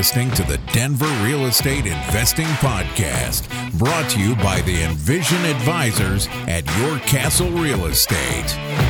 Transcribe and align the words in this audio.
listening 0.00 0.30
to 0.30 0.42
the 0.44 0.56
Denver 0.72 1.04
Real 1.22 1.44
Estate 1.44 1.84
Investing 1.84 2.46
Podcast, 2.46 3.50
brought 3.78 4.08
to 4.08 4.18
you 4.18 4.34
by 4.36 4.62
the 4.62 4.82
Envision 4.82 5.44
Advisors 5.44 6.26
at 6.48 6.64
Your 6.78 6.98
Castle 7.00 7.50
Real 7.50 7.84
Estate. 7.84 8.89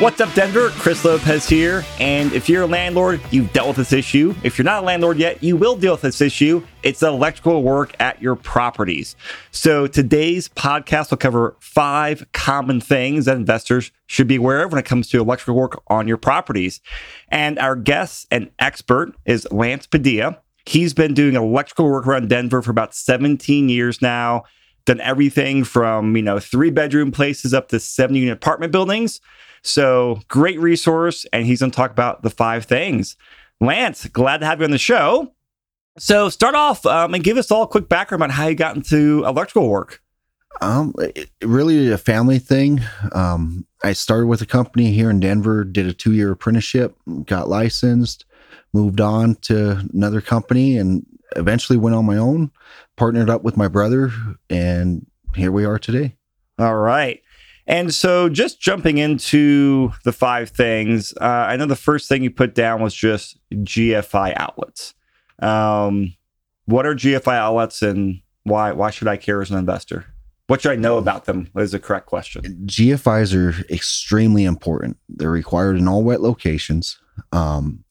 What's 0.00 0.20
up, 0.20 0.34
Denver? 0.34 0.70
Chris 0.70 1.04
Lopez 1.04 1.48
here. 1.48 1.84
And 2.00 2.32
if 2.32 2.48
you're 2.48 2.64
a 2.64 2.66
landlord, 2.66 3.20
you've 3.30 3.52
dealt 3.52 3.68
with 3.68 3.76
this 3.76 3.92
issue. 3.92 4.34
If 4.42 4.58
you're 4.58 4.64
not 4.64 4.82
a 4.82 4.86
landlord 4.86 5.18
yet, 5.18 5.40
you 5.40 5.56
will 5.56 5.76
deal 5.76 5.92
with 5.92 6.00
this 6.00 6.20
issue. 6.20 6.66
It's 6.82 7.00
electrical 7.00 7.62
work 7.62 7.94
at 8.00 8.20
your 8.20 8.34
properties. 8.34 9.14
So 9.52 9.86
today's 9.86 10.48
podcast 10.48 11.10
will 11.10 11.18
cover 11.18 11.56
five 11.60 12.26
common 12.32 12.80
things 12.80 13.26
that 13.26 13.36
investors 13.36 13.92
should 14.06 14.26
be 14.26 14.34
aware 14.34 14.64
of 14.64 14.72
when 14.72 14.80
it 14.80 14.84
comes 14.84 15.08
to 15.10 15.20
electrical 15.20 15.54
work 15.54 15.80
on 15.86 16.08
your 16.08 16.18
properties. 16.18 16.80
And 17.28 17.56
our 17.60 17.76
guest 17.76 18.26
and 18.32 18.50
expert 18.58 19.14
is 19.26 19.46
Lance 19.52 19.86
Padilla. 19.86 20.40
He's 20.66 20.92
been 20.92 21.14
doing 21.14 21.36
electrical 21.36 21.86
work 21.86 22.06
around 22.06 22.28
Denver 22.28 22.62
for 22.62 22.72
about 22.72 22.96
17 22.96 23.68
years 23.68 24.02
now. 24.02 24.42
Done 24.86 25.00
everything 25.00 25.62
from, 25.62 26.16
you 26.16 26.22
know, 26.22 26.40
three 26.40 26.70
bedroom 26.70 27.12
places 27.12 27.54
up 27.54 27.68
to 27.68 27.78
70 27.78 28.18
unit 28.18 28.34
apartment 28.34 28.72
buildings. 28.72 29.20
So 29.64 30.20
great 30.28 30.60
resource. 30.60 31.26
And 31.32 31.46
he's 31.46 31.60
going 31.60 31.72
to 31.72 31.76
talk 31.76 31.90
about 31.90 32.22
the 32.22 32.30
five 32.30 32.64
things. 32.64 33.16
Lance, 33.60 34.06
glad 34.06 34.38
to 34.38 34.46
have 34.46 34.60
you 34.60 34.64
on 34.64 34.70
the 34.70 34.78
show. 34.78 35.32
So 35.98 36.28
start 36.28 36.54
off 36.54 36.84
um, 36.86 37.14
and 37.14 37.24
give 37.24 37.36
us 37.36 37.50
all 37.50 37.62
a 37.62 37.68
quick 37.68 37.88
background 37.88 38.22
about 38.22 38.34
how 38.34 38.48
you 38.48 38.54
got 38.54 38.76
into 38.76 39.24
electrical 39.24 39.68
work. 39.68 40.02
Um, 40.60 40.92
it, 40.98 41.30
really 41.42 41.90
a 41.90 41.98
family 41.98 42.38
thing. 42.38 42.80
Um, 43.12 43.66
I 43.82 43.92
started 43.92 44.26
with 44.26 44.42
a 44.42 44.46
company 44.46 44.92
here 44.92 45.10
in 45.10 45.20
Denver, 45.20 45.64
did 45.64 45.86
a 45.86 45.92
two 45.92 46.12
year 46.12 46.32
apprenticeship, 46.32 46.96
got 47.24 47.48
licensed, 47.48 48.24
moved 48.72 49.00
on 49.00 49.36
to 49.42 49.82
another 49.92 50.20
company, 50.20 50.76
and 50.76 51.06
eventually 51.36 51.78
went 51.78 51.96
on 51.96 52.06
my 52.06 52.16
own. 52.16 52.50
Partnered 52.96 53.30
up 53.30 53.42
with 53.42 53.56
my 53.56 53.66
brother, 53.66 54.12
and 54.48 55.06
here 55.34 55.50
we 55.50 55.64
are 55.64 55.78
today. 55.78 56.16
All 56.58 56.76
right. 56.76 57.23
And 57.66 57.94
so, 57.94 58.28
just 58.28 58.60
jumping 58.60 58.98
into 58.98 59.90
the 60.04 60.12
five 60.12 60.50
things, 60.50 61.14
uh, 61.20 61.24
I 61.48 61.56
know 61.56 61.66
the 61.66 61.76
first 61.76 62.08
thing 62.08 62.22
you 62.22 62.30
put 62.30 62.54
down 62.54 62.82
was 62.82 62.94
just 62.94 63.38
GFI 63.50 64.34
outlets. 64.36 64.94
Um, 65.38 66.14
what 66.66 66.84
are 66.84 66.94
GFI 66.94 67.34
outlets, 67.34 67.80
and 67.80 68.20
why 68.42 68.72
why 68.72 68.90
should 68.90 69.08
I 69.08 69.16
care 69.16 69.40
as 69.40 69.50
an 69.50 69.58
investor? 69.58 70.04
What 70.46 70.60
should 70.60 70.72
I 70.72 70.76
know 70.76 70.98
about 70.98 71.24
them? 71.24 71.48
Is 71.56 71.72
a 71.72 71.78
correct 71.78 72.06
question. 72.06 72.42
GFIs 72.66 73.34
are 73.34 73.72
extremely 73.72 74.44
important. 74.44 74.98
They're 75.08 75.30
required 75.30 75.78
in 75.78 75.88
all 75.88 76.02
wet 76.02 76.20
locations. 76.20 76.98
Um, 77.32 77.82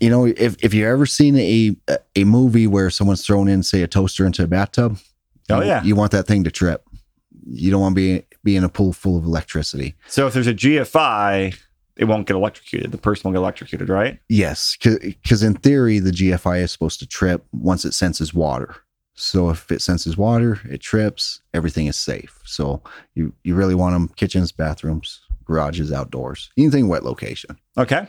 you 0.00 0.08
know, 0.08 0.24
if 0.24 0.56
if 0.64 0.72
you've 0.72 0.86
ever 0.86 1.04
seen 1.04 1.36
a 1.36 1.76
a 2.16 2.24
movie 2.24 2.66
where 2.66 2.88
someone's 2.88 3.24
thrown 3.24 3.48
in, 3.48 3.62
say, 3.62 3.82
a 3.82 3.86
toaster 3.86 4.24
into 4.24 4.44
a 4.44 4.46
bathtub, 4.46 4.98
oh 5.50 5.60
you, 5.60 5.66
yeah, 5.66 5.82
you 5.82 5.94
want 5.94 6.12
that 6.12 6.26
thing 6.26 6.42
to 6.44 6.50
trip 6.50 6.83
you 7.46 7.70
don't 7.70 7.80
want 7.80 7.94
to 7.94 8.20
be 8.20 8.26
be 8.42 8.56
in 8.56 8.64
a 8.64 8.68
pool 8.68 8.92
full 8.92 9.16
of 9.16 9.24
electricity. 9.24 9.94
So 10.08 10.26
if 10.26 10.34
there's 10.34 10.46
a 10.46 10.54
GFI, 10.54 11.56
it 11.96 12.04
won't 12.04 12.26
get 12.26 12.36
electrocuted. 12.36 12.92
The 12.92 12.98
person 12.98 13.22
won't 13.24 13.34
get 13.34 13.40
electrocuted, 13.40 13.88
right? 13.88 14.18
Yes, 14.28 14.76
because 14.80 15.42
in 15.42 15.54
theory, 15.54 15.98
the 15.98 16.10
GFI 16.10 16.62
is 16.62 16.72
supposed 16.72 16.98
to 17.00 17.06
trip 17.06 17.44
once 17.52 17.84
it 17.84 17.94
senses 17.94 18.34
water. 18.34 18.76
So 19.14 19.50
if 19.50 19.70
it 19.70 19.80
senses 19.80 20.16
water, 20.16 20.60
it 20.68 20.80
trips. 20.80 21.40
Everything 21.52 21.86
is 21.86 21.96
safe. 21.96 22.40
So 22.44 22.82
you 23.14 23.32
you 23.44 23.54
really 23.54 23.74
want 23.74 23.94
them 23.94 24.08
kitchens, 24.16 24.50
bathrooms, 24.50 25.20
garages, 25.44 25.92
outdoors, 25.92 26.50
anything 26.56 26.88
wet 26.88 27.04
location. 27.04 27.58
Okay. 27.78 28.08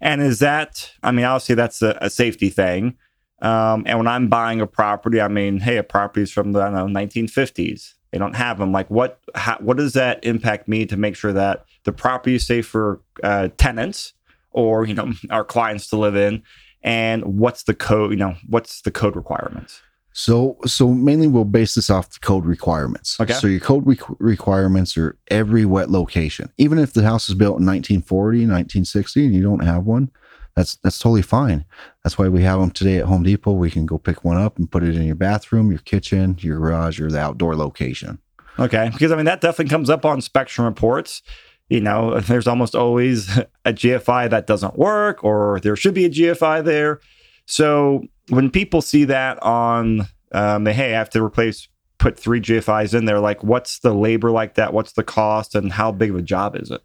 And 0.00 0.20
is 0.20 0.40
that? 0.40 0.92
I 1.02 1.12
mean, 1.12 1.24
obviously 1.24 1.54
that's 1.54 1.80
a, 1.80 1.96
a 2.00 2.10
safety 2.10 2.50
thing. 2.50 2.98
Um, 3.40 3.84
and 3.86 3.98
when 3.98 4.06
I'm 4.06 4.28
buying 4.28 4.60
a 4.60 4.66
property, 4.66 5.20
I 5.20 5.28
mean, 5.28 5.58
hey, 5.58 5.76
a 5.76 5.82
property 5.82 6.22
is 6.22 6.30
from 6.30 6.52
the 6.52 6.68
know 6.68 6.86
1950s 6.86 7.94
they 8.12 8.18
don't 8.18 8.36
have 8.36 8.58
them. 8.58 8.72
Like, 8.72 8.88
what 8.90 9.18
how, 9.34 9.56
what 9.60 9.76
does 9.76 9.94
that 9.94 10.24
impact 10.24 10.68
me 10.68 10.86
to 10.86 10.96
make 10.96 11.16
sure 11.16 11.32
that 11.32 11.64
the 11.84 11.92
property 11.92 12.36
is 12.36 12.46
safe 12.46 12.66
for 12.66 13.00
uh, 13.24 13.48
tenants 13.56 14.12
or 14.52 14.86
you 14.86 14.94
know 14.94 15.12
our 15.30 15.44
clients 15.44 15.88
to 15.88 15.96
live 15.96 16.14
in, 16.14 16.42
and 16.82 17.24
what's 17.24 17.64
the 17.64 17.74
code? 17.74 18.12
You 18.12 18.18
know, 18.18 18.36
what's 18.46 18.82
the 18.82 18.90
code 18.90 19.16
requirements? 19.16 19.82
So, 20.14 20.58
so 20.66 20.88
mainly 20.88 21.26
we'll 21.26 21.46
base 21.46 21.74
this 21.74 21.88
off 21.88 22.10
the 22.10 22.18
code 22.18 22.44
requirements. 22.44 23.18
Okay. 23.18 23.32
So 23.32 23.46
your 23.46 23.60
code 23.60 23.86
re- 23.86 23.98
requirements 24.18 24.94
are 24.98 25.16
every 25.28 25.64
wet 25.64 25.90
location. 25.90 26.52
Even 26.58 26.78
if 26.78 26.92
the 26.92 27.02
house 27.02 27.30
is 27.30 27.34
built 27.34 27.60
in 27.60 27.66
1940, 27.66 28.40
1960, 28.40 29.24
and 29.24 29.34
you 29.34 29.42
don't 29.42 29.64
have 29.64 29.84
one, 29.84 30.10
that's 30.54 30.76
that's 30.76 30.98
totally 30.98 31.22
fine. 31.22 31.64
That's 32.02 32.18
why 32.18 32.28
we 32.28 32.42
have 32.42 32.60
them 32.60 32.70
today 32.70 32.98
at 32.98 33.06
Home 33.06 33.22
Depot. 33.22 33.52
We 33.52 33.70
can 33.70 33.86
go 33.86 33.98
pick 33.98 34.24
one 34.24 34.36
up 34.36 34.58
and 34.58 34.70
put 34.70 34.82
it 34.82 34.96
in 34.96 35.04
your 35.04 35.14
bathroom, 35.14 35.70
your 35.70 35.80
kitchen, 35.80 36.36
your 36.40 36.58
garage, 36.58 37.00
or 37.00 37.10
the 37.10 37.20
outdoor 37.20 37.56
location. 37.56 38.18
Okay, 38.58 38.90
because 38.92 39.12
I 39.12 39.16
mean 39.16 39.24
that 39.24 39.40
definitely 39.40 39.70
comes 39.70 39.88
up 39.88 40.04
on 40.04 40.20
Spectrum 40.20 40.66
reports. 40.66 41.22
You 41.68 41.80
know, 41.80 42.20
there's 42.20 42.46
almost 42.46 42.74
always 42.74 43.38
a 43.64 43.72
GFI 43.72 44.30
that 44.30 44.46
doesn't 44.46 44.78
work, 44.78 45.24
or 45.24 45.60
there 45.60 45.76
should 45.76 45.94
be 45.94 46.04
a 46.04 46.10
GFI 46.10 46.64
there. 46.64 47.00
So 47.46 48.04
when 48.28 48.50
people 48.50 48.82
see 48.82 49.04
that 49.04 49.42
on 49.42 50.06
um, 50.32 50.64
the 50.64 50.72
hey, 50.72 50.94
I 50.94 50.98
have 50.98 51.10
to 51.10 51.22
replace, 51.22 51.68
put 51.98 52.18
three 52.18 52.40
GFIs 52.40 52.94
in 52.94 53.04
there. 53.04 53.20
Like, 53.20 53.42
what's 53.42 53.78
the 53.78 53.94
labor 53.94 54.30
like 54.30 54.54
that? 54.54 54.72
What's 54.72 54.92
the 54.92 55.04
cost, 55.04 55.54
and 55.54 55.72
how 55.72 55.92
big 55.92 56.10
of 56.10 56.16
a 56.16 56.22
job 56.22 56.56
is 56.56 56.70
it? 56.70 56.82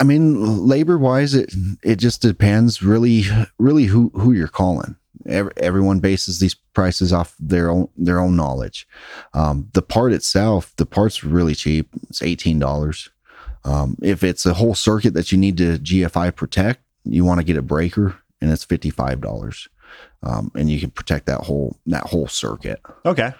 I 0.00 0.04
mean, 0.04 0.66
labor 0.66 0.98
wise, 0.98 1.34
it 1.34 1.54
it 1.82 1.96
just 1.96 2.22
depends 2.22 2.82
really, 2.82 3.24
really 3.58 3.84
who 3.84 4.10
who 4.14 4.32
you're 4.32 4.48
calling. 4.48 4.96
Every, 5.26 5.52
everyone 5.56 6.00
bases 6.00 6.38
these 6.38 6.54
prices 6.54 7.12
off 7.12 7.34
their 7.38 7.70
own 7.70 7.88
their 7.96 8.18
own 8.18 8.36
knowledge. 8.36 8.86
Um, 9.32 9.68
the 9.72 9.82
part 9.82 10.12
itself, 10.12 10.74
the 10.76 10.86
part's 10.86 11.24
really 11.24 11.54
cheap. 11.54 11.88
It's 12.08 12.22
eighteen 12.22 12.58
dollars. 12.58 13.10
Um, 13.64 13.96
if 14.02 14.22
it's 14.22 14.44
a 14.44 14.54
whole 14.54 14.74
circuit 14.74 15.14
that 15.14 15.32
you 15.32 15.38
need 15.38 15.56
to 15.58 15.78
GFI 15.78 16.36
protect, 16.36 16.82
you 17.04 17.24
want 17.24 17.40
to 17.40 17.44
get 17.44 17.56
a 17.56 17.62
breaker, 17.62 18.20
and 18.40 18.50
it's 18.50 18.64
fifty 18.64 18.90
five 18.90 19.20
dollars. 19.20 19.68
Um, 20.22 20.50
and 20.54 20.70
you 20.70 20.80
can 20.80 20.90
protect 20.90 21.26
that 21.26 21.42
whole 21.42 21.78
that 21.86 22.04
whole 22.04 22.26
circuit. 22.26 22.80
Okay. 23.06 23.32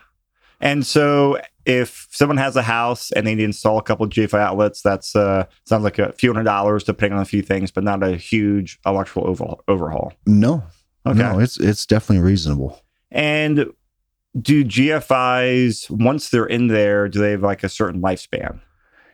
And 0.64 0.84
so 0.86 1.38
if 1.66 2.08
someone 2.10 2.38
has 2.38 2.56
a 2.56 2.62
house 2.62 3.12
and 3.12 3.26
they 3.26 3.34
need 3.34 3.42
to 3.42 3.44
install 3.44 3.78
a 3.78 3.82
couple 3.82 4.04
of 4.06 4.10
GFI 4.10 4.40
outlets, 4.40 4.80
that's 4.80 5.14
uh, 5.14 5.44
sounds 5.66 5.84
like 5.84 5.98
a 5.98 6.12
few 6.12 6.32
hundred 6.32 6.44
dollars 6.44 6.84
depending 6.84 7.16
on 7.16 7.22
a 7.22 7.26
few 7.26 7.42
things, 7.42 7.70
but 7.70 7.84
not 7.84 8.02
a 8.02 8.16
huge 8.16 8.80
electrical 8.86 9.28
overhaul. 9.28 9.62
overhaul. 9.68 10.14
No, 10.26 10.64
okay, 11.06 11.18
no, 11.18 11.38
it's 11.38 11.60
it's 11.60 11.84
definitely 11.84 12.24
reasonable. 12.24 12.80
And 13.10 13.66
do 14.40 14.64
GFIs 14.64 15.90
once 15.90 16.30
they're 16.30 16.46
in 16.46 16.68
there, 16.68 17.08
do 17.10 17.20
they 17.20 17.32
have 17.32 17.42
like 17.42 17.62
a 17.62 17.68
certain 17.68 18.00
lifespan? 18.00 18.58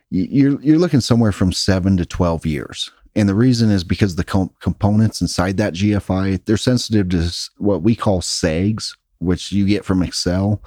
You're 0.09 0.59
you're 0.61 0.79
looking 0.79 1.01
somewhere 1.01 1.33
from 1.33 1.51
seven 1.51 1.97
to 1.97 2.05
twelve 2.05 2.45
years. 2.45 2.89
And 3.13 3.27
the 3.27 3.35
reason 3.35 3.69
is 3.69 3.83
because 3.83 4.15
the 4.15 4.23
com- 4.23 4.51
components 4.61 5.19
inside 5.19 5.57
that 5.57 5.73
GFI, 5.73 6.45
they're 6.45 6.55
sensitive 6.55 7.09
to 7.09 7.29
what 7.57 7.81
we 7.83 7.93
call 7.93 8.21
sags 8.21 8.95
which 9.21 9.51
you 9.51 9.65
get 9.65 9.85
from 9.85 10.01
Xcel. 10.01 10.59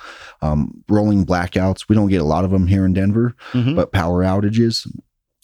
Um, 0.43 0.83
rolling 0.89 1.27
blackouts, 1.27 1.89
we 1.89 1.97
don't 1.97 2.09
get 2.09 2.21
a 2.21 2.25
lot 2.25 2.45
of 2.45 2.51
them 2.51 2.67
here 2.67 2.85
in 2.85 2.93
Denver, 2.93 3.35
mm-hmm. 3.53 3.75
but 3.75 3.93
power 3.93 4.23
outages. 4.23 4.87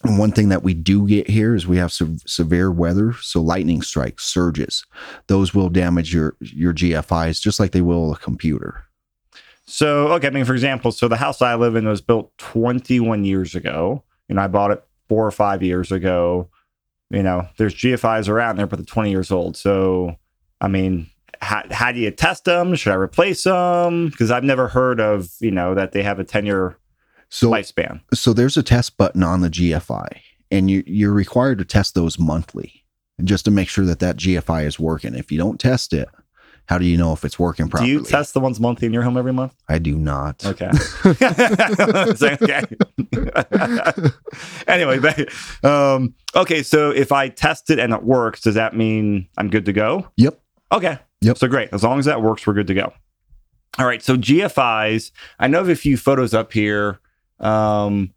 And 0.03 0.17
one 0.17 0.31
thing 0.31 0.49
that 0.49 0.63
we 0.63 0.73
do 0.73 1.07
get 1.07 1.29
here 1.29 1.53
is 1.53 1.67
we 1.67 1.77
have 1.77 1.91
se- 1.91 2.19
severe 2.25 2.71
weather, 2.71 3.13
so 3.21 3.41
lightning 3.41 3.81
strikes, 3.81 4.25
surges. 4.25 4.85
Those 5.27 5.53
will 5.53 5.69
damage 5.69 6.13
your 6.13 6.35
your 6.39 6.73
GFIs 6.73 7.39
just 7.41 7.59
like 7.59 7.71
they 7.71 7.81
will 7.81 8.13
a 8.13 8.17
computer. 8.17 8.85
So, 9.65 10.07
okay, 10.13 10.27
I 10.27 10.31
mean, 10.31 10.45
for 10.45 10.53
example, 10.53 10.91
so 10.91 11.07
the 11.07 11.17
house 11.17 11.41
I 11.41 11.55
live 11.55 11.75
in 11.75 11.87
was 11.87 12.01
built 12.01 12.35
21 12.39 13.23
years 13.25 13.55
ago, 13.55 14.03
and 14.27 14.39
I 14.39 14.47
bought 14.47 14.71
it 14.71 14.83
four 15.07 15.25
or 15.25 15.31
five 15.31 15.61
years 15.61 15.91
ago. 15.91 16.49
You 17.09 17.23
know, 17.23 17.47
there's 17.57 17.75
GFIs 17.75 18.27
around 18.27 18.57
there, 18.57 18.67
but 18.67 18.79
they're 18.79 18.85
20 18.85 19.11
years 19.11 19.31
old. 19.31 19.55
So, 19.55 20.15
I 20.59 20.67
mean, 20.67 21.10
how, 21.41 21.63
how 21.71 21.91
do 21.91 21.99
you 21.99 22.11
test 22.11 22.45
them? 22.45 22.75
Should 22.75 22.93
I 22.93 22.95
replace 22.95 23.43
them? 23.43 24.09
Because 24.09 24.31
I've 24.31 24.43
never 24.43 24.67
heard 24.67 24.99
of 24.99 25.29
you 25.39 25.51
know 25.51 25.75
that 25.75 25.91
they 25.91 26.03
have 26.03 26.19
a 26.19 26.23
ten 26.23 26.45
year 26.45 26.77
so, 27.29 27.49
lifespan. 27.49 28.01
So 28.13 28.33
there's 28.33 28.57
a 28.57 28.63
test 28.63 28.97
button 28.97 29.23
on 29.23 29.41
the 29.41 29.49
GFI, 29.49 30.07
and 30.51 30.69
you 30.69 30.83
you're 30.85 31.13
required 31.13 31.57
to 31.59 31.65
test 31.65 31.95
those 31.95 32.19
monthly, 32.19 32.85
just 33.23 33.45
to 33.45 33.51
make 33.51 33.69
sure 33.69 33.85
that 33.85 33.99
that 33.99 34.17
GFI 34.17 34.65
is 34.65 34.79
working. 34.79 35.15
If 35.15 35.31
you 35.31 35.37
don't 35.37 35.59
test 35.59 35.93
it, 35.93 36.07
how 36.67 36.77
do 36.77 36.85
you 36.85 36.95
know 36.95 37.11
if 37.11 37.25
it's 37.25 37.39
working 37.39 37.69
properly? 37.69 37.91
Do 37.91 37.97
you 37.99 38.03
test 38.03 38.33
the 38.33 38.39
ones 38.39 38.59
monthly 38.59 38.85
in 38.85 38.93
your 38.93 39.03
home 39.03 39.17
every 39.17 39.33
month? 39.33 39.53
I 39.67 39.79
do 39.79 39.97
not. 39.97 40.45
Okay. 40.45 40.69
okay. 41.05 42.63
anyway, 44.67 45.25
um, 45.63 46.13
okay. 46.35 46.63
So 46.63 46.91
if 46.91 47.11
I 47.11 47.29
test 47.29 47.69
it 47.71 47.79
and 47.79 47.93
it 47.93 48.03
works, 48.03 48.41
does 48.41 48.55
that 48.55 48.75
mean 48.75 49.27
I'm 49.37 49.49
good 49.49 49.65
to 49.65 49.73
go? 49.73 50.07
Yep. 50.17 50.39
Okay. 50.71 50.99
Yep. 51.21 51.37
So 51.37 51.47
great. 51.47 51.69
As 51.71 51.83
long 51.83 51.99
as 51.99 52.05
that 52.05 52.21
works, 52.21 52.45
we're 52.45 52.53
good 52.53 52.67
to 52.67 52.73
go. 52.73 52.93
All 53.77 53.85
right. 53.85 54.01
So 54.01 54.17
GFIs, 54.17 55.11
I 55.39 55.47
know 55.47 55.61
of 55.61 55.69
a 55.69 55.75
few 55.75 55.97
photos 55.97 56.33
up 56.33 56.51
here. 56.51 56.99
Um, 57.39 58.13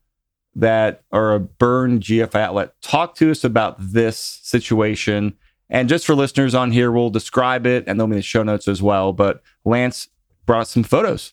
that 0.56 1.02
are 1.12 1.34
a 1.34 1.40
burn 1.40 2.00
GFI 2.00 2.34
outlet. 2.40 2.80
Talk 2.80 3.14
to 3.16 3.30
us 3.30 3.44
about 3.44 3.76
this 3.78 4.16
situation. 4.18 5.34
And 5.70 5.88
just 5.88 6.06
for 6.06 6.14
listeners 6.14 6.54
on 6.54 6.70
here, 6.70 6.92
we'll 6.92 7.10
describe 7.10 7.66
it 7.66 7.84
and 7.86 7.98
there'll 7.98 8.10
be 8.10 8.16
the 8.16 8.22
show 8.22 8.42
notes 8.42 8.68
as 8.68 8.82
well. 8.82 9.12
But 9.12 9.42
Lance 9.64 10.08
brought 10.46 10.68
some 10.68 10.84
photos. 10.84 11.32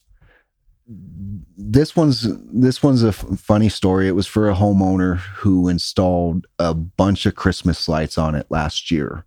This 0.87 1.95
one's 1.95 2.27
this 2.51 2.83
one's 2.83 3.03
a 3.03 3.09
f- 3.09 3.25
funny 3.37 3.69
story. 3.69 4.07
It 4.07 4.15
was 4.15 4.27
for 4.27 4.49
a 4.49 4.55
homeowner 4.55 5.17
who 5.17 5.69
installed 5.69 6.47
a 6.59 6.73
bunch 6.73 7.25
of 7.25 7.35
Christmas 7.35 7.87
lights 7.87 8.17
on 8.17 8.35
it 8.35 8.47
last 8.49 8.91
year. 8.91 9.23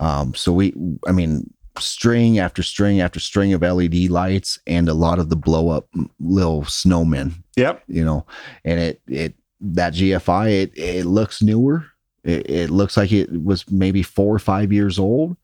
Um, 0.00 0.34
so 0.34 0.52
we, 0.52 0.72
I 1.06 1.12
mean, 1.12 1.52
string 1.78 2.38
after 2.38 2.62
string 2.62 3.00
after 3.00 3.18
string 3.20 3.52
of 3.52 3.62
LED 3.62 4.08
lights 4.10 4.58
and 4.66 4.88
a 4.88 4.94
lot 4.94 5.18
of 5.18 5.28
the 5.28 5.36
blow 5.36 5.68
up 5.70 5.88
little 6.20 6.62
snowmen, 6.62 7.32
Yep. 7.56 7.82
you 7.88 8.04
know, 8.04 8.26
and 8.64 8.80
it, 8.80 9.00
it, 9.06 9.34
that 9.60 9.94
GFI, 9.94 10.50
it, 10.62 10.72
it 10.78 11.06
looks 11.06 11.42
newer. 11.42 11.86
It, 12.22 12.48
it 12.50 12.70
looks 12.70 12.96
like 12.96 13.12
it 13.12 13.42
was 13.42 13.70
maybe 13.70 14.02
four 14.02 14.34
or 14.34 14.38
five 14.38 14.72
years 14.72 14.98
old, 14.98 15.36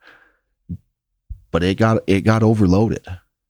but 1.51 1.63
it 1.63 1.77
got, 1.77 2.03
it 2.07 2.23
got 2.23 2.43
overloaded. 2.43 3.07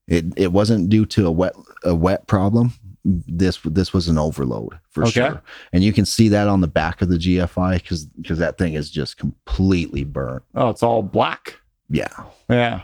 It, 0.08 0.26
it 0.36 0.52
wasn't 0.52 0.88
due 0.88 1.06
to 1.06 1.26
a 1.26 1.30
wet, 1.30 1.54
a 1.84 1.94
wet 1.94 2.26
problem. 2.26 2.72
This, 3.04 3.58
this 3.64 3.92
was 3.94 4.08
an 4.08 4.18
overload 4.18 4.78
for 4.90 5.02
Okay. 5.04 5.12
sure. 5.12 5.42
And 5.72 5.82
you 5.82 5.92
can 5.92 6.04
see 6.04 6.28
that 6.28 6.48
on 6.48 6.60
the 6.60 6.66
back 6.68 7.00
of 7.00 7.08
the 7.08 7.16
GFI 7.16 7.74
because, 7.74 8.04
because 8.06 8.38
that 8.38 8.58
thing 8.58 8.74
is 8.74 8.90
just 8.90 9.16
completely 9.16 10.04
burnt. 10.04 10.42
Oh, 10.54 10.68
it's 10.68 10.82
all 10.82 11.02
black. 11.02 11.59
Yeah. 11.90 12.24
Yeah. 12.48 12.82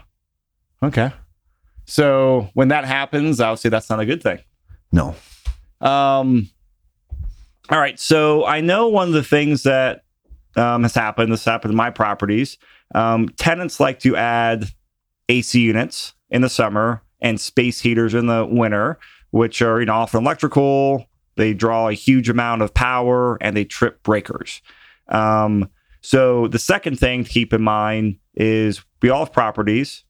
Okay. 0.82 1.12
So 1.86 2.50
when 2.54 2.68
that 2.68 2.84
happens, 2.84 3.40
obviously 3.40 3.70
that's 3.70 3.88
not 3.88 4.00
a 4.00 4.06
good 4.06 4.22
thing. 4.22 4.40
No. 4.92 5.14
Um, 5.80 6.50
all 7.70 7.78
right. 7.78 7.98
So 7.98 8.44
I 8.44 8.60
know 8.60 8.88
one 8.88 9.08
of 9.08 9.14
the 9.14 9.22
things 9.22 9.62
that 9.62 10.02
um, 10.56 10.82
has 10.82 10.94
happened, 10.94 11.32
this 11.32 11.44
happened 11.44 11.72
in 11.72 11.76
my 11.76 11.90
properties. 11.90 12.58
Um, 12.94 13.28
tenants 13.30 13.80
like 13.80 14.00
to 14.00 14.16
add 14.16 14.68
AC 15.28 15.60
units 15.60 16.14
in 16.30 16.42
the 16.42 16.48
summer 16.48 17.02
and 17.20 17.40
space 17.40 17.80
heaters 17.80 18.14
in 18.14 18.26
the 18.26 18.44
winter, 18.44 18.98
which 19.30 19.62
are, 19.62 19.80
you 19.80 19.86
know, 19.86 19.94
often 19.94 20.22
electrical. 20.22 21.06
They 21.36 21.54
draw 21.54 21.88
a 21.88 21.92
huge 21.92 22.28
amount 22.28 22.62
of 22.62 22.74
power 22.74 23.38
and 23.40 23.56
they 23.56 23.64
trip 23.64 24.02
breakers. 24.02 24.62
Um, 25.08 25.70
so 26.00 26.48
the 26.48 26.58
second 26.58 26.98
thing 26.98 27.24
to 27.24 27.30
keep 27.30 27.52
in 27.52 27.62
mind 27.62 28.18
is 28.34 28.82
we 29.06 29.10
all 29.10 29.24
have 29.24 29.32
properties. 29.32 30.02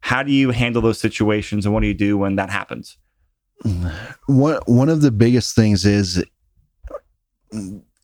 How 0.00 0.22
do 0.22 0.32
you 0.32 0.52
handle 0.52 0.80
those 0.80 0.98
situations 0.98 1.66
and 1.66 1.74
what 1.74 1.80
do 1.80 1.86
you 1.86 1.92
do 1.92 2.16
when 2.16 2.36
that 2.36 2.48
happens? 2.48 2.96
one 4.26 4.60
one 4.64 4.88
of 4.88 5.02
the 5.02 5.10
biggest 5.10 5.54
things 5.54 5.84
is 5.84 6.24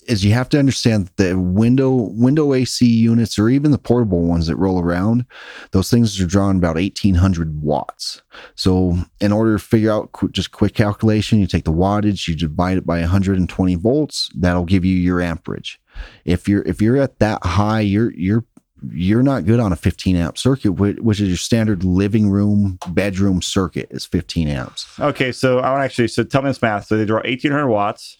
is 0.06 0.22
you 0.22 0.32
have 0.32 0.50
to 0.50 0.58
understand 0.58 1.10
that 1.16 1.38
window 1.38 2.10
window 2.10 2.52
AC 2.52 2.84
units 2.84 3.38
or 3.38 3.48
even 3.48 3.70
the 3.70 3.78
portable 3.78 4.22
ones 4.22 4.48
that 4.48 4.56
roll 4.56 4.80
around, 4.80 5.24
those 5.70 5.88
things 5.88 6.20
are 6.20 6.26
drawing 6.26 6.58
about 6.58 6.76
eighteen 6.76 7.14
hundred 7.14 7.62
watts. 7.62 8.20
So 8.54 8.98
in 9.20 9.32
order 9.32 9.56
to 9.56 9.64
figure 9.64 9.92
out 9.92 10.12
qu- 10.12 10.28
just 10.28 10.50
quick 10.50 10.74
calculation, 10.74 11.38
you 11.38 11.46
take 11.46 11.64
the 11.64 11.72
wattage, 11.72 12.28
you 12.28 12.36
divide 12.36 12.76
it 12.76 12.84
by 12.84 13.00
120 13.00 13.76
volts. 13.76 14.28
That'll 14.34 14.66
give 14.66 14.84
you 14.84 14.96
your 14.96 15.22
amperage. 15.22 15.80
If 16.26 16.48
you're 16.48 16.62
if 16.62 16.82
you're 16.82 17.00
at 17.00 17.18
that 17.20 17.46
high, 17.46 17.80
you're 17.80 18.12
you're 18.12 18.44
you're 18.92 19.22
not 19.22 19.44
good 19.44 19.60
on 19.60 19.72
a 19.72 19.76
15 19.76 20.16
amp 20.16 20.38
circuit, 20.38 20.72
which 20.72 21.20
is 21.20 21.28
your 21.28 21.36
standard 21.36 21.84
living 21.84 22.30
room 22.30 22.78
bedroom 22.88 23.42
circuit 23.42 23.88
is 23.90 24.04
15 24.04 24.48
amps. 24.48 24.88
Okay, 24.98 25.32
so 25.32 25.58
I 25.58 25.70
want 25.70 25.80
to 25.80 25.84
actually 25.84 26.08
so 26.08 26.24
tell 26.24 26.42
me 26.42 26.50
this 26.50 26.62
math. 26.62 26.86
So 26.86 26.96
they 26.96 27.04
draw 27.04 27.20
eighteen 27.24 27.52
hundred 27.52 27.68
watts 27.68 28.18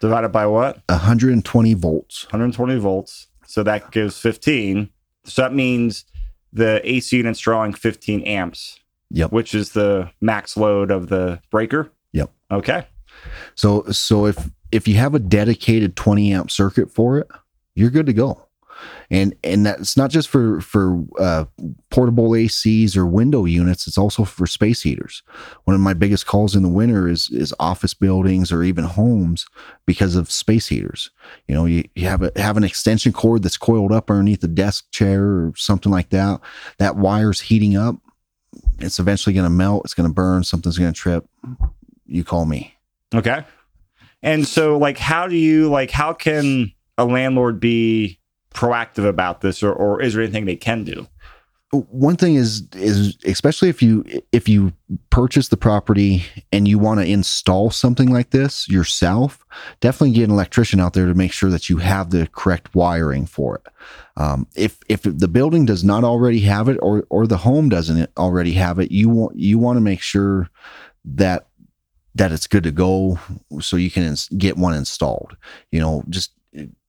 divided 0.00 0.30
by 0.30 0.46
what? 0.46 0.82
120 0.88 1.74
volts. 1.74 2.24
120 2.26 2.78
volts. 2.78 3.28
So 3.46 3.62
that 3.62 3.90
gives 3.90 4.18
15. 4.18 4.90
So 5.24 5.42
that 5.42 5.54
means 5.54 6.04
the 6.52 6.80
AC 6.84 7.16
unit's 7.16 7.40
drawing 7.40 7.72
15 7.72 8.22
amps. 8.22 8.78
Yep. 9.10 9.32
Which 9.32 9.54
is 9.54 9.72
the 9.72 10.10
max 10.20 10.56
load 10.56 10.90
of 10.90 11.08
the 11.08 11.40
breaker. 11.50 11.92
Yep. 12.12 12.30
Okay. 12.50 12.86
So 13.54 13.84
so 13.90 14.26
if 14.26 14.50
if 14.72 14.88
you 14.88 14.96
have 14.96 15.14
a 15.14 15.18
dedicated 15.18 15.96
20 15.96 16.32
amp 16.32 16.50
circuit 16.50 16.90
for 16.90 17.18
it, 17.18 17.28
you're 17.74 17.90
good 17.90 18.06
to 18.06 18.12
go. 18.12 18.45
And 19.10 19.34
and 19.44 19.66
that's 19.66 19.96
not 19.96 20.10
just 20.10 20.28
for 20.28 20.60
for 20.60 21.04
uh, 21.18 21.44
portable 21.90 22.30
ACs 22.30 22.96
or 22.96 23.06
window 23.06 23.44
units. 23.44 23.86
It's 23.86 23.98
also 23.98 24.24
for 24.24 24.46
space 24.46 24.82
heaters. 24.82 25.22
One 25.64 25.74
of 25.74 25.80
my 25.80 25.94
biggest 25.94 26.26
calls 26.26 26.56
in 26.56 26.62
the 26.62 26.68
winter 26.68 27.08
is 27.08 27.30
is 27.30 27.54
office 27.60 27.94
buildings 27.94 28.50
or 28.50 28.62
even 28.62 28.84
homes 28.84 29.46
because 29.86 30.16
of 30.16 30.30
space 30.30 30.68
heaters. 30.68 31.10
You 31.48 31.54
know, 31.54 31.64
you, 31.66 31.84
you 31.94 32.06
have 32.06 32.22
a 32.22 32.32
have 32.36 32.56
an 32.56 32.64
extension 32.64 33.12
cord 33.12 33.42
that's 33.42 33.58
coiled 33.58 33.92
up 33.92 34.10
underneath 34.10 34.40
the 34.40 34.48
desk 34.48 34.90
chair 34.90 35.24
or 35.24 35.52
something 35.56 35.92
like 35.92 36.10
that. 36.10 36.40
That 36.78 36.96
wire's 36.96 37.40
heating 37.40 37.76
up. 37.76 37.96
It's 38.78 38.98
eventually 38.98 39.34
going 39.34 39.44
to 39.44 39.50
melt. 39.50 39.82
It's 39.84 39.94
going 39.94 40.08
to 40.08 40.14
burn. 40.14 40.44
Something's 40.44 40.78
going 40.78 40.92
to 40.92 40.98
trip. 40.98 41.26
You 42.06 42.24
call 42.24 42.44
me. 42.44 42.74
Okay. 43.14 43.44
And 44.22 44.46
so 44.46 44.78
like 44.78 44.98
how 44.98 45.28
do 45.28 45.36
you 45.36 45.68
like 45.68 45.90
how 45.90 46.12
can 46.12 46.72
a 46.98 47.04
landlord 47.04 47.60
be 47.60 48.18
proactive 48.56 49.06
about 49.06 49.42
this 49.42 49.62
or, 49.62 49.72
or 49.72 50.00
is 50.02 50.14
there 50.14 50.22
anything 50.22 50.46
they 50.46 50.56
can 50.56 50.82
do? 50.84 51.06
one 51.72 52.16
thing 52.16 52.36
is 52.36 52.66
is 52.74 53.16
especially 53.24 53.68
if 53.68 53.82
you 53.82 54.04
if 54.30 54.48
you 54.48 54.72
purchase 55.10 55.48
the 55.48 55.56
property 55.56 56.24
and 56.52 56.68
you 56.68 56.78
want 56.78 57.00
to 57.00 57.06
install 57.06 57.70
something 57.70 58.08
like 58.08 58.30
this 58.30 58.68
yourself 58.68 59.44
definitely 59.80 60.12
get 60.12 60.24
an 60.24 60.30
electrician 60.30 60.78
out 60.78 60.92
there 60.92 61.06
to 61.06 61.14
make 61.14 61.32
sure 61.32 61.50
that 61.50 61.68
you 61.68 61.78
have 61.78 62.10
the 62.10 62.28
correct 62.28 62.74
wiring 62.74 63.26
for 63.26 63.56
it 63.56 63.66
um, 64.16 64.46
if 64.54 64.78
if 64.88 65.02
the 65.02 65.28
building 65.28 65.66
does 65.66 65.82
not 65.82 66.04
already 66.04 66.40
have 66.40 66.68
it 66.68 66.78
or 66.82 67.04
or 67.10 67.26
the 67.26 67.38
home 67.38 67.68
doesn't 67.68 68.10
already 68.16 68.52
have 68.52 68.78
it 68.78 68.92
you 68.92 69.08
want 69.08 69.36
you 69.36 69.58
want 69.58 69.76
to 69.76 69.82
make 69.82 70.00
sure 70.00 70.48
that 71.04 71.48
that 72.14 72.32
it's 72.32 72.46
good 72.46 72.62
to 72.62 72.72
go 72.72 73.18
so 73.60 73.76
you 73.76 73.90
can 73.90 74.04
ins- 74.04 74.28
get 74.30 74.56
one 74.56 74.72
installed 74.72 75.36
you 75.72 75.80
know 75.80 76.04
just 76.08 76.35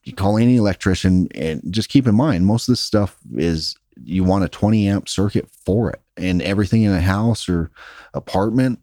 you 0.07 0.13
call 0.13 0.37
any 0.37 0.55
electrician 0.55 1.27
and 1.35 1.61
just 1.69 1.89
keep 1.89 2.07
in 2.07 2.15
mind 2.15 2.45
most 2.45 2.67
of 2.67 2.71
this 2.71 2.79
stuff 2.79 3.17
is 3.35 3.75
you 4.03 4.23
want 4.23 4.43
a 4.43 4.49
20 4.49 4.87
amp 4.87 5.09
circuit 5.09 5.49
for 5.65 5.89
it 5.89 6.01
and 6.15 6.41
everything 6.41 6.83
in 6.83 6.91
a 6.91 7.01
house 7.01 7.49
or 7.49 7.71
apartment 8.13 8.79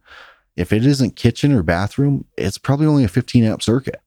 if 0.57 0.73
it 0.73 0.87
isn't 0.87 1.17
kitchen 1.17 1.53
or 1.53 1.63
bathroom 1.63 2.25
it's 2.37 2.59
probably 2.59 2.87
only 2.87 3.05
a 3.05 3.09
15 3.09 3.45
amp 3.45 3.63
circuit 3.63 4.01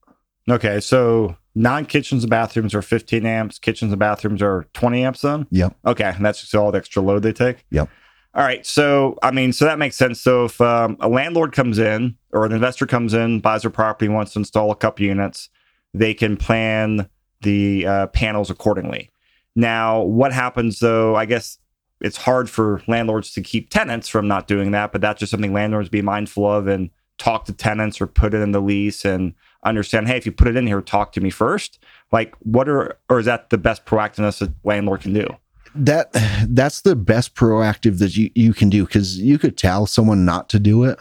Okay, 0.49 0.79
so 0.79 1.35
non-kitchens 1.55 2.23
and 2.23 2.29
bathrooms 2.29 2.73
are 2.73 2.81
15 2.81 3.25
amps, 3.25 3.59
kitchens 3.59 3.91
and 3.91 3.99
bathrooms 3.99 4.41
are 4.41 4.65
20 4.73 5.03
amps 5.03 5.21
then? 5.21 5.45
Yep. 5.51 5.75
Okay, 5.85 6.11
and 6.15 6.25
that's 6.25 6.41
just 6.41 6.55
all 6.55 6.71
the 6.71 6.77
extra 6.77 7.01
load 7.01 7.23
they 7.23 7.33
take? 7.33 7.65
Yep. 7.71 7.89
All 8.33 8.43
right, 8.43 8.65
so 8.65 9.17
I 9.23 9.31
mean, 9.31 9.51
so 9.51 9.65
that 9.65 9.79
makes 9.79 9.95
sense. 9.95 10.21
So 10.21 10.45
if 10.45 10.61
um, 10.61 10.95
a 10.99 11.09
landlord 11.09 11.53
comes 11.53 11.79
in 11.79 12.15
or 12.31 12.45
an 12.45 12.51
investor 12.51 12.85
comes 12.85 13.13
in, 13.13 13.39
buys 13.39 13.65
a 13.65 13.69
property, 13.69 14.07
wants 14.07 14.33
to 14.33 14.39
install 14.39 14.71
a 14.71 14.75
couple 14.75 15.05
units, 15.05 15.49
they 15.97 16.13
can 16.13 16.37
plan 16.37 17.09
the 17.41 17.85
uh, 17.85 18.07
panels 18.07 18.49
accordingly. 18.49 19.09
Now, 19.55 20.01
what 20.01 20.33
happens 20.33 20.79
though? 20.79 21.15
I 21.15 21.25
guess 21.25 21.57
it's 21.99 22.17
hard 22.17 22.49
for 22.49 22.81
landlords 22.87 23.31
to 23.33 23.41
keep 23.41 23.69
tenants 23.69 24.07
from 24.07 24.27
not 24.27 24.47
doing 24.47 24.71
that, 24.71 24.91
but 24.91 25.01
that's 25.01 25.19
just 25.19 25.31
something 25.31 25.53
landlords 25.53 25.89
be 25.89 26.01
mindful 26.01 26.49
of 26.49 26.67
and 26.67 26.89
talk 27.17 27.45
to 27.45 27.53
tenants 27.53 27.99
or 27.99 28.05
put 28.05 28.35
it 28.35 28.41
in 28.41 28.51
the 28.51 28.61
lease 28.61 29.03
and 29.03 29.33
understand. 29.63 30.07
Hey, 30.07 30.17
if 30.17 30.25
you 30.25 30.31
put 30.31 30.47
it 30.47 30.55
in 30.55 30.67
here, 30.67 30.81
talk 30.81 31.11
to 31.13 31.21
me 31.21 31.31
first. 31.31 31.79
Like, 32.11 32.35
what 32.39 32.69
are 32.69 32.99
or 33.09 33.19
is 33.19 33.25
that 33.25 33.49
the 33.49 33.57
best 33.57 33.85
proactiveness 33.85 34.41
a 34.41 34.53
landlord 34.63 35.01
can 35.01 35.13
do? 35.13 35.27
that 35.75 36.09
that's 36.49 36.81
the 36.81 36.95
best 36.95 37.35
proactive 37.35 37.99
that 37.99 38.17
you, 38.17 38.31
you 38.33 38.51
can 38.51 38.67
do 38.67 38.83
because 38.85 39.19
you 39.19 39.37
could 39.37 39.57
tell 39.57 39.85
someone 39.85 40.25
not 40.25 40.49
to 40.49 40.57
do 40.57 40.85
it 40.85 40.97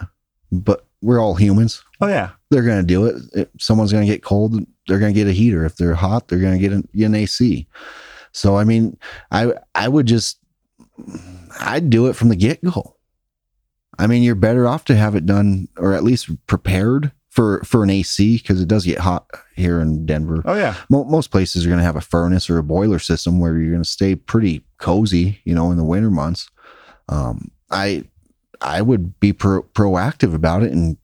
but 0.52 0.84
we're 1.00 1.18
all 1.18 1.36
humans 1.36 1.82
Oh 2.00 2.08
yeah, 2.08 2.30
they're 2.50 2.62
going 2.62 2.80
to 2.80 2.86
do 2.86 3.06
it 3.06 3.16
if 3.32 3.48
someone's 3.58 3.92
going 3.92 4.06
to 4.06 4.12
get 4.12 4.22
cold 4.22 4.66
they're 4.86 4.98
going 4.98 5.12
to 5.12 5.18
get 5.18 5.28
a 5.28 5.32
heater 5.32 5.64
if 5.64 5.76
they're 5.76 5.94
hot 5.94 6.28
they're 6.28 6.38
going 6.38 6.54
to 6.54 6.58
get 6.58 6.72
an, 6.72 6.88
an 6.94 7.14
ac 7.14 7.66
so 8.32 8.56
i 8.56 8.64
mean 8.64 8.96
i 9.30 9.52
i 9.74 9.88
would 9.88 10.06
just 10.06 10.38
i'd 11.60 11.90
do 11.90 12.06
it 12.06 12.14
from 12.14 12.28
the 12.28 12.36
get-go 12.36 12.96
i 13.98 14.06
mean 14.06 14.22
you're 14.22 14.34
better 14.34 14.66
off 14.66 14.84
to 14.84 14.96
have 14.96 15.14
it 15.14 15.26
done 15.26 15.68
or 15.76 15.92
at 15.92 16.04
least 16.04 16.30
prepared 16.46 17.12
for 17.30 17.62
for 17.64 17.82
an 17.82 17.90
ac 17.90 18.38
because 18.38 18.60
it 18.60 18.68
does 18.68 18.84
get 18.84 18.98
hot 18.98 19.26
here 19.54 19.80
in 19.80 20.06
denver 20.06 20.42
oh 20.46 20.54
yeah. 20.54 20.74
Mo- 20.88 21.04
most 21.04 21.30
places 21.30 21.64
are 21.64 21.68
going 21.68 21.78
to 21.78 21.84
have 21.84 21.96
a 21.96 22.00
furnace 22.00 22.48
or 22.48 22.58
a 22.58 22.62
boiler 22.62 22.98
system 22.98 23.38
where 23.38 23.58
you're 23.58 23.72
going 23.72 23.82
to 23.82 23.88
stay 23.88 24.14
pretty 24.14 24.64
cozy, 24.78 25.40
you 25.44 25.54
know, 25.54 25.70
in 25.70 25.76
the 25.76 25.84
winter 25.84 26.10
months. 26.10 26.48
Um, 27.08 27.50
I 27.70 28.04
I 28.60 28.82
would 28.82 29.18
be 29.20 29.32
pro- 29.32 29.62
proactive 29.62 30.34
about 30.34 30.62
it 30.62 30.72
and 30.72 30.96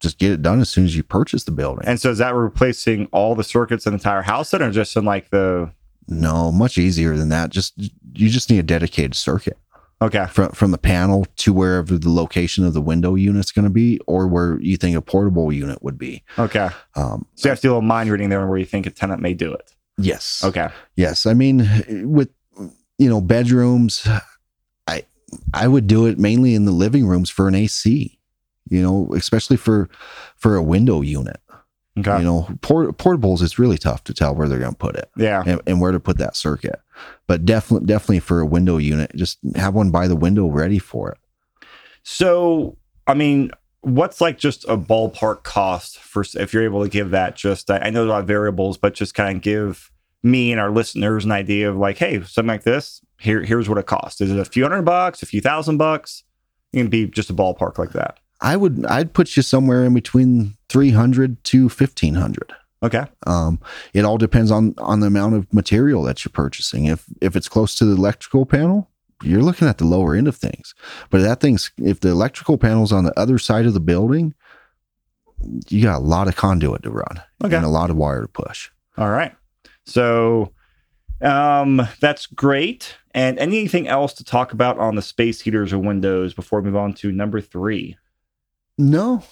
just 0.00 0.18
get 0.18 0.32
it 0.32 0.42
done 0.42 0.60
as 0.60 0.68
soon 0.68 0.84
as 0.84 0.96
you 0.96 1.02
purchase 1.02 1.44
the 1.44 1.50
building. 1.52 1.84
And 1.86 2.00
so 2.00 2.10
is 2.10 2.18
that 2.18 2.34
replacing 2.34 3.06
all 3.12 3.34
the 3.34 3.44
circuits 3.44 3.86
in 3.86 3.92
the 3.92 3.96
entire 3.98 4.22
house 4.22 4.50
then, 4.50 4.62
or 4.62 4.70
just 4.70 4.96
in 4.96 5.04
like 5.04 5.30
the 5.30 5.70
no, 6.10 6.50
much 6.50 6.78
easier 6.78 7.16
than 7.16 7.28
that. 7.28 7.50
Just 7.50 7.74
you 7.78 8.28
just 8.30 8.48
need 8.50 8.58
a 8.58 8.62
dedicated 8.62 9.14
circuit. 9.14 9.58
Okay. 10.00 10.26
from 10.30 10.50
from 10.52 10.70
the 10.70 10.78
panel 10.78 11.26
to 11.38 11.52
wherever 11.52 11.98
the 11.98 12.08
location 12.10 12.64
of 12.64 12.72
the 12.72 12.80
window 12.80 13.16
unit's 13.16 13.50
going 13.50 13.64
to 13.64 13.70
be, 13.70 13.98
or 14.06 14.28
where 14.28 14.60
you 14.60 14.76
think 14.76 14.96
a 14.96 15.02
portable 15.02 15.52
unit 15.52 15.82
would 15.82 15.98
be. 15.98 16.22
Okay. 16.38 16.68
Um, 16.94 17.26
So 17.34 17.48
you 17.48 17.50
have 17.50 17.58
to 17.58 17.62
do 17.62 17.68
a 17.70 17.72
little 17.72 17.82
mind 17.82 18.08
reading 18.08 18.28
there 18.28 18.46
where 18.46 18.58
you 18.58 18.64
think 18.64 18.86
a 18.86 18.90
tenant 18.90 19.20
may 19.20 19.34
do 19.34 19.52
it. 19.52 19.74
yes. 19.98 20.42
Okay. 20.44 20.68
Yes, 20.94 21.26
I 21.26 21.34
mean 21.34 21.68
with 22.12 22.30
you 22.98 23.08
know 23.08 23.20
bedrooms, 23.20 24.06
I 24.86 25.02
I 25.52 25.66
would 25.66 25.88
do 25.88 26.06
it 26.06 26.16
mainly 26.18 26.54
in 26.54 26.64
the 26.64 26.70
living 26.72 27.06
rooms 27.06 27.28
for 27.28 27.48
an 27.48 27.56
AC. 27.56 28.17
You 28.70 28.82
know, 28.82 29.10
especially 29.14 29.56
for 29.56 29.88
for 30.36 30.56
a 30.56 30.62
window 30.62 31.00
unit. 31.00 31.40
Okay. 31.98 32.18
You 32.18 32.24
know, 32.24 32.48
port, 32.60 32.96
portables 32.96 33.42
it's 33.42 33.58
really 33.58 33.78
tough 33.78 34.04
to 34.04 34.14
tell 34.14 34.32
where 34.32 34.46
they're 34.46 34.60
going 34.60 34.72
to 34.72 34.78
put 34.78 34.94
it 34.94 35.10
yeah. 35.16 35.42
and, 35.44 35.60
and 35.66 35.80
where 35.80 35.90
to 35.90 35.98
put 35.98 36.18
that 36.18 36.36
circuit. 36.36 36.80
But 37.26 37.44
definitely 37.44 37.86
definitely 37.86 38.20
for 38.20 38.38
a 38.38 38.46
window 38.46 38.76
unit, 38.76 39.10
just 39.16 39.38
have 39.56 39.74
one 39.74 39.90
by 39.90 40.06
the 40.06 40.14
window 40.14 40.46
ready 40.46 40.78
for 40.78 41.10
it. 41.10 41.18
So, 42.04 42.76
I 43.08 43.14
mean, 43.14 43.50
what's 43.80 44.20
like 44.20 44.38
just 44.38 44.64
a 44.64 44.76
ballpark 44.76 45.42
cost 45.42 45.98
for 45.98 46.24
if 46.34 46.52
you're 46.52 46.62
able 46.62 46.82
to 46.82 46.88
give 46.88 47.10
that? 47.10 47.36
Just 47.36 47.70
I 47.70 47.90
know 47.90 48.00
there's 48.00 48.08
a 48.08 48.12
lot 48.12 48.20
of 48.20 48.28
variables, 48.28 48.78
but 48.78 48.94
just 48.94 49.14
kind 49.14 49.36
of 49.36 49.42
give 49.42 49.90
me 50.22 50.52
and 50.52 50.60
our 50.60 50.70
listeners 50.70 51.24
an 51.24 51.32
idea 51.32 51.70
of 51.70 51.76
like, 51.76 51.98
hey, 51.98 52.22
something 52.22 52.46
like 52.46 52.64
this. 52.64 53.00
Here, 53.20 53.42
here's 53.42 53.68
what 53.68 53.78
it 53.78 53.86
costs. 53.86 54.20
Is 54.20 54.30
it 54.30 54.38
a 54.38 54.44
few 54.44 54.62
hundred 54.62 54.82
bucks, 54.82 55.22
a 55.22 55.26
few 55.26 55.40
thousand 55.40 55.76
bucks? 55.76 56.24
It 56.72 56.78
can 56.78 56.88
be 56.88 57.06
just 57.06 57.30
a 57.30 57.34
ballpark 57.34 57.78
like 57.78 57.92
that. 57.92 58.18
I 58.40 58.56
would 58.56 58.86
I'd 58.86 59.12
put 59.14 59.36
you 59.36 59.42
somewhere 59.42 59.84
in 59.84 59.94
between 59.94 60.54
300 60.68 61.42
to 61.44 61.62
1500. 61.64 62.52
Okay. 62.82 63.04
Um, 63.26 63.58
it 63.92 64.04
all 64.04 64.18
depends 64.18 64.50
on 64.50 64.74
on 64.78 65.00
the 65.00 65.08
amount 65.08 65.34
of 65.34 65.52
material 65.52 66.02
that 66.04 66.24
you're 66.24 66.30
purchasing. 66.32 66.84
If 66.86 67.04
if 67.20 67.34
it's 67.34 67.48
close 67.48 67.74
to 67.76 67.84
the 67.84 67.96
electrical 67.96 68.46
panel, 68.46 68.88
you're 69.22 69.42
looking 69.42 69.66
at 69.66 69.78
the 69.78 69.84
lower 69.84 70.14
end 70.14 70.28
of 70.28 70.36
things. 70.36 70.74
But 71.10 71.22
that 71.22 71.40
thing's 71.40 71.72
if 71.78 72.00
the 72.00 72.10
electrical 72.10 72.56
panel's 72.56 72.92
on 72.92 73.04
the 73.04 73.18
other 73.18 73.38
side 73.38 73.66
of 73.66 73.74
the 73.74 73.80
building, 73.80 74.32
you 75.68 75.82
got 75.82 75.98
a 75.98 76.04
lot 76.04 76.28
of 76.28 76.36
conduit 76.36 76.82
to 76.84 76.90
run 76.90 77.20
Okay. 77.44 77.56
and 77.56 77.64
a 77.64 77.68
lot 77.68 77.90
of 77.90 77.96
wire 77.96 78.22
to 78.22 78.28
push. 78.28 78.70
All 78.96 79.10
right. 79.10 79.34
So 79.84 80.52
um 81.20 81.82
that's 82.00 82.26
great. 82.26 82.94
And 83.12 83.40
anything 83.40 83.88
else 83.88 84.12
to 84.14 84.24
talk 84.24 84.52
about 84.52 84.78
on 84.78 84.94
the 84.94 85.02
space 85.02 85.40
heaters 85.40 85.72
or 85.72 85.80
windows 85.80 86.32
before 86.32 86.60
we 86.60 86.70
move 86.70 86.76
on 86.76 86.94
to 86.94 87.10
number 87.10 87.40
three? 87.40 87.96
No, 88.78 89.22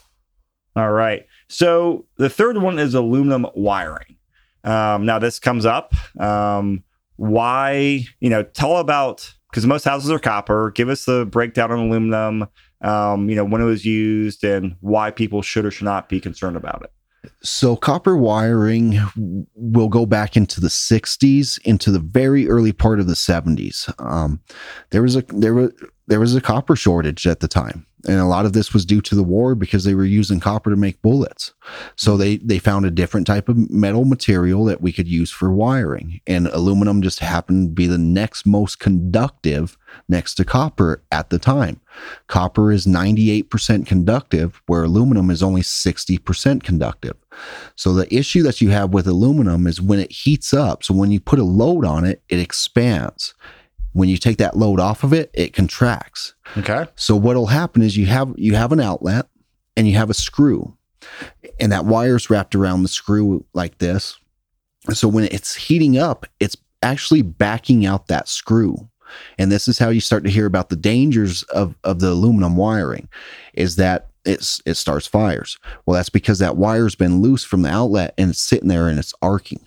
All 0.74 0.92
right. 0.92 1.24
So 1.48 2.06
the 2.18 2.28
third 2.28 2.58
one 2.58 2.78
is 2.78 2.94
aluminum 2.94 3.46
wiring. 3.54 4.16
Um, 4.64 5.06
now 5.06 5.18
this 5.18 5.38
comes 5.38 5.64
up. 5.64 5.94
Um, 6.20 6.82
why? 7.16 8.04
You 8.20 8.28
know, 8.28 8.42
tell 8.42 8.76
about 8.76 9.32
because 9.50 9.66
most 9.66 9.84
houses 9.84 10.10
are 10.10 10.18
copper. 10.18 10.72
Give 10.72 10.88
us 10.88 11.04
the 11.04 11.24
breakdown 11.24 11.72
on 11.72 11.78
aluminum. 11.78 12.48
Um, 12.82 13.30
you 13.30 13.36
know, 13.36 13.44
when 13.44 13.62
it 13.62 13.64
was 13.64 13.86
used 13.86 14.44
and 14.44 14.76
why 14.80 15.10
people 15.10 15.40
should 15.40 15.64
or 15.64 15.70
should 15.70 15.84
not 15.84 16.10
be 16.10 16.20
concerned 16.20 16.56
about 16.56 16.82
it. 16.82 16.92
So 17.42 17.74
copper 17.74 18.16
wiring 18.16 19.00
will 19.54 19.88
go 19.88 20.06
back 20.06 20.36
into 20.36 20.60
the 20.60 20.68
60s, 20.68 21.58
into 21.64 21.90
the 21.90 21.98
very 21.98 22.48
early 22.48 22.72
part 22.72 23.00
of 23.00 23.06
the 23.06 23.14
70s. 23.14 23.92
Um, 23.98 24.40
there 24.90 25.02
was 25.02 25.16
a 25.16 25.22
there 25.28 25.54
was 25.54 25.72
there 26.06 26.20
was 26.20 26.34
a 26.34 26.40
copper 26.40 26.76
shortage 26.76 27.26
at 27.26 27.40
the 27.40 27.48
time, 27.48 27.86
and 28.06 28.18
a 28.18 28.24
lot 28.24 28.46
of 28.46 28.52
this 28.52 28.72
was 28.72 28.84
due 28.84 29.00
to 29.02 29.14
the 29.14 29.22
war 29.22 29.54
because 29.54 29.84
they 29.84 29.94
were 29.94 30.04
using 30.04 30.40
copper 30.40 30.70
to 30.70 30.76
make 30.76 31.02
bullets. 31.02 31.52
So 31.96 32.12
mm-hmm. 32.12 32.20
they 32.20 32.36
they 32.38 32.58
found 32.58 32.86
a 32.86 32.90
different 32.90 33.26
type 33.26 33.48
of 33.48 33.70
metal 33.70 34.04
material 34.04 34.64
that 34.66 34.80
we 34.80 34.92
could 34.92 35.08
use 35.08 35.30
for 35.30 35.50
wiring, 35.52 36.20
and 36.26 36.46
aluminum 36.48 37.02
just 37.02 37.18
happened 37.18 37.70
to 37.70 37.74
be 37.74 37.86
the 37.86 37.98
next 37.98 38.46
most 38.46 38.78
conductive 38.78 39.76
next 40.08 40.34
to 40.34 40.44
copper 40.44 41.02
at 41.10 41.30
the 41.30 41.38
time. 41.38 41.80
Copper 42.26 42.70
is 42.70 42.86
98% 42.86 43.86
conductive, 43.86 44.60
where 44.66 44.84
aluminum 44.84 45.30
is 45.30 45.42
only 45.42 45.62
60% 45.62 46.62
conductive. 46.62 47.16
So 47.74 47.92
the 47.92 48.12
issue 48.14 48.42
that 48.42 48.60
you 48.60 48.70
have 48.70 48.92
with 48.92 49.06
aluminum 49.06 49.66
is 49.66 49.80
when 49.80 49.98
it 49.98 50.12
heats 50.12 50.52
up. 50.52 50.84
So 50.84 50.94
when 50.94 51.10
you 51.10 51.20
put 51.20 51.38
a 51.38 51.44
load 51.44 51.84
on 51.84 52.04
it, 52.04 52.22
it 52.28 52.38
expands. 52.38 53.34
When 53.96 54.10
you 54.10 54.18
take 54.18 54.36
that 54.36 54.58
load 54.58 54.78
off 54.78 55.04
of 55.04 55.14
it, 55.14 55.30
it 55.32 55.54
contracts. 55.54 56.34
Okay. 56.58 56.84
So 56.96 57.16
what'll 57.16 57.46
happen 57.46 57.80
is 57.80 57.96
you 57.96 58.04
have 58.04 58.34
you 58.36 58.54
have 58.54 58.70
an 58.70 58.80
outlet 58.80 59.24
and 59.74 59.88
you 59.88 59.96
have 59.96 60.10
a 60.10 60.14
screw, 60.14 60.76
and 61.58 61.72
that 61.72 61.86
wire's 61.86 62.28
wrapped 62.28 62.54
around 62.54 62.82
the 62.82 62.90
screw 62.90 63.42
like 63.54 63.78
this. 63.78 64.18
So 64.92 65.08
when 65.08 65.24
it's 65.24 65.54
heating 65.54 65.96
up, 65.96 66.26
it's 66.40 66.58
actually 66.82 67.22
backing 67.22 67.86
out 67.86 68.08
that 68.08 68.28
screw. 68.28 68.76
And 69.38 69.50
this 69.50 69.66
is 69.66 69.78
how 69.78 69.88
you 69.88 70.02
start 70.02 70.24
to 70.24 70.30
hear 70.30 70.44
about 70.44 70.68
the 70.68 70.76
dangers 70.76 71.42
of, 71.44 71.74
of 71.82 72.00
the 72.00 72.10
aluminum 72.10 72.54
wiring, 72.54 73.08
is 73.54 73.76
that 73.76 74.08
it's 74.26 74.60
it 74.66 74.74
starts 74.74 75.06
fires. 75.06 75.56
Well, 75.86 75.94
that's 75.94 76.10
because 76.10 76.38
that 76.40 76.58
wire's 76.58 76.96
been 76.96 77.22
loose 77.22 77.44
from 77.44 77.62
the 77.62 77.70
outlet 77.70 78.12
and 78.18 78.28
it's 78.28 78.40
sitting 78.40 78.68
there 78.68 78.88
and 78.88 78.98
it's 78.98 79.14
arcing. 79.22 79.64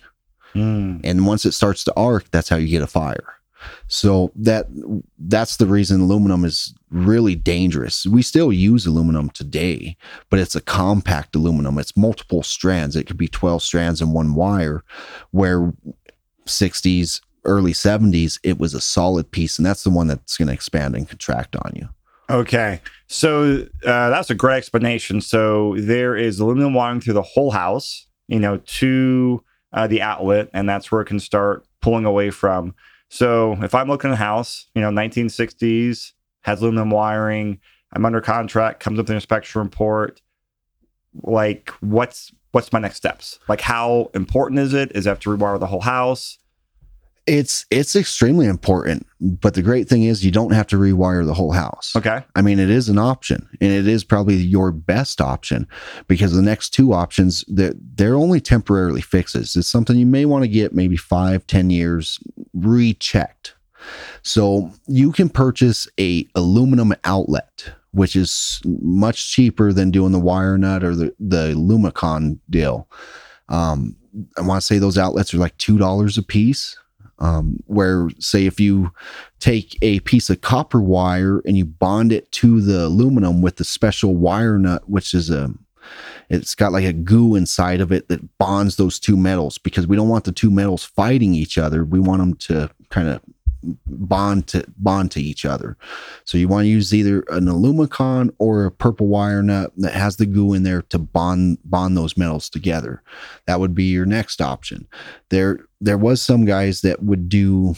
Mm. 0.54 1.00
And 1.02 1.26
once 1.26 1.44
it 1.44 1.52
starts 1.52 1.82
to 1.84 1.94
arc, 1.96 2.30
that's 2.30 2.48
how 2.48 2.56
you 2.56 2.68
get 2.68 2.82
a 2.82 2.86
fire. 2.86 3.39
So 3.88 4.32
that 4.36 4.66
that's 5.18 5.56
the 5.56 5.66
reason 5.66 6.00
aluminum 6.00 6.44
is 6.44 6.74
really 6.90 7.34
dangerous. 7.34 8.06
We 8.06 8.22
still 8.22 8.52
use 8.52 8.86
aluminum 8.86 9.30
today, 9.30 9.96
but 10.28 10.40
it's 10.40 10.56
a 10.56 10.60
compact 10.60 11.36
aluminum. 11.36 11.78
It's 11.78 11.96
multiple 11.96 12.42
strands. 12.42 12.96
It 12.96 13.06
could 13.06 13.16
be 13.16 13.28
12 13.28 13.62
strands 13.62 14.00
in 14.00 14.12
one 14.12 14.34
wire 14.34 14.84
where 15.30 15.72
60s, 16.46 17.20
early 17.44 17.72
70s 17.72 18.38
it 18.42 18.58
was 18.58 18.74
a 18.74 18.80
solid 18.80 19.30
piece 19.30 19.58
and 19.58 19.64
that's 19.64 19.82
the 19.82 19.90
one 19.90 20.06
that's 20.06 20.36
going 20.36 20.48
to 20.48 20.54
expand 20.54 20.94
and 20.94 21.08
contract 21.08 21.56
on 21.56 21.72
you. 21.74 21.88
Okay. 22.30 22.80
So 23.08 23.66
uh, 23.84 24.10
that's 24.10 24.30
a 24.30 24.34
great 24.34 24.58
explanation. 24.58 25.20
So 25.20 25.74
there 25.76 26.16
is 26.16 26.38
aluminum 26.38 26.74
wiring 26.74 27.00
through 27.00 27.14
the 27.14 27.22
whole 27.22 27.50
house, 27.50 28.06
you 28.28 28.38
know, 28.38 28.58
to 28.58 29.42
uh, 29.72 29.86
the 29.86 30.02
outlet, 30.02 30.48
and 30.52 30.68
that's 30.68 30.90
where 30.90 31.00
it 31.00 31.06
can 31.06 31.18
start 31.18 31.66
pulling 31.80 32.04
away 32.04 32.30
from. 32.30 32.74
So 33.10 33.58
if 33.60 33.74
I'm 33.74 33.88
looking 33.88 34.10
at 34.10 34.14
a 34.14 34.16
house, 34.16 34.68
you 34.74 34.80
know, 34.80 34.88
1960s, 34.90 36.12
has 36.42 36.62
aluminum 36.62 36.90
wiring, 36.90 37.60
I'm 37.92 38.06
under 38.06 38.20
contract, 38.20 38.80
comes 38.80 38.98
up 38.98 39.04
with 39.04 39.10
an 39.10 39.16
inspection 39.16 39.60
report, 39.60 40.22
like 41.22 41.70
what's 41.80 42.32
what's 42.52 42.72
my 42.72 42.78
next 42.78 42.96
steps? 42.96 43.38
Like 43.48 43.60
how 43.60 44.10
important 44.14 44.60
is 44.60 44.72
it? 44.74 44.92
Is 44.94 45.06
it 45.06 45.10
have 45.10 45.20
to 45.20 45.30
rewire 45.30 45.58
the 45.58 45.66
whole 45.66 45.80
house? 45.80 46.38
It's 47.26 47.66
it's 47.70 47.94
extremely 47.94 48.46
important, 48.46 49.06
but 49.20 49.54
the 49.54 49.62
great 49.62 49.88
thing 49.88 50.04
is 50.04 50.24
you 50.24 50.30
don't 50.30 50.52
have 50.52 50.66
to 50.68 50.76
rewire 50.76 51.24
the 51.24 51.34
whole 51.34 51.52
house. 51.52 51.94
Okay. 51.94 52.24
I 52.34 52.42
mean, 52.42 52.58
it 52.58 52.70
is 52.70 52.88
an 52.88 52.98
option, 52.98 53.48
and 53.60 53.70
it 53.70 53.86
is 53.86 54.04
probably 54.04 54.36
your 54.36 54.72
best 54.72 55.20
option 55.20 55.68
because 56.08 56.32
the 56.32 56.42
next 56.42 56.70
two 56.70 56.92
options 56.92 57.44
they're, 57.46 57.74
they're 57.94 58.14
only 58.14 58.40
temporarily 58.40 59.02
fixes. 59.02 59.54
It's 59.54 59.68
something 59.68 59.96
you 59.96 60.06
may 60.06 60.24
want 60.24 60.44
to 60.44 60.48
get 60.48 60.74
maybe 60.74 60.96
five, 60.96 61.46
ten 61.46 61.70
years 61.70 62.18
rechecked. 62.54 63.54
So 64.22 64.72
you 64.86 65.12
can 65.12 65.28
purchase 65.28 65.88
a 65.98 66.26
aluminum 66.34 66.94
outlet, 67.04 67.72
which 67.92 68.16
is 68.16 68.60
much 68.64 69.30
cheaper 69.30 69.72
than 69.72 69.90
doing 69.90 70.12
the 70.12 70.18
wire 70.18 70.58
nut 70.58 70.82
or 70.82 70.94
the 70.94 71.14
the 71.20 71.54
Lumicon 71.54 72.38
deal. 72.48 72.88
Um, 73.48 73.96
I 74.36 74.40
want 74.42 74.60
to 74.60 74.66
say 74.66 74.78
those 74.78 74.98
outlets 74.98 75.32
are 75.34 75.38
like 75.38 75.56
two 75.58 75.78
dollars 75.78 76.18
a 76.18 76.22
piece. 76.22 76.76
Um, 77.20 77.58
where 77.66 78.08
say 78.18 78.46
if 78.46 78.58
you 78.58 78.92
take 79.40 79.76
a 79.82 80.00
piece 80.00 80.30
of 80.30 80.40
copper 80.40 80.80
wire 80.80 81.40
and 81.44 81.56
you 81.56 81.66
bond 81.66 82.12
it 82.12 82.32
to 82.32 82.62
the 82.62 82.86
aluminum 82.86 83.42
with 83.42 83.56
the 83.56 83.64
special 83.64 84.16
wire 84.16 84.58
nut, 84.58 84.88
which 84.88 85.12
is 85.12 85.28
a 85.28 85.52
it's 86.28 86.54
got 86.54 86.72
like 86.72 86.84
a 86.84 86.92
goo 86.92 87.34
inside 87.34 87.80
of 87.80 87.90
it 87.92 88.08
that 88.08 88.38
bonds 88.38 88.76
those 88.76 89.00
two 89.00 89.16
metals 89.16 89.58
because 89.58 89.86
we 89.86 89.96
don't 89.96 90.08
want 90.08 90.24
the 90.24 90.32
two 90.32 90.50
metals 90.50 90.84
fighting 90.84 91.34
each 91.34 91.58
other. 91.58 91.84
We 91.84 91.98
want 91.98 92.20
them 92.20 92.34
to 92.34 92.70
kind 92.88 93.08
of 93.08 93.20
bond 93.86 94.46
to 94.48 94.64
bond 94.78 95.10
to 95.12 95.20
each 95.20 95.44
other. 95.44 95.76
So 96.24 96.38
you 96.38 96.48
want 96.48 96.64
to 96.64 96.68
use 96.68 96.94
either 96.94 97.20
an 97.28 97.46
AlumiConn 97.46 98.34
or 98.38 98.64
a 98.64 98.70
purple 98.70 99.06
wire 99.06 99.42
nut 99.42 99.72
that 99.78 99.92
has 99.92 100.16
the 100.16 100.26
goo 100.26 100.54
in 100.54 100.62
there 100.62 100.82
to 100.82 100.98
bond 100.98 101.58
bond 101.64 101.96
those 101.96 102.16
metals 102.16 102.48
together. 102.48 103.02
That 103.46 103.60
would 103.60 103.74
be 103.74 103.84
your 103.84 104.06
next 104.06 104.40
option. 104.40 104.88
There 105.28 105.66
there 105.80 105.98
was 105.98 106.20
some 106.22 106.44
guys 106.44 106.80
that 106.82 107.02
would 107.02 107.28
do 107.28 107.74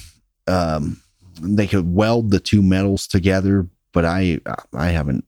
um 0.47 1.01
they 1.41 1.67
could 1.67 1.95
weld 1.95 2.31
the 2.31 2.41
two 2.41 2.63
metals 2.63 3.07
together, 3.07 3.67
but 3.93 4.05
I 4.05 4.41
I 4.75 4.89
haven't 4.89 5.25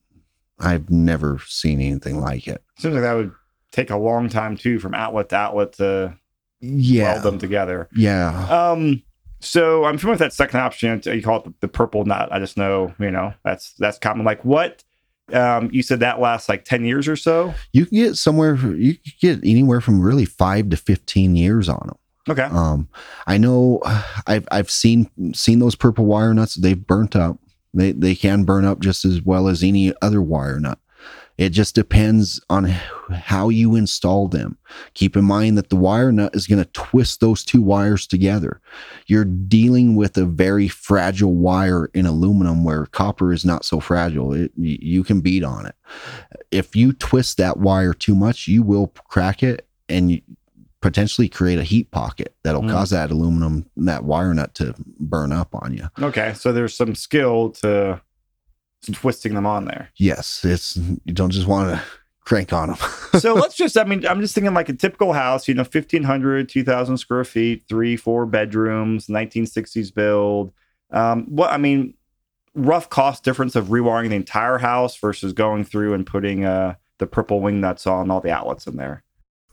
I've 0.60 0.90
never 0.90 1.40
seen 1.46 1.80
anything 1.80 2.20
like 2.20 2.46
it. 2.46 2.62
Seems 2.78 2.94
like 2.94 3.02
that 3.02 3.14
would 3.14 3.32
take 3.72 3.90
a 3.90 3.96
long 3.96 4.28
time 4.28 4.56
too, 4.56 4.78
from 4.78 4.94
outlet 4.94 5.28
to 5.30 5.36
outlet 5.36 5.72
to 5.74 6.14
Yeah. 6.60 7.12
weld 7.14 7.24
them 7.24 7.38
together. 7.38 7.88
Yeah. 7.94 8.46
Um, 8.48 9.02
so 9.40 9.84
I'm 9.84 9.98
familiar 9.98 10.12
with 10.14 10.20
that 10.20 10.32
second 10.32 10.60
option. 10.60 11.02
You 11.04 11.22
call 11.22 11.38
it 11.38 11.44
the, 11.44 11.54
the 11.62 11.68
purple 11.68 12.04
nut. 12.04 12.28
I 12.30 12.38
just 12.38 12.56
know, 12.56 12.94
you 13.00 13.10
know, 13.10 13.34
that's 13.44 13.72
that's 13.78 13.98
common. 13.98 14.24
Like 14.24 14.44
what? 14.44 14.84
Um, 15.32 15.70
you 15.72 15.82
said 15.82 16.00
that 16.00 16.20
lasts 16.20 16.48
like 16.48 16.64
ten 16.64 16.84
years 16.84 17.08
or 17.08 17.16
so. 17.16 17.54
You 17.72 17.86
can 17.86 17.96
get 17.96 18.16
somewhere 18.16 18.54
you 18.56 18.94
can 18.94 19.12
get 19.20 19.38
anywhere 19.48 19.80
from 19.80 20.00
really 20.00 20.24
5 20.26 20.68
to 20.70 20.76
15 20.76 21.34
years 21.34 21.68
on 21.68 21.82
them. 21.86 21.96
Okay. 22.28 22.42
Um, 22.42 22.88
I 23.26 23.38
know 23.38 23.80
I've 24.26 24.48
I've 24.50 24.70
seen 24.70 25.10
seen 25.34 25.58
those 25.58 25.74
purple 25.74 26.06
wire 26.06 26.32
nuts. 26.32 26.54
They've 26.54 26.86
burnt 26.86 27.16
up. 27.16 27.38
They 27.74 27.92
they 27.92 28.14
can 28.14 28.44
burn 28.44 28.64
up 28.64 28.80
just 28.80 29.04
as 29.04 29.22
well 29.22 29.48
as 29.48 29.62
any 29.62 29.92
other 30.00 30.22
wire 30.22 30.58
nut. 30.58 30.78
It 31.36 31.50
just 31.50 31.74
depends 31.74 32.40
on 32.48 32.64
how 32.64 33.48
you 33.48 33.74
install 33.74 34.28
them. 34.28 34.56
Keep 34.94 35.16
in 35.16 35.24
mind 35.24 35.58
that 35.58 35.68
the 35.68 35.76
wire 35.76 36.12
nut 36.12 36.34
is 36.34 36.46
going 36.46 36.62
to 36.62 36.70
twist 36.70 37.18
those 37.20 37.44
two 37.44 37.60
wires 37.60 38.06
together. 38.06 38.60
You're 39.06 39.24
dealing 39.24 39.96
with 39.96 40.16
a 40.16 40.26
very 40.26 40.68
fragile 40.68 41.34
wire 41.34 41.90
in 41.92 42.06
aluminum 42.06 42.62
where 42.62 42.86
copper 42.86 43.32
is 43.32 43.44
not 43.44 43.64
so 43.64 43.80
fragile. 43.80 44.32
It, 44.32 44.52
you 44.56 45.02
can 45.02 45.20
beat 45.20 45.42
on 45.42 45.66
it. 45.66 45.74
If 46.52 46.76
you 46.76 46.92
twist 46.92 47.36
that 47.38 47.56
wire 47.56 47.94
too 47.94 48.14
much, 48.14 48.46
you 48.46 48.62
will 48.62 48.86
crack 49.08 49.42
it 49.42 49.66
and 49.88 50.22
potentially 50.84 51.30
create 51.30 51.58
a 51.58 51.62
heat 51.64 51.90
pocket 51.90 52.34
that'll 52.42 52.60
Mm. 52.60 52.70
cause 52.70 52.90
that 52.90 53.10
aluminum, 53.10 53.64
that 53.74 54.04
wire 54.04 54.34
nut 54.34 54.54
to 54.54 54.74
burn 55.00 55.32
up 55.32 55.48
on 55.54 55.72
you. 55.72 55.88
Okay, 55.98 56.34
so 56.34 56.52
there's 56.52 56.74
some 56.74 56.94
skill 56.94 57.48
to, 57.62 58.02
twisting 58.92 59.32
them 59.32 59.46
on 59.46 59.64
there. 59.64 59.88
Yes, 59.96 60.44
it's 60.44 60.76
you 60.76 61.14
don't 61.14 61.30
just 61.30 61.46
want 61.46 61.70
to 61.70 61.82
crank 62.20 62.52
on 62.52 62.68
them. 62.68 62.76
so 63.18 63.32
let's 63.32 63.54
just, 63.56 63.78
I 63.78 63.84
mean, 63.84 64.06
I'm 64.06 64.20
just 64.20 64.34
thinking 64.34 64.52
like 64.52 64.68
a 64.68 64.74
typical 64.74 65.14
house, 65.14 65.48
you 65.48 65.54
know, 65.54 65.62
1,500, 65.62 66.50
2,000 66.50 66.98
square 66.98 67.24
feet, 67.24 67.64
three, 67.66 67.96
four 67.96 68.26
bedrooms, 68.26 69.06
1960s 69.06 69.94
build. 69.94 70.52
Um, 70.90 71.24
what, 71.34 71.50
I 71.50 71.56
mean, 71.56 71.94
rough 72.54 72.90
cost 72.90 73.24
difference 73.24 73.56
of 73.56 73.68
rewiring 73.68 74.10
the 74.10 74.16
entire 74.16 74.58
house 74.58 74.98
versus 74.98 75.32
going 75.32 75.64
through 75.64 75.94
and 75.94 76.04
putting 76.06 76.44
uh, 76.44 76.74
the 76.98 77.06
purple 77.06 77.40
wing 77.40 77.62
nuts 77.62 77.86
on 77.86 78.10
all 78.10 78.20
the 78.20 78.30
outlets 78.30 78.66
in 78.66 78.76
there. 78.76 79.02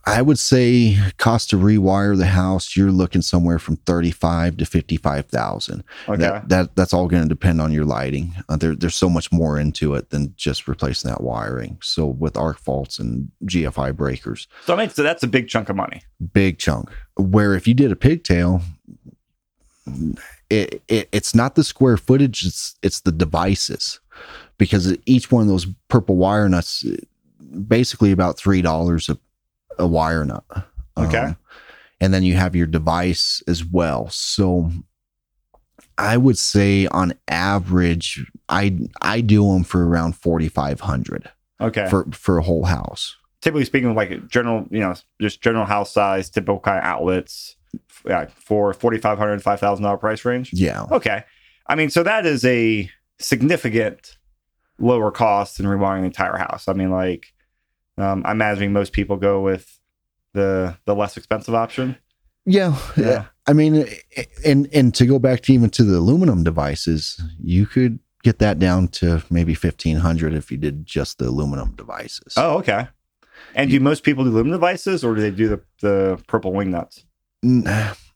I 0.04 0.20
would 0.20 0.38
say 0.38 0.98
cost 1.18 1.50
to 1.50 1.56
rewire 1.56 2.16
the 2.16 2.26
house, 2.26 2.76
you're 2.76 2.90
looking 2.90 3.22
somewhere 3.22 3.58
from 3.58 3.76
thirty-five 3.76 4.56
to 4.56 4.66
fifty-five 4.66 5.26
thousand. 5.26 5.84
Okay. 6.08 6.22
That 6.22 6.48
that 6.48 6.76
that's 6.76 6.92
all 6.92 7.06
going 7.06 7.22
to 7.22 7.28
depend 7.28 7.60
on 7.60 7.72
your 7.72 7.84
lighting. 7.84 8.34
Uh, 8.48 8.56
there, 8.56 8.74
there's 8.74 8.96
so 8.96 9.08
much 9.08 9.30
more 9.30 9.58
into 9.58 9.94
it 9.94 10.10
than 10.10 10.34
just 10.36 10.66
replacing 10.66 11.10
that 11.10 11.22
wiring. 11.22 11.78
So 11.82 12.06
with 12.06 12.36
arc 12.36 12.58
faults 12.58 12.98
and 12.98 13.30
GFI 13.44 13.96
breakers, 13.96 14.48
so 14.64 14.74
I 14.74 14.76
mean, 14.76 14.90
so 14.90 15.02
that's 15.04 15.22
a 15.22 15.28
big 15.28 15.48
chunk 15.48 15.68
of 15.68 15.76
money. 15.76 16.02
big 16.32 16.58
chunk. 16.58 16.90
Where 17.16 17.54
if 17.54 17.68
you 17.68 17.74
did 17.74 17.92
a 17.92 17.96
pigtail, 17.96 18.60
it, 20.50 20.82
it 20.88 21.08
it's 21.12 21.34
not 21.34 21.54
the 21.54 21.64
square 21.64 21.96
footage, 21.96 22.44
it's 22.44 22.74
it's 22.82 23.00
the 23.00 23.12
devices, 23.12 24.00
because 24.58 24.96
each 25.06 25.30
one 25.30 25.42
of 25.42 25.48
those 25.48 25.66
purple 25.88 26.16
wire 26.16 26.48
nuts, 26.48 26.84
basically 27.68 28.10
about 28.10 28.36
three 28.36 28.62
dollars 28.62 29.08
a 29.08 29.16
a 29.82 29.86
wire 29.86 30.24
nut. 30.24 30.44
Okay. 30.96 31.18
Um, 31.18 31.36
and 32.00 32.12
then 32.12 32.22
you 32.22 32.34
have 32.34 32.56
your 32.56 32.66
device 32.66 33.42
as 33.46 33.64
well. 33.64 34.08
So 34.10 34.70
I 35.98 36.16
would 36.16 36.38
say 36.38 36.86
on 36.86 37.14
average, 37.28 38.24
I 38.48 38.78
I 39.00 39.20
do 39.20 39.46
them 39.52 39.64
for 39.64 39.86
around 39.86 40.16
forty 40.16 40.48
five 40.48 40.80
hundred 40.80 41.30
Okay. 41.60 41.88
for 41.88 42.06
for 42.12 42.38
a 42.38 42.42
whole 42.42 42.64
house. 42.64 43.16
Typically 43.40 43.64
speaking, 43.64 43.94
like 43.94 44.28
general, 44.28 44.66
you 44.70 44.80
know, 44.80 44.94
just 45.20 45.42
general 45.42 45.64
house 45.64 45.92
size, 45.92 46.30
typical 46.30 46.60
kind 46.60 46.78
of 46.78 46.84
outlets 46.84 47.56
yeah, 48.06 48.26
for 48.36 48.72
$4,500, 48.72 49.42
$5,000 49.42 50.00
price 50.00 50.24
range. 50.24 50.52
Yeah. 50.52 50.84
Okay. 50.90 51.24
I 51.66 51.74
mean, 51.74 51.90
so 51.90 52.02
that 52.02 52.26
is 52.26 52.44
a 52.44 52.90
significant 53.18 54.16
lower 54.78 55.10
cost 55.10 55.56
than 55.58 55.66
rewiring 55.66 56.00
the 56.00 56.06
entire 56.06 56.36
house. 56.36 56.68
I 56.68 56.72
mean, 56.72 56.90
like, 56.90 57.32
um, 57.98 58.22
I'm 58.24 58.36
imagining 58.36 58.72
most 58.72 58.92
people 58.92 59.16
go 59.16 59.40
with 59.40 59.78
the 60.34 60.76
the 60.84 60.94
less 60.94 61.16
expensive 61.16 61.54
option. 61.54 61.96
Yeah. 62.44 62.76
Yeah. 62.96 63.26
I 63.46 63.52
mean, 63.52 63.86
and 64.44 64.68
and 64.72 64.94
to 64.94 65.06
go 65.06 65.18
back 65.18 65.42
to 65.42 65.52
even 65.52 65.70
to 65.70 65.84
the 65.84 65.96
aluminum 65.96 66.44
devices, 66.44 67.20
you 67.42 67.66
could 67.66 67.98
get 68.22 68.38
that 68.38 68.58
down 68.58 68.88
to 68.88 69.22
maybe 69.30 69.54
fifteen 69.54 69.96
hundred 69.96 70.34
if 70.34 70.50
you 70.50 70.56
did 70.56 70.86
just 70.86 71.18
the 71.18 71.26
aluminum 71.26 71.74
devices. 71.74 72.34
Oh, 72.36 72.58
okay. 72.58 72.88
And 73.54 73.70
do 73.70 73.80
most 73.80 74.04
people 74.04 74.24
do 74.24 74.30
aluminum 74.30 74.58
devices, 74.58 75.04
or 75.04 75.14
do 75.14 75.20
they 75.20 75.30
do 75.30 75.48
the 75.48 75.60
the 75.80 76.22
purple 76.28 76.52
wing 76.52 76.70
nuts? 76.70 77.04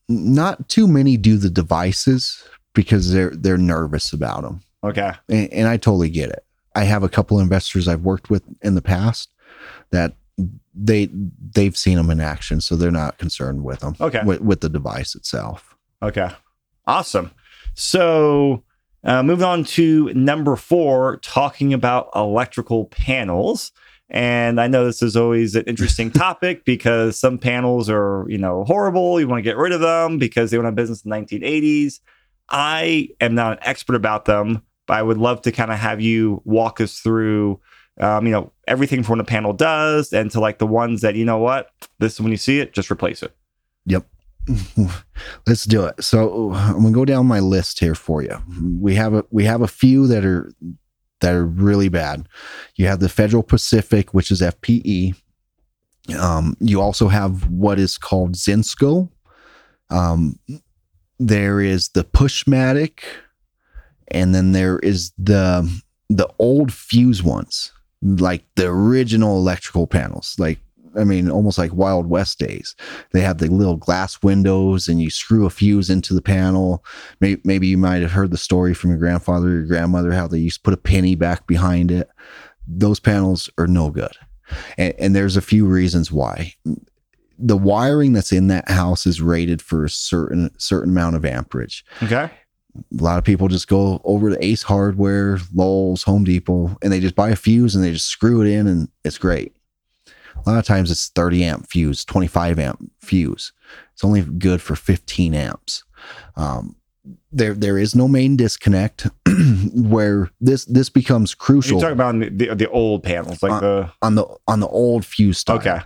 Not 0.09 0.69
too 0.69 0.87
many 0.87 1.17
do 1.17 1.37
the 1.37 1.51
devices 1.51 2.43
because 2.73 3.13
they're 3.13 3.31
they're 3.31 3.59
nervous 3.59 4.13
about 4.13 4.43
them. 4.43 4.61
Okay. 4.85 5.13
and, 5.29 5.53
and 5.53 5.69
I 5.69 5.77
totally 5.77 6.11
get 6.11 6.31
it. 6.31 6.45
I 6.77 6.85
have 6.85 7.03
a 7.03 7.09
couple 7.09 7.41
investors 7.41 7.89
I've 7.89 8.03
worked 8.03 8.31
with 8.31 8.45
in 8.63 8.77
the 8.77 8.83
past 8.83 9.31
that 9.91 10.15
they 10.75 11.09
they've 11.53 11.77
seen 11.77 11.97
them 11.97 12.11
in 12.11 12.21
action, 12.21 12.61
so 12.61 12.77
they're 12.77 12.91
not 12.91 13.19
concerned 13.19 13.65
with 13.65 13.81
them. 13.81 13.97
Okay. 14.01 14.23
with, 14.25 14.41
with 14.41 14.61
the 14.61 14.69
device 14.69 15.15
itself. 15.15 15.77
Okay. 16.03 16.31
Awesome. 16.87 17.31
So, 17.75 18.63
uh, 19.05 19.23
moving 19.23 19.45
on 19.45 19.65
to 19.65 20.13
number 20.15 20.57
four, 20.57 21.19
talking 21.19 21.73
about 21.73 22.11
electrical 22.15 22.87
panels. 22.87 23.73
And 24.09 24.61
I 24.61 24.69
know 24.69 24.85
this 24.85 25.03
is 25.03 25.17
always 25.17 25.55
an 25.57 25.65
interesting 25.65 26.11
topic 26.13 26.65
because 26.65 27.19
some 27.19 27.39
panels 27.39 27.91
are, 27.91 28.25
you 28.29 28.39
know, 28.39 28.65
horrible. 28.65 29.19
You 29.19 29.29
want 29.29 29.39
to 29.39 29.49
get 29.49 29.57
rid 29.57 29.73
of 29.73 29.81
them 29.81 30.19
because 30.19 30.51
they 30.51 30.59
went 30.59 30.67
out 30.67 30.71
of 30.71 30.77
business 30.77 31.05
in 31.05 31.11
the 31.11 31.17
1980s. 31.17 32.01
I 32.49 33.09
am 33.21 33.35
not 33.35 33.55
an 33.55 33.59
expert 33.63 33.97
about 33.97 34.25
them, 34.25 34.63
but 34.87 34.95
I 34.95 35.03
would 35.03 35.19
love 35.19 35.43
to 35.43 35.53
kind 35.53 35.73
of 35.73 35.79
have 35.79 36.01
you 36.01 36.41
walk 36.45 36.81
us 36.81 37.01
through, 37.01 37.61
um, 38.01 38.27
you 38.27 38.33
know, 38.33 38.53
everything 38.69 39.03
from 39.03 39.19
what 39.19 39.21
a 39.21 39.25
panel 39.25 39.53
does 39.53 40.13
and 40.13 40.31
to 40.31 40.41
like 40.41 40.59
the 40.59 40.67
ones 40.67 41.01
that, 41.01 41.15
you 41.15 41.25
know 41.25 41.39
what, 41.39 41.71
this 41.99 42.15
is 42.15 42.21
when 42.21 42.31
you 42.31 42.37
see 42.37 42.61
it, 42.61 42.73
just 42.73 42.91
replace 42.91 43.23
it. 43.23 43.35
Yep. 43.87 44.07
Let's 45.47 45.65
do 45.65 45.85
it. 45.85 46.03
So 46.03 46.53
I'm 46.53 46.83
gonna 46.83 46.93
go 46.93 47.05
down 47.05 47.27
my 47.27 47.41
list 47.41 47.81
here 47.81 47.95
for 47.95 48.23
you. 48.23 48.37
We 48.81 48.95
have 48.95 49.15
a 49.15 49.25
we 49.31 49.45
have 49.45 49.61
a 49.61 49.69
few 49.69 50.07
that 50.07 50.25
are 50.25 50.53
that 51.21 51.35
are 51.35 51.45
really 51.45 51.89
bad. 51.89 52.29
You 52.77 52.87
have 52.87 53.01
the 53.01 53.09
Federal 53.09 53.43
Pacific, 53.43 54.15
which 54.15 54.31
is 54.31 54.41
FPE. 54.41 55.15
Um, 56.19 56.57
you 56.61 56.81
also 56.81 57.09
have 57.09 57.49
what 57.49 57.79
is 57.79 57.99
called 57.99 58.35
Zinsco. 58.35 59.11
Um, 59.91 60.39
there 61.19 61.61
is 61.61 61.89
the 61.91 62.05
Pushmatic, 62.05 63.01
and 64.09 64.35
then 64.35 64.53
there 64.53 64.79
is 64.81 65.13
the 65.19 65.69
the 66.09 66.29
old 66.39 66.73
fuse 66.73 67.23
ones, 67.23 67.73
like 68.03 68.45
the 68.57 68.67
original 68.67 69.37
electrical 69.37 69.87
panels. 69.87 70.37
Like 70.39 70.59
I 70.97 71.05
mean, 71.05 71.31
almost 71.31 71.59
like 71.59 71.73
Wild 71.75 72.09
West 72.09 72.39
days. 72.39 72.75
They 73.13 73.21
have 73.21 73.39
the 73.39 73.49
little 73.49 73.77
glass 73.77 74.23
windows, 74.23 74.89
and 74.89 75.01
you 75.01 75.11
screw 75.11 75.47
a 75.47 75.51
fuse 75.51 75.91
into 75.91 76.15
the 76.15 76.23
panel. 76.23 76.85
Maybe, 77.21 77.41
maybe 77.45 77.67
you 77.67 77.79
might 77.79 78.03
have 78.03 78.13
heard 78.13 78.31
the 78.31 78.39
story 78.39 78.75
from 78.75 78.91
your 78.91 78.99
grandfather 78.99 79.49
or 79.49 79.55
your 79.55 79.67
grandmother 79.67 80.13
how 80.13 80.27
they 80.27 80.39
used 80.39 80.59
to 80.59 80.63
put 80.63 80.75
a 80.75 80.79
penny 80.79 81.15
back 81.15 81.47
behind 81.47 81.91
it. 81.91 82.09
Those 82.67 82.99
panels 82.99 83.51
are 83.59 83.67
no 83.67 83.91
good, 83.91 84.17
and, 84.79 84.95
and 84.99 85.15
there's 85.15 85.37
a 85.37 85.43
few 85.43 85.67
reasons 85.67 86.11
why. 86.11 86.55
The 87.39 87.57
wiring 87.57 88.15
that's 88.15 88.33
in 88.33 88.49
that 88.49 88.71
house 88.71 89.07
is 89.07 89.21
rated 89.21 89.61
for 89.61 89.85
a 89.85 89.91
certain 89.91 90.51
certain 90.59 90.91
amount 90.91 91.17
of 91.17 91.25
amperage. 91.25 91.85
Okay. 92.03 92.31
A 92.99 93.03
lot 93.03 93.19
of 93.19 93.25
people 93.25 93.49
just 93.49 93.69
go 93.69 94.01
over 94.05 94.31
to 94.31 94.45
Ace 94.45 94.63
Hardware, 94.63 95.39
Lowe's, 95.55 96.03
Home 96.05 96.25
Depot, 96.25 96.77
and 96.83 96.93
they 96.93 97.01
just 97.01 97.15
buy 97.15 97.31
a 97.31 97.37
fuse 97.37 97.75
and 97.75 97.85
they 97.85 97.93
just 97.93 98.07
screw 98.09 98.43
it 98.43 98.49
in, 98.49 98.67
and 98.67 98.89
it's 99.05 99.19
great. 99.19 99.55
A 100.07 100.49
lot 100.51 100.59
of 100.59 100.65
times 100.65 100.91
it's 100.91 101.09
30 101.09 101.45
amp 101.45 101.69
fuse, 101.69 102.05
25 102.05 102.59
amp 102.59 102.91
fuse. 103.01 103.53
It's 103.95 104.05
only 104.05 104.23
good 104.23 104.61
for 104.63 104.77
15 104.77 105.35
amps. 105.35 105.83
Um, 106.37 106.77
there, 107.33 107.55
there 107.55 107.79
is 107.79 107.95
no 107.95 108.07
main 108.09 108.37
disconnect 108.37 109.09
where 109.75 110.31
this 110.41 110.65
this 110.67 110.89
becomes 110.89 111.35
crucial. 111.35 111.81
You're 111.81 111.89
crucial 111.97 111.97
talking 111.97 112.21
about 112.21 112.39
the, 112.39 112.47
the, 112.49 112.55
the 112.55 112.71
old 112.71 113.03
panels, 113.03 113.43
like 113.43 113.53
Uh, 113.53 113.61
the. 113.61 113.93
on 114.03 114.15
the 114.15 114.27
on 114.47 114.61
the 114.61 114.69
old 114.69 115.05
fuse 115.05 115.39
style. 115.39 115.57
Okay. 115.59 115.81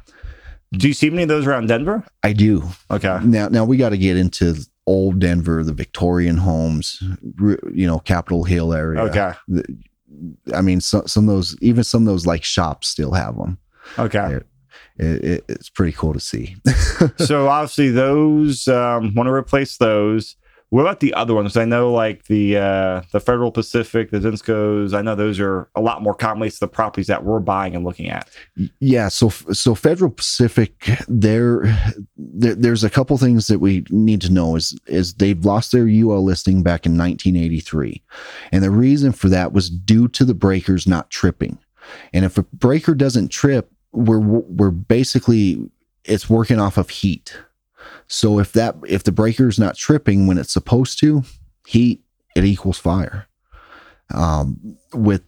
Do 0.73 0.87
you 0.87 0.95
see 0.95 1.11
many 1.11 1.23
of 1.25 1.29
those 1.29 1.47
around 1.47 1.67
Denver? 1.67 2.05
I 2.23 2.33
do. 2.33 2.63
Okay. 2.91 3.19
Now, 3.25 3.49
now 3.49 3.65
we 3.65 3.77
got 3.77 3.89
to 3.89 3.99
get 3.99 4.17
into 4.17 4.55
old 4.87 5.21
Denver, 5.21 5.63
the 5.63 5.73
Victorian 5.73 6.37
homes, 6.37 7.03
you 7.73 7.87
know, 7.87 7.99
Capitol 8.01 8.45
Hill 8.45 8.73
area. 8.73 9.01
Okay. 9.03 9.33
I 10.55 10.61
mean, 10.61 10.81
some 10.81 11.07
some 11.07 11.29
of 11.29 11.35
those, 11.35 11.57
even 11.61 11.85
some 11.85 12.03
of 12.03 12.07
those 12.07 12.27
like 12.27 12.45
shops 12.45 12.89
still 12.89 13.13
have 13.13 13.37
them. 13.37 13.59
Okay. 13.99 14.41
It, 14.99 15.25
it, 15.25 15.45
it's 15.49 15.71
pretty 15.71 15.93
cool 15.93 16.13
to 16.13 16.21
see. 16.21 16.57
so 17.17 17.49
obviously 17.49 17.91
those 17.91 18.69
um, 18.69 19.15
want 19.15 19.27
to 19.27 19.33
replace 19.33 19.79
those. 19.79 20.37
What 20.71 20.83
about 20.83 21.01
the 21.01 21.13
other 21.15 21.35
ones? 21.35 21.57
I 21.57 21.65
know 21.65 21.93
like 21.93 22.27
the 22.27 22.57
uh, 22.57 23.03
the 23.11 23.19
Federal 23.19 23.51
Pacific, 23.51 24.11
the 24.11 24.21
Zinscos. 24.21 24.95
I 24.95 25.03
know 25.03 25.17
those 25.17 25.41
are 25.41 25.69
a 25.75 25.81
lot 25.81 26.01
more 26.01 26.15
commonly 26.15 26.49
to 26.49 26.61
the 26.61 26.69
properties 26.69 27.09
that 27.09 27.25
we're 27.25 27.41
buying 27.41 27.75
and 27.75 27.85
looking 27.85 28.09
at. 28.09 28.31
yeah. 28.79 29.09
So 29.09 29.31
so 29.31 29.75
Federal 29.75 30.13
Pacific, 30.13 30.89
there, 31.09 31.65
there 32.17 32.55
there's 32.55 32.85
a 32.85 32.91
couple 32.91 33.19
things 33.19 33.49
that 33.49 33.59
we 33.59 33.85
need 33.91 34.21
to 34.21 34.31
know 34.31 34.55
is 34.55 34.79
is 34.87 35.15
they've 35.15 35.45
lost 35.45 35.73
their 35.73 35.89
UL 35.89 36.23
listing 36.23 36.63
back 36.63 36.87
in 36.87 36.97
1983, 36.97 38.01
and 38.53 38.63
the 38.63 38.71
reason 38.71 39.11
for 39.11 39.29
that 39.29 39.53
was 39.53 39.71
due 39.71 40.07
to 40.09 40.25
the 40.25 40.35
breakers 40.35 40.87
not 40.87 41.11
tripping. 41.11 41.59
And 42.13 42.25
if 42.25 42.39
a 42.39 42.43
breaker 42.43 42.95
doesn't 42.95 43.33
trip, 43.33 43.73
we're 43.91 44.21
we're 44.21 44.71
basically 44.71 45.69
it's 46.05 46.31
working 46.31 46.61
off 46.61 46.79
of 46.79 46.91
heat. 46.91 47.37
So 48.09 48.39
if 48.39 48.53
that 48.53 48.77
if 48.87 49.05
the 49.05 49.13
breaker 49.13 49.49
is 49.49 49.59
not 49.59 49.77
tripping 49.77 50.27
when 50.27 50.39
it's 50.39 50.53
supposed 50.53 50.99
to, 51.01 51.23
heat 51.67 52.03
it 52.35 52.45
equals 52.45 52.79
fire. 52.79 53.27
Um, 54.13 54.77
with 54.93 55.23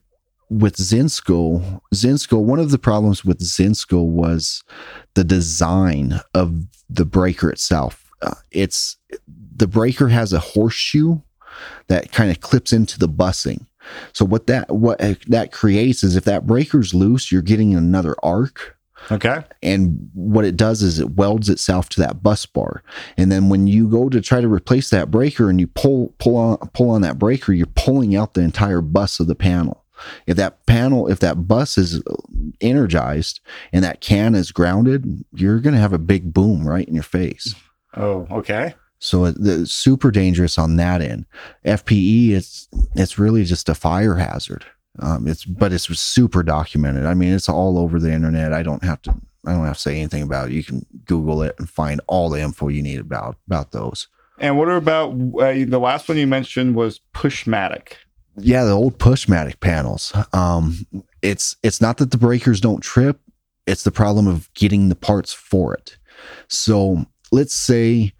with 0.50 0.76
Zinsco, 0.76 1.80
Zinsco, 1.94 2.42
one 2.42 2.58
of 2.58 2.70
the 2.70 2.78
problems 2.78 3.24
with 3.24 3.38
Zinsco 3.38 4.04
was 4.04 4.62
the 5.14 5.24
design 5.24 6.20
of 6.34 6.66
the 6.90 7.06
breaker 7.06 7.50
itself. 7.50 8.10
Uh, 8.20 8.34
it's 8.50 8.98
the 9.56 9.66
breaker 9.66 10.08
has 10.08 10.32
a 10.32 10.38
horseshoe 10.38 11.20
that 11.86 12.12
kind 12.12 12.30
of 12.30 12.40
clips 12.40 12.72
into 12.72 12.98
the 12.98 13.08
bussing. 13.08 13.66
So 14.12 14.24
what 14.24 14.46
that 14.46 14.70
what 14.70 14.98
that 15.26 15.52
creates 15.52 16.04
is 16.04 16.16
if 16.16 16.24
that 16.24 16.46
breaker's 16.46 16.94
loose, 16.94 17.32
you're 17.32 17.42
getting 17.42 17.74
another 17.74 18.14
arc. 18.22 18.76
Okay. 19.10 19.42
And 19.62 20.10
what 20.14 20.44
it 20.44 20.56
does 20.56 20.82
is 20.82 20.98
it 20.98 21.16
welds 21.16 21.48
itself 21.48 21.88
to 21.90 22.00
that 22.00 22.22
bus 22.22 22.46
bar. 22.46 22.82
And 23.16 23.32
then 23.32 23.48
when 23.48 23.66
you 23.66 23.88
go 23.88 24.08
to 24.08 24.20
try 24.20 24.40
to 24.40 24.48
replace 24.48 24.90
that 24.90 25.10
breaker 25.10 25.50
and 25.50 25.60
you 25.60 25.66
pull 25.66 26.14
pull 26.18 26.36
on 26.36 26.58
pull 26.72 26.90
on 26.90 27.02
that 27.02 27.18
breaker, 27.18 27.52
you're 27.52 27.66
pulling 27.66 28.14
out 28.14 28.34
the 28.34 28.42
entire 28.42 28.80
bus 28.80 29.20
of 29.20 29.26
the 29.26 29.34
panel. 29.34 29.84
If 30.26 30.36
that 30.36 30.66
panel, 30.66 31.08
if 31.08 31.20
that 31.20 31.46
bus 31.46 31.78
is 31.78 32.02
energized 32.60 33.40
and 33.72 33.84
that 33.84 34.00
can 34.00 34.34
is 34.34 34.50
grounded, 34.50 35.24
you're 35.32 35.60
going 35.60 35.74
to 35.74 35.80
have 35.80 35.92
a 35.92 35.98
big 35.98 36.32
boom 36.32 36.66
right 36.66 36.86
in 36.86 36.94
your 36.94 37.04
face. 37.04 37.54
Oh, 37.96 38.26
okay. 38.30 38.74
So 38.98 39.24
it, 39.24 39.36
it's 39.40 39.72
super 39.72 40.10
dangerous 40.10 40.58
on 40.58 40.76
that 40.76 41.02
end. 41.02 41.26
FPE, 41.64 42.30
it's 42.30 42.68
it's 42.94 43.18
really 43.18 43.44
just 43.44 43.68
a 43.68 43.74
fire 43.74 44.16
hazard. 44.16 44.64
Um, 44.98 45.26
it's 45.26 45.44
but 45.44 45.72
it's 45.72 45.84
super 45.98 46.42
documented. 46.42 47.06
I 47.06 47.14
mean, 47.14 47.32
it's 47.32 47.48
all 47.48 47.78
over 47.78 47.98
the 47.98 48.12
internet. 48.12 48.52
I 48.52 48.62
don't 48.62 48.84
have 48.84 49.00
to 49.02 49.14
I 49.46 49.52
don't 49.52 49.64
have 49.64 49.76
to 49.76 49.82
say 49.82 49.96
anything 49.96 50.22
about 50.22 50.50
it. 50.50 50.54
You 50.54 50.62
can 50.62 50.86
Google 51.04 51.42
it 51.42 51.54
and 51.58 51.68
find 51.68 52.00
all 52.06 52.28
the 52.28 52.40
info 52.40 52.68
you 52.68 52.82
need 52.82 53.00
about 53.00 53.36
about 53.46 53.72
those. 53.72 54.08
And 54.38 54.58
what 54.58 54.68
about 54.68 55.10
uh, 55.12 55.64
the 55.66 55.80
last 55.80 56.08
one 56.08 56.18
you 56.18 56.26
mentioned 56.26 56.74
was 56.74 57.00
Pushmatic? 57.14 57.94
Yeah, 58.36 58.64
the 58.64 58.72
old 58.72 58.98
Pushmatic 58.98 59.60
panels. 59.60 60.12
Um, 60.32 60.86
it's 61.22 61.56
it's 61.62 61.80
not 61.80 61.98
that 61.98 62.10
the 62.10 62.18
breakers 62.18 62.60
don't 62.60 62.80
trip; 62.80 63.20
it's 63.66 63.84
the 63.84 63.90
problem 63.90 64.26
of 64.26 64.52
getting 64.54 64.88
the 64.88 64.96
parts 64.96 65.32
for 65.32 65.74
it. 65.74 65.96
So 66.48 67.06
let's 67.30 67.54
say 67.54 68.12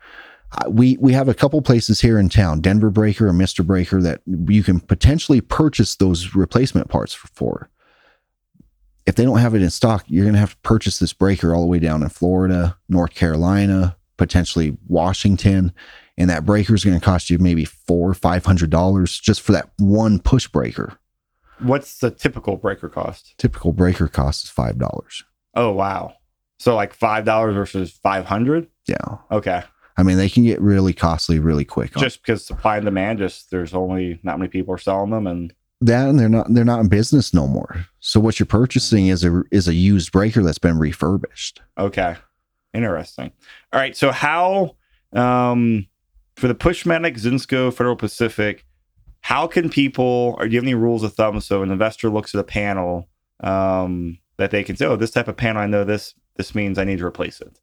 Uh, 0.52 0.68
we 0.68 0.96
we 1.00 1.12
have 1.12 1.28
a 1.28 1.34
couple 1.34 1.62
places 1.62 2.00
here 2.00 2.18
in 2.18 2.28
town, 2.28 2.60
Denver 2.60 2.90
Breaker 2.90 3.28
and 3.28 3.38
Mister 3.38 3.62
Breaker, 3.62 4.02
that 4.02 4.20
you 4.26 4.62
can 4.62 4.80
potentially 4.80 5.40
purchase 5.40 5.96
those 5.96 6.34
replacement 6.34 6.88
parts 6.88 7.14
for. 7.14 7.70
If 9.06 9.16
they 9.16 9.24
don't 9.24 9.38
have 9.38 9.54
it 9.54 9.62
in 9.62 9.70
stock, 9.70 10.04
you're 10.06 10.24
going 10.24 10.34
to 10.34 10.40
have 10.40 10.52
to 10.52 10.58
purchase 10.58 10.98
this 10.98 11.12
breaker 11.12 11.54
all 11.54 11.62
the 11.62 11.66
way 11.66 11.78
down 11.80 12.02
in 12.02 12.08
Florida, 12.08 12.76
North 12.88 13.14
Carolina, 13.14 13.96
potentially 14.16 14.76
Washington, 14.86 15.72
and 16.16 16.30
that 16.30 16.44
breaker 16.44 16.74
is 16.74 16.84
going 16.84 16.98
to 16.98 17.04
cost 17.04 17.28
you 17.28 17.38
maybe 17.38 17.64
four 17.64 18.14
five 18.14 18.44
hundred 18.44 18.70
dollars 18.70 19.18
just 19.18 19.40
for 19.40 19.52
that 19.52 19.70
one 19.78 20.18
push 20.18 20.46
breaker. 20.46 20.98
What's 21.60 21.98
the 21.98 22.10
typical 22.10 22.56
breaker 22.56 22.88
cost? 22.88 23.34
Typical 23.38 23.72
breaker 23.72 24.06
cost 24.06 24.44
is 24.44 24.50
five 24.50 24.78
dollars. 24.78 25.24
Oh 25.54 25.72
wow! 25.72 26.14
So 26.58 26.74
like 26.74 26.92
five 26.92 27.24
dollars 27.24 27.54
versus 27.54 27.90
five 27.90 28.26
hundred. 28.26 28.68
Yeah. 28.86 29.16
Okay. 29.30 29.62
I 29.96 30.02
mean, 30.02 30.16
they 30.16 30.28
can 30.28 30.44
get 30.44 30.61
really 30.61 30.92
costly 30.92 31.38
really 31.38 31.64
quick. 31.64 31.94
Just 31.96 32.22
because 32.22 32.44
supply 32.44 32.76
and 32.76 32.85
demand, 32.85 33.18
just 33.18 33.50
there's 33.50 33.74
only 33.74 34.18
not 34.22 34.38
many 34.38 34.48
people 34.48 34.74
are 34.74 34.78
selling 34.78 35.11
them, 35.11 35.26
and 35.26 35.52
that, 35.81 36.09
and 36.09 36.18
they're 36.18 36.28
not 36.28 36.46
they're 36.52 36.64
not 36.64 36.81
in 36.81 36.88
business 36.88 37.35
no 37.35 37.46
more. 37.46 37.87
So 38.00 38.20
what 38.20 38.38
you're 38.38 38.46
purchasing 38.46 39.09
is 39.09 39.24
a 39.24 39.42
is 39.50 39.68
a 39.68 39.74
used 39.74 40.12
breaker 40.12 40.42
that's 40.42 40.59
been 40.59 40.78
refurbished. 40.78 41.61
Okay, 41.78 42.16
interesting. 42.72 43.33
All 43.72 43.81
right, 43.81 43.96
so 43.96 44.12
how 44.12 44.76
um 45.12 45.87
for 46.37 46.48
the 46.48 46.55
Pushmatic, 46.55 47.16
Zinsco, 47.16 47.72
Federal 47.72 47.96
Pacific, 47.96 48.64
how 49.20 49.46
can 49.46 49.70
people, 49.70 50.35
or 50.38 50.46
do 50.46 50.52
you 50.52 50.59
have 50.59 50.64
any 50.64 50.74
rules 50.74 51.02
of 51.02 51.14
thumb? 51.14 51.40
So 51.40 51.62
an 51.62 51.70
investor 51.70 52.11
looks 52.11 52.35
at 52.35 52.40
a 52.40 52.44
panel 52.44 53.09
um, 53.40 54.18
that 54.37 54.50
they 54.50 54.64
can 54.64 54.76
say, 54.76 54.87
oh, 54.87 54.96
this 54.96 55.11
type 55.11 55.28
of 55.28 55.37
panel, 55.37 55.62
I 55.62 55.66
know 55.66 55.85
this, 55.85 56.14
this 56.37 56.55
means 56.55 56.78
I 56.78 56.85
need 56.85 56.98
to 56.98 57.07
replace 57.07 57.40
it. 57.40 57.61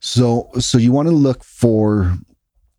So, 0.00 0.50
so 0.58 0.78
you 0.78 0.92
want 0.92 1.08
to 1.08 1.14
look 1.14 1.44
for 1.44 2.16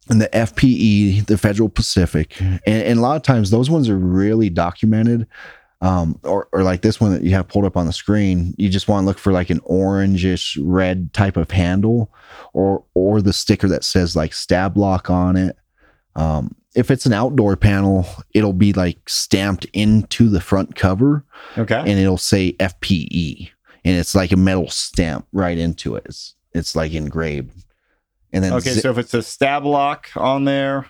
in 0.10 0.17
the 0.17 0.29
FPE, 0.29 1.27
the 1.27 1.38
Federal 1.38 1.69
Pacific, 1.69 2.39
and, 2.41 2.60
and, 2.65 2.99
a 2.99 3.01
lot 3.01 3.15
of 3.15 3.21
times 3.21 3.49
those 3.49 3.69
ones 3.69 3.88
are 3.88 3.97
really 3.97 4.49
documented. 4.49 5.27
Um, 5.84 6.19
or, 6.23 6.47
or 6.51 6.62
like 6.62 6.81
this 6.81 7.01
one 7.01 7.12
that 7.12 7.23
you 7.23 7.31
have 7.31 7.47
pulled 7.47 7.65
up 7.65 7.75
on 7.75 7.88
the 7.88 7.93
screen, 7.93 8.53
you 8.57 8.69
just 8.69 8.88
want 8.88 9.03
to 9.03 9.07
look 9.07 9.17
for 9.17 9.34
like 9.34 9.49
an 9.49 9.62
orangish 9.62 10.55
red 10.62 11.12
type 11.12 11.38
of 11.38 11.49
handle, 11.49 12.13
or 12.53 12.84
or 12.93 13.19
the 13.19 13.34
sticker 13.34 13.67
that 13.69 13.84
says 13.84 14.15
like 14.15 14.34
Stab-Lok 14.34 15.10
on 15.10 15.38
it. 15.38 15.57
Um, 16.15 16.55
if 16.75 16.91
it's 16.91 17.05
an 17.05 17.13
outdoor 17.13 17.55
panel, 17.55 18.05
it'll 18.34 18.53
be 18.53 18.73
like 18.73 19.10
stamped 19.10 19.65
into 19.73 20.29
the 20.29 20.41
front 20.41 20.75
cover. 20.75 21.25
Okay. 21.57 21.79
And 21.79 21.99
it'll 21.99 22.17
say 22.17 22.53
FPE. 22.53 23.49
And 23.84 23.97
it's 23.97 24.13
like 24.13 24.31
a 24.31 24.38
metal 24.38 24.69
stamp 24.69 25.27
right 25.31 25.57
into 25.57 25.95
it. 25.95 26.03
It's 26.05 26.36
it's 26.54 26.76
like 26.76 26.94
engraved. 26.94 27.66
And 28.34 28.44
then 28.44 28.54
Okay, 28.54 28.72
so 28.72 28.92
if 28.92 28.98
it's 28.98 29.14
a 29.14 29.22
Stab-Lok 29.22 30.10
on 30.16 30.46
there 30.46 30.88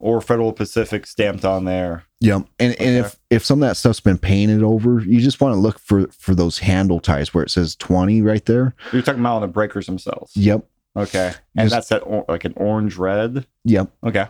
or 0.00 0.20
Federal 0.20 0.52
Pacific 0.52 1.06
stamped 1.06 1.44
on 1.44 1.66
there. 1.66 2.04
Yep. 2.20 2.46
And 2.58 2.72
okay. 2.74 2.84
and 2.84 2.96
if 2.96 3.16
if 3.30 3.44
some 3.44 3.62
of 3.62 3.68
that 3.68 3.76
stuff's 3.76 4.00
been 4.00 4.18
painted 4.18 4.62
over, 4.62 5.00
you 5.00 5.20
just 5.20 5.40
want 5.40 5.54
to 5.54 5.60
look 5.60 5.78
for 5.78 6.08
for 6.08 6.34
those 6.34 6.58
handle 6.58 7.00
ties 7.00 7.32
where 7.32 7.44
it 7.44 7.50
says 7.50 7.76
20 7.76 8.22
right 8.22 8.44
there. 8.46 8.74
You're 8.92 9.02
talking 9.02 9.20
about 9.20 9.36
on 9.36 9.42
the 9.42 9.48
breakers 9.48 9.86
themselves. 9.86 10.36
Yep. 10.36 10.66
Okay. 10.96 11.32
And 11.56 11.70
just, 11.70 11.74
that's 11.74 11.88
that 11.90 12.00
or, 12.00 12.24
like 12.28 12.44
an 12.44 12.54
orange 12.56 12.96
red. 12.96 13.46
Yep. 13.64 13.90
Okay. 14.04 14.26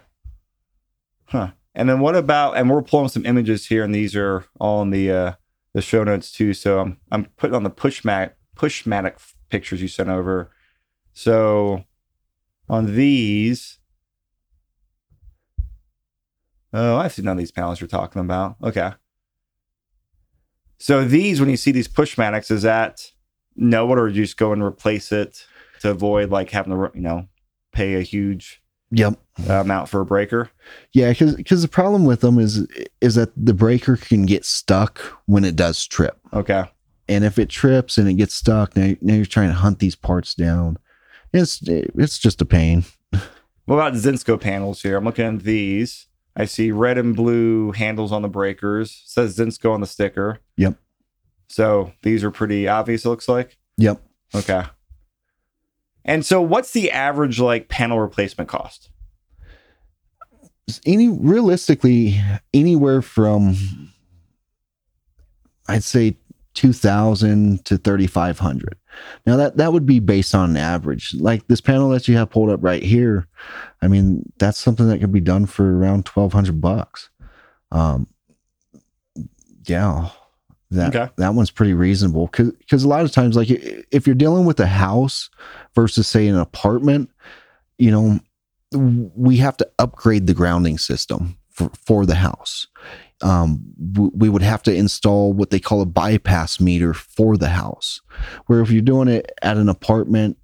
Huh. 1.24 1.52
And 1.74 1.88
then 1.88 2.00
what 2.00 2.16
about? 2.16 2.56
And 2.56 2.68
we're 2.68 2.82
pulling 2.82 3.08
some 3.08 3.24
images 3.24 3.66
here, 3.66 3.84
and 3.84 3.94
these 3.94 4.16
are 4.16 4.44
all 4.58 4.82
in 4.82 4.90
the 4.90 5.10
uh, 5.10 5.32
the 5.72 5.80
show 5.80 6.04
notes 6.04 6.32
too. 6.32 6.52
So 6.52 6.80
I'm 6.80 6.98
I'm 7.10 7.24
putting 7.36 7.54
on 7.54 7.62
the 7.62 7.70
pushmat 7.70 8.32
pushmatic 8.56 9.16
pictures 9.48 9.80
you 9.80 9.88
sent 9.88 10.08
over. 10.08 10.50
So 11.12 11.84
on 12.68 12.94
these, 12.94 13.78
oh, 16.72 16.96
I 16.96 17.08
see 17.08 17.22
none 17.22 17.32
of 17.32 17.38
these 17.38 17.52
panels 17.52 17.80
you're 17.80 17.88
talking 17.88 18.20
about. 18.20 18.56
Okay. 18.62 18.92
So 20.78 21.04
these, 21.04 21.40
when 21.40 21.50
you 21.50 21.56
see 21.56 21.72
these 21.72 21.88
push 21.88 22.16
pushmatics, 22.16 22.50
is 22.50 22.62
that 22.62 23.10
no, 23.56 23.84
what 23.84 23.98
or 23.98 24.08
you 24.08 24.22
just 24.22 24.38
go 24.38 24.52
and 24.52 24.62
replace 24.62 25.12
it 25.12 25.44
to 25.80 25.90
avoid 25.90 26.30
like 26.30 26.50
having 26.50 26.72
to 26.72 26.90
you 26.94 27.00
know 27.02 27.26
pay 27.72 27.94
a 27.94 28.02
huge 28.02 28.62
Yep. 28.92 29.20
amount 29.48 29.88
for 29.88 30.00
a 30.00 30.04
breaker. 30.04 30.50
Yeah, 30.92 31.10
because 31.10 31.36
because 31.36 31.62
the 31.62 31.68
problem 31.68 32.04
with 32.04 32.22
them 32.22 32.38
is 32.38 32.66
is 33.00 33.14
that 33.14 33.30
the 33.36 33.54
breaker 33.54 33.96
can 33.96 34.26
get 34.26 34.44
stuck 34.44 34.98
when 35.26 35.44
it 35.44 35.54
does 35.54 35.86
trip. 35.86 36.18
Okay. 36.32 36.64
And 37.08 37.24
if 37.24 37.38
it 37.38 37.48
trips 37.48 37.98
and 37.98 38.08
it 38.08 38.14
gets 38.14 38.34
stuck, 38.34 38.76
now, 38.76 38.94
now 39.00 39.14
you're 39.14 39.24
trying 39.26 39.48
to 39.48 39.54
hunt 39.54 39.78
these 39.80 39.94
parts 39.96 40.34
down. 40.34 40.76
It's 41.32 41.60
it's 41.62 42.18
just 42.18 42.42
a 42.42 42.44
pain. 42.44 42.84
What 43.66 43.76
about 43.76 43.92
Zinsco 43.94 44.40
panels 44.40 44.82
here? 44.82 44.96
I'm 44.96 45.04
looking 45.04 45.26
at 45.26 45.40
these. 45.40 46.06
I 46.36 46.44
see 46.44 46.72
red 46.72 46.98
and 46.98 47.14
blue 47.14 47.72
handles 47.72 48.12
on 48.12 48.22
the 48.22 48.28
breakers. 48.28 49.02
It 49.04 49.10
says 49.10 49.36
Zinsco 49.38 49.72
on 49.72 49.80
the 49.80 49.86
sticker. 49.86 50.40
Yep. 50.56 50.76
So 51.48 51.92
these 52.02 52.24
are 52.24 52.30
pretty 52.30 52.66
obvious. 52.66 53.04
It 53.04 53.08
looks 53.08 53.28
like. 53.28 53.58
Yep. 53.76 54.00
Okay. 54.34 54.64
And 56.04 56.24
so, 56.24 56.40
what's 56.40 56.72
the 56.72 56.90
average 56.90 57.40
like 57.40 57.68
panel 57.68 58.00
replacement 58.00 58.48
cost? 58.48 58.90
Any 60.86 61.08
realistically, 61.08 62.20
anywhere 62.54 63.02
from 63.02 63.56
I'd 65.70 65.84
say 65.84 66.16
two 66.54 66.72
thousand 66.72 67.64
to 67.66 67.78
thirty 67.78 68.08
five 68.08 68.40
hundred. 68.40 68.76
Now 69.26 69.36
that 69.36 69.56
that 69.56 69.72
would 69.72 69.86
be 69.86 70.00
based 70.00 70.34
on 70.34 70.50
an 70.50 70.56
average. 70.56 71.14
Like 71.14 71.46
this 71.48 71.60
panel 71.60 71.88
that 71.90 72.08
you 72.08 72.16
have 72.16 72.30
pulled 72.30 72.50
up 72.50 72.62
right 72.62 72.82
here, 72.82 73.26
I 73.82 73.88
mean 73.88 74.30
that's 74.38 74.58
something 74.58 74.88
that 74.88 74.98
could 74.98 75.12
be 75.12 75.20
done 75.20 75.46
for 75.46 75.78
around 75.78 76.06
twelve 76.06 76.32
hundred 76.32 76.60
bucks. 76.60 77.10
Um, 77.72 78.08
yeah, 79.66 80.10
that 80.70 80.94
okay. 80.94 81.12
that 81.16 81.34
one's 81.34 81.50
pretty 81.50 81.74
reasonable 81.74 82.26
because 82.26 82.52
because 82.52 82.84
a 82.84 82.88
lot 82.88 83.04
of 83.04 83.12
times 83.12 83.36
like 83.36 83.48
if 83.50 84.06
you're 84.06 84.14
dealing 84.14 84.44
with 84.44 84.60
a 84.60 84.66
house 84.66 85.28
versus 85.74 86.06
say 86.06 86.28
an 86.28 86.38
apartment 86.38 87.10
you 87.78 87.90
know 87.90 88.20
we 88.72 89.36
have 89.36 89.56
to 89.56 89.68
upgrade 89.80 90.28
the 90.28 90.34
grounding 90.34 90.78
system 90.78 91.36
for, 91.48 91.70
for 91.84 92.06
the 92.06 92.14
house 92.14 92.68
um, 93.22 93.60
we 94.14 94.28
would 94.28 94.42
have 94.42 94.62
to 94.62 94.74
install 94.74 95.32
what 95.32 95.50
they 95.50 95.60
call 95.60 95.82
a 95.82 95.86
bypass 95.86 96.60
meter 96.60 96.94
for 96.94 97.36
the 97.36 97.48
house 97.48 98.00
where 98.46 98.60
if 98.60 98.70
you're 98.70 98.82
doing 98.82 99.08
it 99.08 99.30
at 99.42 99.56
an 99.56 99.68
apartment 99.68 100.36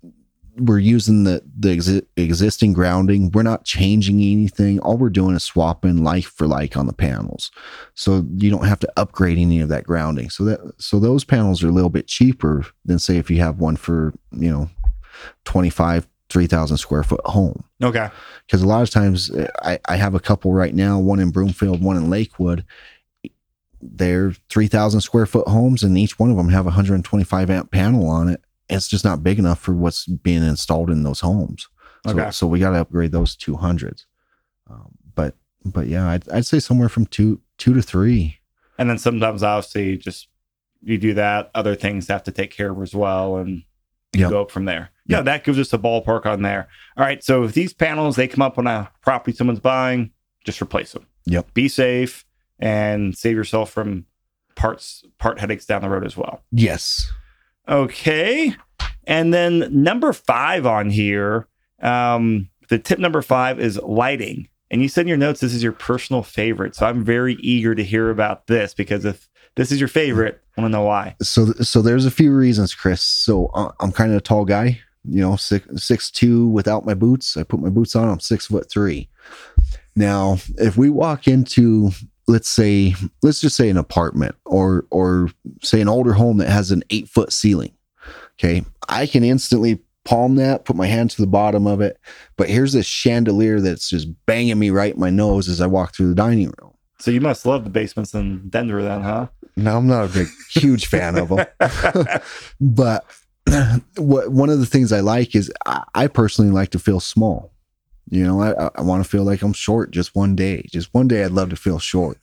we're 0.59 0.79
using 0.79 1.25
the 1.25 1.43
the 1.59 1.77
exi- 1.77 2.07
existing 2.17 2.73
grounding. 2.73 3.31
We're 3.31 3.43
not 3.43 3.65
changing 3.65 4.17
anything. 4.21 4.79
All 4.81 4.97
we're 4.97 5.11
doing 5.11 5.37
is 5.37 5.45
swapping 5.45 6.03
like 6.03 6.25
for 6.25 6.47
like 6.47 6.77
on 6.77 6.87
the 6.87 6.93
panels, 6.93 7.51
so 7.95 8.27
you 8.37 8.51
don't 8.51 8.67
have 8.67 8.81
to 8.81 8.93
upgrade 8.97 9.39
any 9.39 9.61
of 9.61 9.69
that 9.69 9.85
grounding. 9.85 10.31
So 10.31 10.45
that 10.45 10.61
so 10.79 10.99
those 10.99 11.25
panels 11.25 11.63
are 11.63 11.69
a 11.69 11.73
little 11.73 11.91
bit 11.91 12.07
cheaper 12.07 12.65
than 12.85 12.99
say 12.99 13.19
if 13.19 13.31
you 13.31 13.39
have 13.41 13.59
one 13.59 13.77
for 13.77 14.15
you 14.33 14.51
know 14.51 14.71
twenty 15.45 15.71
five 15.71 16.09
three 16.29 16.47
thousand 16.47 16.77
square 16.79 17.03
foot 17.03 17.21
home. 17.25 17.65
Okay, 17.83 18.09
because 18.47 18.63
a 18.63 18.67
lot 18.67 18.83
of 18.83 18.91
times 18.91 19.31
I 19.63 19.79
I 19.87 19.97
have 19.97 20.15
a 20.15 20.21
couple 20.21 20.53
right 20.53 20.75
now, 20.75 20.99
one 20.99 21.21
in 21.21 21.31
Broomfield, 21.31 21.83
one 21.83 21.97
in 21.97 22.11
Lakewood, 22.11 22.65
they're 23.83 24.33
3000 24.51 25.01
square 25.01 25.27
foot 25.27 25.47
homes 25.49 25.83
and 25.83 25.97
each 25.99 26.19
one 26.19 26.31
of 26.31 26.37
them 26.37 26.49
have 26.49 26.65
a 26.65 26.73
125 26.73 27.51
amp 27.51 27.71
panel 27.71 28.09
on 28.09 28.29
it 28.29 28.41
it's 28.71 28.89
just 28.89 29.05
not 29.05 29.23
big 29.23 29.39
enough 29.39 29.61
for 29.61 29.75
what's 29.75 30.07
being 30.07 30.43
installed 30.43 30.91
in 30.91 31.03
those 31.03 31.21
homes 31.21 31.69
so, 32.07 32.19
Okay. 32.19 32.31
so 32.31 32.47
we 32.47 32.59
got 32.59 32.71
to 32.71 32.81
upgrade 32.81 33.13
those 33.13 33.37
200s 33.37 34.07
um, 34.69 34.91
but 35.15 35.35
but 35.65 35.87
yeah 35.89 36.09
I'd, 36.09 36.29
I'd 36.31 36.47
say 36.47 36.59
somewhere 36.59 36.89
from 36.89 37.07
two 37.07 37.41
two 37.59 37.75
to 37.75 37.83
three 37.83 38.39
And 38.79 38.89
then 38.91 38.99
sometimes, 38.99 39.43
obviously, 39.43 39.97
just 39.99 40.29
you 40.83 40.99
do 40.99 41.15
that. 41.15 41.51
Other 41.55 41.75
things 41.75 42.09
have 42.09 42.23
to 42.25 42.33
take 42.33 42.51
care 42.51 42.71
of 42.73 42.83
as 42.83 42.95
well, 42.95 43.37
and 43.37 43.63
you 44.13 44.21
Yep. 44.23 44.31
go 44.31 44.41
up 44.43 44.51
from 44.51 44.65
there. 44.67 44.91
Yeah, 45.09 45.19
Yep. 45.19 45.25
that 45.27 45.45
gives 45.45 45.59
us 45.59 45.73
a 45.73 45.79
ballpark 45.79 46.27
on 46.27 46.43
there. 46.43 46.69
All 46.97 47.05
right, 47.05 47.23
so 47.23 47.45
if 47.45 47.53
these 47.53 47.73
panels 47.73 48.17
they 48.17 48.27
come 48.29 48.43
up 48.43 48.59
on 48.59 48.67
a 48.67 48.91
property 49.03 49.37
someone's 49.37 49.61
buying, 49.61 50.11
just 50.45 50.61
replace 50.63 50.93
them. 50.93 51.07
Yep. 51.27 51.55
Be 51.55 51.69
safe 51.69 52.25
and 52.59 53.17
save 53.17 53.37
yourself 53.37 53.71
from 53.71 54.07
parts 54.55 55.05
part 55.19 55.39
headaches 55.39 55.67
down 55.67 55.83
the 55.83 55.89
road 55.89 56.05
as 56.07 56.17
well. 56.17 56.43
yes 56.51 57.11
Okay. 57.69 58.55
And 59.07 59.33
then 59.35 59.69
number 59.71 60.13
five 60.13 60.67
on 60.67 60.89
here, 60.91 61.49
um, 61.83 62.49
the 62.69 62.79
tip 62.79 62.99
number 62.99 63.23
five 63.23 63.59
is 63.61 63.79
lighting. 63.83 64.49
And 64.71 64.83
you 64.83 64.89
said 64.89 65.03
in 65.03 65.09
your 65.09 65.17
notes 65.17 65.41
this 65.41 65.55
is 65.55 65.63
your 65.63 65.73
personal 65.73 66.23
favorite. 66.23 66.75
So 66.75 66.87
I'm 66.87 67.05
very 67.05 67.35
eager 67.35 67.75
to 67.75 67.85
hear 67.85 68.11
about 68.11 68.47
this 68.47 68.75
because 68.75 69.05
if 69.05 69.29
this 69.55 69.71
is 69.73 69.81
your 69.81 69.89
favorite, 69.89 70.41
I 70.57 70.61
want 70.61 70.73
to 70.73 70.79
know 70.79 70.85
why. 70.85 71.17
so 71.23 71.53
so 71.61 71.83
there's 71.83 72.07
a 72.07 72.11
few 72.11 72.35
reasons 72.35 72.75
chris 72.75 73.03
so 73.03 73.47
uh, 73.53 73.71
i'm 73.81 73.93
kind 73.93 74.11
of 74.11 74.17
a 74.17 74.21
tall 74.23 74.47
guy 74.47 74.81
you 75.09 75.21
know 75.21 75.37
six 75.37 75.67
six 75.83 76.11
two 76.11 76.49
without 76.49 76.87
my 76.87 76.95
boots. 76.95 77.37
I 77.37 77.43
put 77.43 77.61
my 77.61 77.71
boots 77.71 77.97
on 77.97 78.09
i'm 78.09 78.21
six 78.21 78.47
foot 78.47 78.71
three. 78.71 79.09
Now 79.95 80.39
if 80.59 80.77
we 80.77 80.91
walk 80.91 81.27
into 81.27 81.91
let's 82.29 82.49
say 82.49 82.95
let's 83.23 83.41
just 83.41 83.57
say 83.57 83.69
an 83.69 83.77
apartment 83.77 84.35
or 84.45 84.85
or 84.91 85.29
say 85.63 85.81
an 85.81 85.89
older 85.89 86.13
home 86.13 86.39
that 86.39 86.49
has 86.49 86.71
an 86.71 86.83
eight 86.91 87.09
foot 87.09 87.33
ceiling 87.33 87.73
okay? 88.39 88.65
I 88.89 89.07
can 89.07 89.25
instantly 89.25 89.81
palm 90.05 90.37
that 90.37 90.65
put 90.65 90.77
my 90.77 90.87
hand 90.87 91.11
to 91.11 91.21
the 91.21 91.27
bottom 91.27 91.67
of 91.67 91.81
it 91.81 91.99
but 92.37 92.49
here's 92.49 92.73
this 92.73 92.87
chandelier 92.87 93.61
that's 93.61 93.89
just 93.89 94.09
banging 94.27 94.59
me 94.59 94.71
right 94.71 94.95
in 94.95 95.01
my 95.01 95.11
nose 95.11 95.49
as 95.49 95.61
i 95.61 95.67
walk 95.67 95.95
through 95.95 96.09
the 96.09 96.15
dining 96.15 96.53
room. 96.61 96.73
So 96.99 97.11
you 97.11 97.21
must 97.21 97.45
love 97.45 97.65
the 97.65 97.71
basements 97.71 98.15
in 98.15 98.49
Denver 98.49 98.83
then, 98.83 99.03
huh? 99.03 99.29
No, 99.57 99.77
i'm 99.77 99.87
not 99.87 100.11
a 100.11 100.13
big 100.13 100.29
huge 100.51 100.87
fan 100.87 101.17
of 101.17 101.29
them 101.29 101.47
but 102.61 103.05
what 103.97 104.31
one 104.33 104.51
of 104.51 104.59
the 104.61 104.67
things 104.67 104.93
I 104.93 105.01
like 105.01 105.35
is 105.35 105.53
I, 105.67 105.85
I 105.95 106.07
personally 106.09 106.51
like 106.51 106.71
to 106.71 106.79
feel 106.79 107.01
small. 107.01 107.53
You 108.09 108.25
know, 108.25 108.41
I, 108.41 108.71
I 108.77 108.83
want 108.83 109.03
to 109.03 109.09
feel 109.11 109.25
like 109.25 109.43
I'm 109.43 109.53
short 109.53 109.91
just 109.91 110.15
one 110.15 110.37
day. 110.37 110.67
Just 110.71 110.95
one 110.95 111.09
day, 111.09 111.25
I'd 111.25 111.33
love 111.33 111.51
to 111.51 111.57
feel 111.57 111.81
short. 111.81 112.19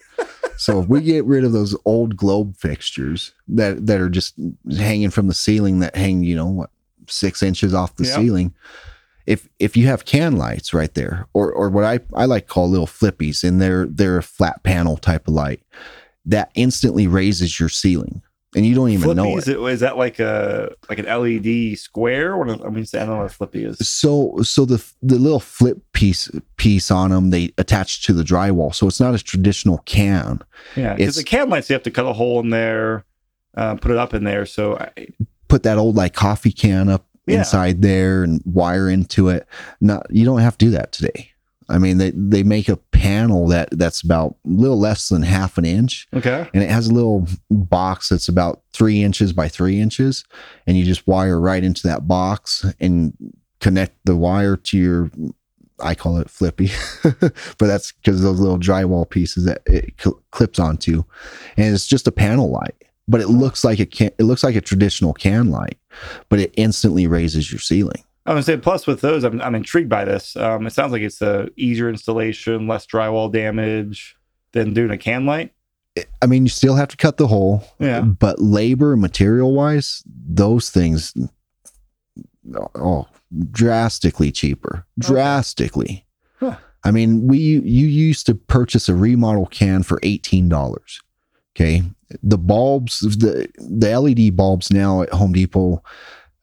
so 0.57 0.81
if 0.81 0.87
we 0.87 1.01
get 1.01 1.25
rid 1.25 1.43
of 1.43 1.51
those 1.51 1.75
old 1.83 2.15
globe 2.15 2.55
fixtures 2.57 3.33
that 3.49 3.85
that 3.87 3.99
are 3.99 4.09
just 4.09 4.35
hanging 4.77 5.09
from 5.09 5.27
the 5.27 5.33
ceiling, 5.33 5.79
that 5.79 5.95
hang, 5.95 6.23
you 6.23 6.35
know, 6.35 6.47
what 6.47 6.69
six 7.07 7.43
inches 7.43 7.73
off 7.73 7.95
the 7.97 8.05
Yeah. 8.05 8.15
ceiling. 8.15 8.53
If 9.25 9.47
if 9.59 9.75
you 9.77 9.87
have 9.87 10.03
can 10.05 10.35
lights 10.37 10.73
right 10.73 10.93
there, 10.93 11.27
or 11.33 11.51
or 11.51 11.69
what 11.69 11.83
I 11.85 11.99
I 12.13 12.25
like 12.25 12.47
to 12.47 12.53
call 12.53 12.69
little 12.69 12.87
flippies, 12.87 13.43
and 13.43 13.61
they're 13.61 13.85
they're 13.85 14.17
a 14.17 14.23
flat 14.23 14.63
panel 14.63 14.95
type 14.97 15.27
of 15.27 15.33
light, 15.33 15.61
that 16.25 16.51
instantly 16.55 17.07
raises 17.07 17.57
your 17.59 17.69
ceiling, 17.69 18.21
and 18.55 18.65
you 18.65 18.75
don't 18.75 18.89
even 18.89 19.15
know 19.15 19.23
Flippy, 19.23 19.33
it. 19.33 19.37
is, 19.39 19.47
it, 19.47 19.59
is 19.59 19.79
that 19.81 19.97
like 19.97 20.19
a 20.19 20.73
like 20.89 20.99
an 20.99 21.05
LED 21.05 21.77
square? 21.77 22.37
What 22.37 22.49
I 22.49 22.69
mean, 22.69 22.85
I 22.93 22.97
don't 22.97 23.09
know 23.09 23.17
what 23.17 23.25
a 23.25 23.29
flippy 23.29 23.65
is. 23.65 23.77
So 23.87 24.37
so 24.43 24.65
the 24.65 24.83
the 25.01 25.15
little 25.17 25.39
flip 25.39 25.79
piece 25.93 26.29
piece 26.57 26.91
on 26.91 27.09
them 27.11 27.29
they 27.31 27.51
attach 27.57 28.03
to 28.05 28.13
the 28.13 28.23
drywall, 28.23 28.73
so 28.73 28.87
it's 28.87 28.99
not 28.99 29.15
a 29.15 29.19
traditional 29.23 29.79
can. 29.85 30.41
Yeah, 30.75 30.95
because 30.95 31.15
the 31.15 31.23
can 31.23 31.49
lights 31.49 31.69
you 31.69 31.73
have 31.73 31.83
to 31.83 31.91
cut 31.91 32.05
a 32.05 32.13
hole 32.13 32.39
in 32.39 32.49
there, 32.49 33.05
uh, 33.55 33.75
put 33.75 33.91
it 33.91 33.97
up 33.97 34.13
in 34.13 34.23
there. 34.23 34.45
So 34.45 34.77
I, 34.77 35.07
Put 35.49 35.63
that 35.63 35.77
old 35.77 35.95
like 35.95 36.13
coffee 36.15 36.51
can 36.51 36.89
up 36.89 37.05
Yeah. 37.27 37.39
inside 37.39 37.81
there 37.83 38.23
and 38.23 38.41
wire 38.45 38.89
into 38.89 39.29
it. 39.29 39.45
Not 39.81 40.07
you 40.09 40.25
don't 40.25 40.39
have 40.39 40.57
to 40.57 40.65
do 40.65 40.71
that 40.71 40.91
today. 40.91 41.29
I 41.69 41.77
mean 41.77 41.97
they 41.97 42.11
they 42.11 42.43
make 42.43 42.69
a 42.69 42.77
panel 42.77 43.47
that 43.47 43.69
that's 43.71 44.01
about 44.01 44.35
a 44.45 44.49
little 44.49 44.79
less 44.79 45.09
than 45.09 45.21
half 45.21 45.57
an 45.57 45.65
inch, 45.65 46.07
okay, 46.13 46.49
and 46.53 46.63
it 46.63 46.69
has 46.69 46.87
a 46.87 46.93
little 46.93 47.27
box 47.49 48.09
that's 48.09 48.27
about 48.27 48.61
three 48.71 49.03
inches 49.03 49.33
by 49.33 49.47
three 49.47 49.79
inches, 49.79 50.23
and 50.67 50.77
you 50.77 50.85
just 50.85 51.07
wire 51.07 51.39
right 51.39 51.63
into 51.63 51.87
that 51.87 52.07
box 52.07 52.65
and 52.79 53.13
connect 53.59 53.97
the 54.05 54.15
wire 54.15 54.55
to 54.55 54.77
your. 54.77 55.11
I 55.79 55.95
call 55.95 56.17
it 56.17 56.29
flippy, 56.29 56.69
but 57.03 57.33
that's 57.59 57.91
because 57.91 58.21
those 58.21 58.39
little 58.39 58.59
drywall 58.59 59.09
pieces 59.09 59.45
that 59.45 59.63
it 59.65 59.93
cl- 59.99 60.21
clips 60.31 60.59
onto, 60.59 61.03
and 61.57 61.73
it's 61.73 61.87
just 61.87 62.07
a 62.07 62.11
panel 62.11 62.49
light. 62.49 62.75
But 63.07 63.19
it 63.19 63.27
looks 63.27 63.65
like 63.65 63.79
a 63.79 63.85
can. 63.85 64.11
It 64.17 64.23
looks 64.23 64.43
like 64.43 64.55
a 64.55 64.61
traditional 64.61 65.13
can 65.13 65.49
light, 65.49 65.77
but 66.29 66.39
it 66.39 66.53
instantly 66.55 67.07
raises 67.07 67.51
your 67.51 67.59
ceiling. 67.59 68.03
I 68.25 68.31
gonna 68.31 68.43
say. 68.43 68.57
Plus, 68.57 68.87
with 68.87 69.01
those, 69.01 69.23
I'm 69.23 69.41
I'm 69.41 69.55
intrigued 69.55 69.89
by 69.89 70.05
this. 70.05 70.35
Um, 70.35 70.65
it 70.67 70.71
sounds 70.73 70.91
like 70.91 71.01
it's 71.01 71.21
a 71.21 71.49
easier 71.57 71.89
installation, 71.89 72.67
less 72.67 72.85
drywall 72.87 73.31
damage 73.31 74.15
than 74.53 74.73
doing 74.73 74.91
a 74.91 74.97
can 74.97 75.25
light. 75.25 75.53
I 76.21 76.25
mean, 76.25 76.43
you 76.43 76.49
still 76.49 76.75
have 76.75 76.87
to 76.89 76.97
cut 76.97 77.17
the 77.17 77.27
hole, 77.27 77.63
Yeah. 77.79 78.01
but 78.01 78.39
labor 78.41 78.95
material 78.97 79.53
wise, 79.53 80.01
those 80.07 80.69
things, 80.71 81.13
oh, 82.75 83.07
drastically 83.51 84.31
cheaper, 84.31 84.85
drastically. 84.99 86.05
Huh. 86.39 86.55
I 86.83 86.91
mean, 86.91 87.27
we 87.27 87.37
you 87.37 87.87
used 87.87 88.25
to 88.27 88.35
purchase 88.35 88.89
a 88.89 88.95
remodel 88.95 89.45
can 89.47 89.83
for 89.83 89.99
eighteen 90.03 90.49
dollars. 90.49 91.01
Okay, 91.55 91.83
the 92.23 92.37
bulbs, 92.37 92.99
the 93.01 93.47
the 93.57 93.99
LED 93.99 94.35
bulbs 94.35 94.71
now 94.71 95.01
at 95.03 95.09
Home 95.13 95.33
Depot 95.33 95.83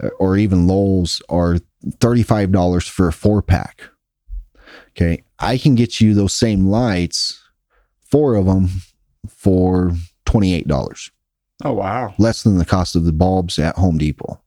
uh, 0.03 0.09
or 0.19 0.37
even 0.37 0.66
Lowe's 0.66 1.21
are 1.29 1.59
thirty 2.01 2.23
five 2.23 2.53
dollars 2.53 2.87
for 2.87 3.09
a 3.09 3.12
four 3.12 3.43
pack. 3.43 3.83
Okay, 4.90 5.23
I 5.38 5.57
can 5.59 5.75
get 5.75 6.01
you 6.01 6.14
those 6.14 6.35
same 6.35 6.66
lights, 6.66 7.43
four 8.05 8.35
of 8.35 8.47
them, 8.47 8.69
for 9.29 9.93
twenty 10.25 10.55
eight 10.55 10.69
dollars 10.69 11.11
Oh 11.64 11.73
wow. 11.73 12.14
less 12.19 12.43
than 12.43 12.59
the 12.59 12.64
cost 12.64 12.97
of 12.97 13.05
the 13.05 13.12
bulbs 13.12 13.59
at 13.59 13.77
Home 13.77 13.99
Depot. 13.99 14.40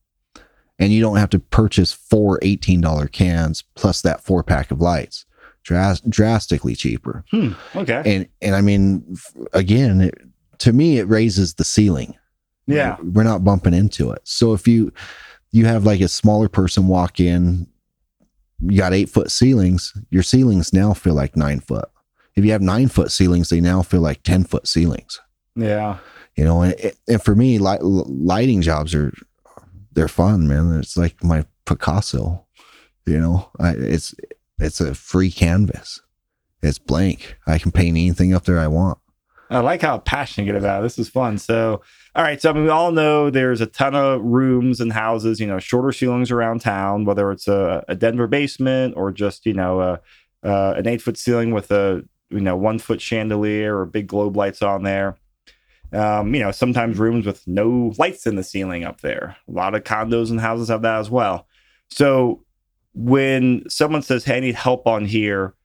And 0.80 0.92
you 0.92 1.00
don't 1.02 1.18
have 1.18 1.30
to 1.30 1.40
purchase 1.40 1.94
four 1.94 2.40
$18 2.40 3.12
cans 3.12 3.64
plus 3.76 4.02
that 4.02 4.22
four 4.24 4.44
pack 4.44 4.72
of 4.72 4.82
lights. 4.82 5.24
Dras- 5.64 6.02
drastically 6.02 6.76
cheaper. 6.76 7.24
Hmm. 7.30 7.52
Okay. 7.76 8.02
And 8.06 8.28
and 8.42 8.56
I 8.56 8.62
mean 8.62 9.16
again, 9.54 10.02
it, 10.02 10.16
to 10.60 10.74
me 10.74 10.98
it 10.98 11.08
raises 11.08 11.54
the 11.54 11.64
ceiling. 11.64 12.16
Yeah. 12.66 12.98
We're 13.02 13.24
not 13.24 13.44
bumping 13.44 13.74
into 13.76 14.10
it. 14.12 14.22
So 14.24 14.54
if 14.54 14.68
you 14.68 14.92
you 15.54 15.66
have 15.66 15.86
like 15.86 16.02
a 16.02 16.08
smaller 16.10 16.50
person 16.50 16.88
walk 16.88 17.20
in, 17.22 17.68
you 18.60 18.78
got 18.78 18.94
8 18.94 19.08
foot 19.10 19.32
ceilings, 19.32 19.94
your 20.10 20.24
ceilings 20.24 20.74
now 20.74 20.94
feel 20.94 21.14
like 21.14 21.38
9 21.38 21.62
foot. 21.62 21.86
If 22.36 22.44
you 22.44 22.52
have 22.52 22.62
9 22.62 22.88
foot 22.90 23.12
ceilings, 23.12 23.50
they 23.50 23.62
now 23.62 23.82
feel 23.84 24.02
like 24.02 24.24
10 24.24 24.44
foot 24.46 24.68
ceilings 24.68 25.22
Yeah. 25.56 26.00
you 26.36 26.44
know 26.44 26.64
and, 26.64 26.76
and 27.08 27.24
for 27.24 27.36
me 27.36 27.60
light, 27.60 27.82
lighting 27.84 28.62
jobs 28.62 28.94
are 28.96 29.14
they're 29.92 30.08
fun 30.08 30.48
man 30.48 30.80
it's 30.80 30.98
like 30.98 31.24
my 31.24 31.46
picasso 31.66 32.44
you 33.06 33.20
know 33.20 33.50
I, 33.60 33.72
it's 33.78 34.16
it's 34.58 34.82
a 34.82 34.96
free 34.96 35.30
canvas 35.30 36.02
it's 36.64 36.80
blank 36.80 37.38
i 37.46 37.60
can 37.60 37.72
paint 37.72 37.96
anything 37.98 38.34
up 38.34 38.46
there 38.46 38.60
i 38.60 38.68
want 38.68 38.98
I 39.52 39.60
like 39.60 39.84
how 39.84 40.00
passionate 40.00 40.48
you 40.48 40.54
get 40.54 40.60
about 40.60 40.80
it. 40.80 40.84
This 40.84 40.98
is 40.98 41.10
fun. 41.10 41.38
So, 41.38 41.84
all 42.16 42.24
right. 42.24 42.40
So, 42.40 42.52
I 42.52 42.54
mean, 42.54 42.66
we 42.66 42.70
all 42.70 42.92
know 42.92 43.30
there's 43.30 43.62
a 43.62 43.66
ton 43.66 43.96
of 43.96 44.22
rooms 44.22 44.80
and 44.80 44.94
houses, 44.94 45.40
you 45.40 45.48
know, 45.48 45.58
shorter 45.58 45.92
ceilings 45.92 46.30
around 46.30 46.62
town, 46.62 47.06
whether 47.06 47.32
it's 47.32 47.48
a, 47.48 47.84
a 47.88 47.96
Denver 47.96 48.28
basement 48.28 48.94
or 48.96 49.12
just, 49.12 49.48
you 49.48 49.54
know, 49.54 49.82
a, 49.82 50.02
uh, 50.44 50.76
an 50.78 50.88
eight 50.88 51.02
foot 51.02 51.18
ceiling 51.18 51.52
with 51.52 51.72
a, 51.72 52.04
you 52.30 52.40
know, 52.40 52.56
one 52.56 52.78
foot 52.78 53.02
chandelier 53.02 53.76
or 53.76 53.86
big 53.86 54.08
globe 54.08 54.38
lights 54.38 54.62
on 54.62 54.84
there. 54.84 55.18
Um, 55.92 56.34
you 56.36 56.42
know, 56.42 56.52
sometimes 56.52 57.00
rooms 57.00 57.26
with 57.26 57.48
no 57.48 57.94
lights 57.98 58.28
in 58.28 58.36
the 58.36 58.44
ceiling 58.44 58.84
up 58.84 59.02
there. 59.02 59.36
A 59.48 59.52
lot 59.52 59.76
of 59.76 59.84
condos 59.84 60.30
and 60.30 60.40
houses 60.40 60.70
have 60.70 60.82
that 60.84 61.00
as 61.00 61.10
well. 61.10 61.48
So, 61.90 62.44
when 62.96 63.64
someone 63.70 64.04
says, 64.04 64.24
Hey, 64.24 64.38
I 64.38 64.40
need 64.40 64.56
help 64.56 64.86
on 64.86 65.06
here, 65.06 65.56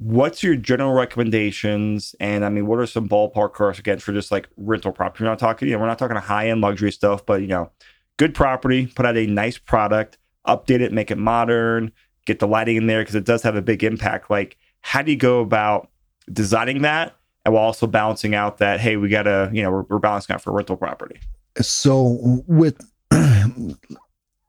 what's 0.00 0.42
your 0.42 0.56
general 0.56 0.92
recommendations? 0.92 2.14
And 2.20 2.44
I 2.44 2.48
mean, 2.48 2.66
what 2.66 2.78
are 2.78 2.86
some 2.86 3.06
ballpark 3.06 3.52
costs 3.52 3.78
again 3.78 3.98
for 3.98 4.12
just 4.12 4.32
like 4.32 4.48
rental 4.56 4.92
property? 4.92 5.24
We're 5.24 5.30
not 5.30 5.38
talking, 5.38 5.68
you 5.68 5.74
know, 5.74 5.80
we're 5.80 5.88
not 5.88 5.98
talking 5.98 6.16
high 6.16 6.48
end 6.48 6.62
luxury 6.62 6.90
stuff, 6.90 7.24
but 7.26 7.42
you 7.42 7.48
know, 7.48 7.70
good 8.16 8.34
property, 8.34 8.86
put 8.86 9.04
out 9.04 9.18
a 9.18 9.26
nice 9.26 9.58
product, 9.58 10.16
update 10.46 10.80
it, 10.80 10.92
make 10.92 11.10
it 11.10 11.18
modern, 11.18 11.92
get 12.24 12.38
the 12.38 12.46
lighting 12.46 12.76
in 12.76 12.86
there 12.86 13.02
because 13.02 13.14
it 13.14 13.26
does 13.26 13.42
have 13.42 13.56
a 13.56 13.62
big 13.62 13.84
impact. 13.84 14.30
Like, 14.30 14.56
how 14.80 15.02
do 15.02 15.10
you 15.10 15.18
go 15.18 15.40
about 15.40 15.90
designing 16.32 16.80
that? 16.82 17.14
And 17.44 17.54
while 17.54 17.64
also 17.64 17.86
balancing 17.86 18.34
out 18.34 18.58
that, 18.58 18.80
hey, 18.80 18.96
we 18.96 19.10
got 19.10 19.24
to, 19.24 19.50
you 19.52 19.62
know, 19.62 19.70
we're, 19.70 19.82
we're 19.82 19.98
balancing 19.98 20.34
out 20.34 20.40
for 20.40 20.52
rental 20.52 20.76
property. 20.76 21.20
so 21.60 22.42
with 22.46 22.80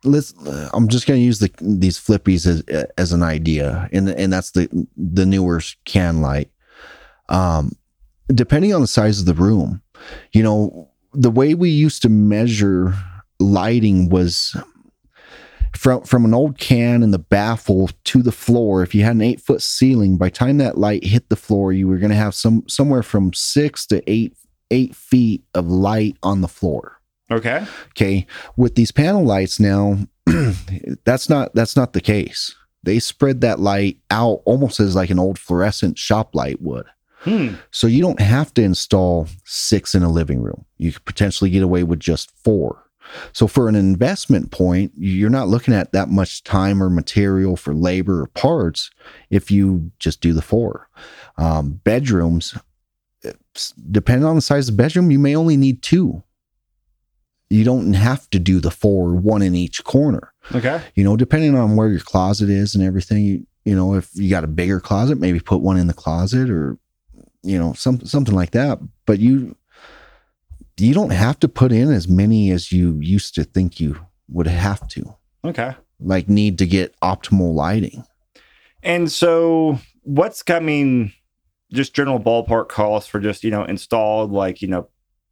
let's 0.04 0.34
uh, 0.48 0.70
i'm 0.74 0.88
just 0.88 1.06
going 1.08 1.20
to 1.20 1.24
use 1.24 1.40
the 1.40 1.52
these 1.62 2.00
flippies 2.00 2.48
as 2.48 2.62
as 2.98 3.12
an 3.12 3.24
idea 3.24 3.88
and 3.92 4.10
and 4.10 4.34
that's 4.34 4.52
the 4.52 4.88
the 4.98 5.26
newer 5.26 5.62
can 5.86 6.22
light 6.22 6.50
um 7.30 7.72
depending 8.34 8.74
on 8.74 8.82
the 8.82 8.88
size 8.88 9.20
of 9.20 9.26
the 9.26 9.34
room, 9.34 9.82
you 10.32 10.44
know, 10.44 10.90
the 11.14 11.32
way 11.32 11.54
we 11.54 11.70
used 11.70 12.02
to 12.04 12.10
measure 12.10 12.94
lighting 13.40 14.10
was 14.10 14.56
from 15.76 16.04
from 16.04 16.26
an 16.26 16.34
old 16.34 16.58
can 16.58 17.04
in 17.04 17.12
the 17.12 17.20
baffle 17.20 17.90
to 18.06 18.22
the 18.22 18.32
floor. 18.32 18.84
If 18.84 18.96
you 18.96 19.04
had 19.04 19.16
an 19.16 19.22
eight 19.22 19.42
foot 19.42 19.62
ceiling, 19.62 20.18
by 20.18 20.30
time 20.30 20.58
that 20.58 20.78
light 20.78 21.04
hit 21.04 21.30
the 21.30 21.36
floor, 21.36 21.74
you 21.74 21.88
were 21.88 21.98
going 21.98 22.12
to 22.12 22.16
have 22.16 22.36
some 22.36 22.68
somewhere 22.68 23.04
from 23.04 23.34
six 23.34 23.86
to 23.88 24.02
eight 24.10 24.36
eight 24.70 24.96
feet 24.96 25.44
of 25.54 25.68
light 25.68 26.18
on 26.24 26.42
the 26.42 26.48
floor. 26.48 27.01
Okay. 27.32 27.66
Okay. 27.92 28.28
With 28.58 28.76
these 28.76 28.92
panel 28.92 29.24
lights 29.24 29.60
now, 29.60 29.98
that's 31.06 31.30
not 31.30 31.54
that's 31.56 31.76
not 31.76 31.94
the 31.94 32.02
case. 32.02 32.56
They 32.84 33.00
spread 33.00 33.42
that 33.42 33.60
light 33.60 33.98
out 34.10 34.42
almost 34.46 34.80
as 34.80 34.96
like 34.96 35.10
an 35.10 35.20
old 35.20 35.38
fluorescent 35.38 35.98
shop 35.98 36.36
light 36.36 36.62
would. 36.62 36.88
Hmm. 37.20 37.56
So 37.70 37.86
you 37.86 38.02
don't 38.02 38.20
have 38.20 38.54
to 38.56 38.64
install 38.64 39.28
six 39.46 39.94
in 39.94 40.02
a 40.02 40.10
living 40.10 40.42
room. 40.42 40.66
You 40.78 40.92
could 40.92 41.06
potentially 41.06 41.52
get 41.52 41.62
away 41.62 41.84
with 41.84 42.00
just 42.00 42.32
four. 42.44 42.84
So 43.34 43.48
for 43.48 43.68
an 43.68 43.76
investment 43.76 44.52
point, 44.52 44.92
you're 44.96 45.30
not 45.30 45.48
looking 45.48 45.74
at 45.74 45.92
that 45.92 46.10
much 46.10 46.44
time 46.44 46.82
or 46.82 46.90
material 46.90 47.56
for 47.56 47.74
labor 47.74 48.22
or 48.22 48.28
parts 48.28 48.90
if 49.30 49.52
you 49.52 49.92
just 50.00 50.22
do 50.22 50.34
the 50.34 50.42
four. 50.42 50.90
Um, 51.38 51.82
bedrooms, 51.84 52.58
depending 53.92 54.26
on 54.26 54.36
the 54.36 54.42
size 54.42 54.70
of 54.70 54.78
the 54.78 54.84
bedroom, 54.84 55.12
you 55.12 55.20
may 55.20 55.36
only 55.36 55.58
need 55.58 55.82
two. 55.82 56.24
You 57.52 57.64
don't 57.64 57.94
have 57.94 58.30
to 58.32 58.40
do 58.40 58.60
the 58.60 58.72
four, 58.72 59.14
one 59.14 59.42
in 59.42 59.56
each 59.56 59.84
corner. 59.84 60.34
Okay. 60.56 60.82
You 60.96 61.04
know, 61.04 61.18
depending 61.18 61.56
on 61.56 61.76
where 61.76 61.90
your 61.90 62.00
closet 62.00 62.50
is 62.50 62.76
and 62.76 62.84
everything, 62.84 63.24
you, 63.26 63.48
you 63.66 63.76
know, 63.76 63.94
if 63.96 64.10
you 64.16 64.30
got 64.30 64.44
a 64.44 64.48
bigger 64.48 64.80
closet, 64.80 65.20
maybe 65.20 65.40
put 65.40 65.62
one 65.62 65.78
in 65.78 65.88
the 65.88 65.94
closet 65.94 66.50
or, 66.50 66.78
you 67.44 67.60
know, 67.60 67.74
some, 67.74 68.00
something 68.06 68.34
like 68.34 68.52
that. 68.52 68.80
But 69.06 69.20
you, 69.20 69.56
you 70.78 70.94
don't 70.94 71.12
have 71.12 71.40
to 71.42 71.48
put 71.48 71.72
in 71.72 71.92
as 71.92 72.08
many 72.08 72.52
as 72.52 72.72
you 72.72 72.98
used 73.02 73.36
to 73.36 73.44
think 73.44 73.80
you 73.80 74.00
would 74.30 74.48
have 74.48 74.88
to 74.88 75.16
Okay. 75.44 75.76
like 76.00 76.30
need 76.30 76.58
to 76.60 76.66
get 76.66 76.96
optimal 77.02 77.54
lighting 77.54 78.04
And 78.82 79.12
so, 79.12 79.78
what's 80.04 80.42
coming? 80.42 81.12
Just 81.74 81.94
general 81.94 82.20
ballpark 82.20 82.70
costs 82.70 83.10
for 83.10 83.20
just 83.20 83.44
you 83.44 83.52
know 83.52 83.64
installed 83.64 84.32
like 84.32 84.62
you 84.62 84.68
know, 84.68 84.88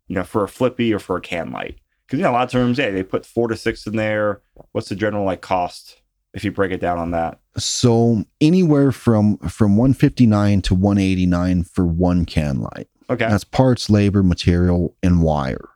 you 0.07 0.15
know 0.15 0.23
for 0.23 0.43
a 0.43 0.47
flippy 0.47 0.93
or 0.93 0.99
for 0.99 1.17
a 1.17 1.21
can 1.21 1.51
light 1.51 1.77
because 2.09 2.19
you 2.19 2.23
know 2.23 2.31
a 2.31 2.33
lot 2.33 2.43
of 2.43 2.51
times 2.51 2.77
yeah 2.79 2.89
they 2.89 3.03
put 3.03 3.25
four 3.25 3.47
to 3.47 3.55
six 3.55 3.85
in 3.85 3.95
there. 3.95 4.41
What's 4.71 4.89
the 4.89 4.95
general 4.95 5.25
like 5.25 5.41
cost 5.41 6.01
if 6.33 6.43
you 6.43 6.51
break 6.51 6.71
it 6.71 6.81
down 6.81 6.97
on 6.97 7.11
that? 7.11 7.39
so 7.57 8.23
anywhere 8.39 8.91
from 8.91 9.37
from 9.39 9.75
159 9.75 10.61
to 10.61 10.73
189 10.75 11.63
for 11.63 11.85
one 11.85 12.23
can 12.25 12.61
light 12.61 12.87
Okay. 13.09 13.27
that's 13.27 13.43
parts 13.43 13.89
labor 13.89 14.23
material 14.23 14.95
and 15.03 15.21
wire 15.21 15.67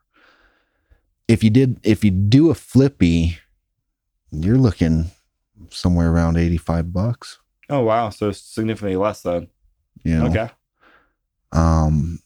if 1.28 1.44
you 1.44 1.50
did 1.50 1.80
if 1.84 2.04
you 2.06 2.12
do 2.12 2.50
a 2.50 2.56
flippy 2.56 3.38
you're 4.32 4.58
looking 4.58 5.08
somewhere 5.72 6.10
around 6.12 6.38
85 6.38 6.94
bucks 6.94 7.40
oh 7.70 7.82
wow, 7.82 8.10
so 8.10 8.32
significantly 8.32 8.96
less 8.96 9.22
then. 9.24 9.48
you 10.04 10.18
know 10.20 10.28
Okay. 10.28 10.50
um 11.52 12.20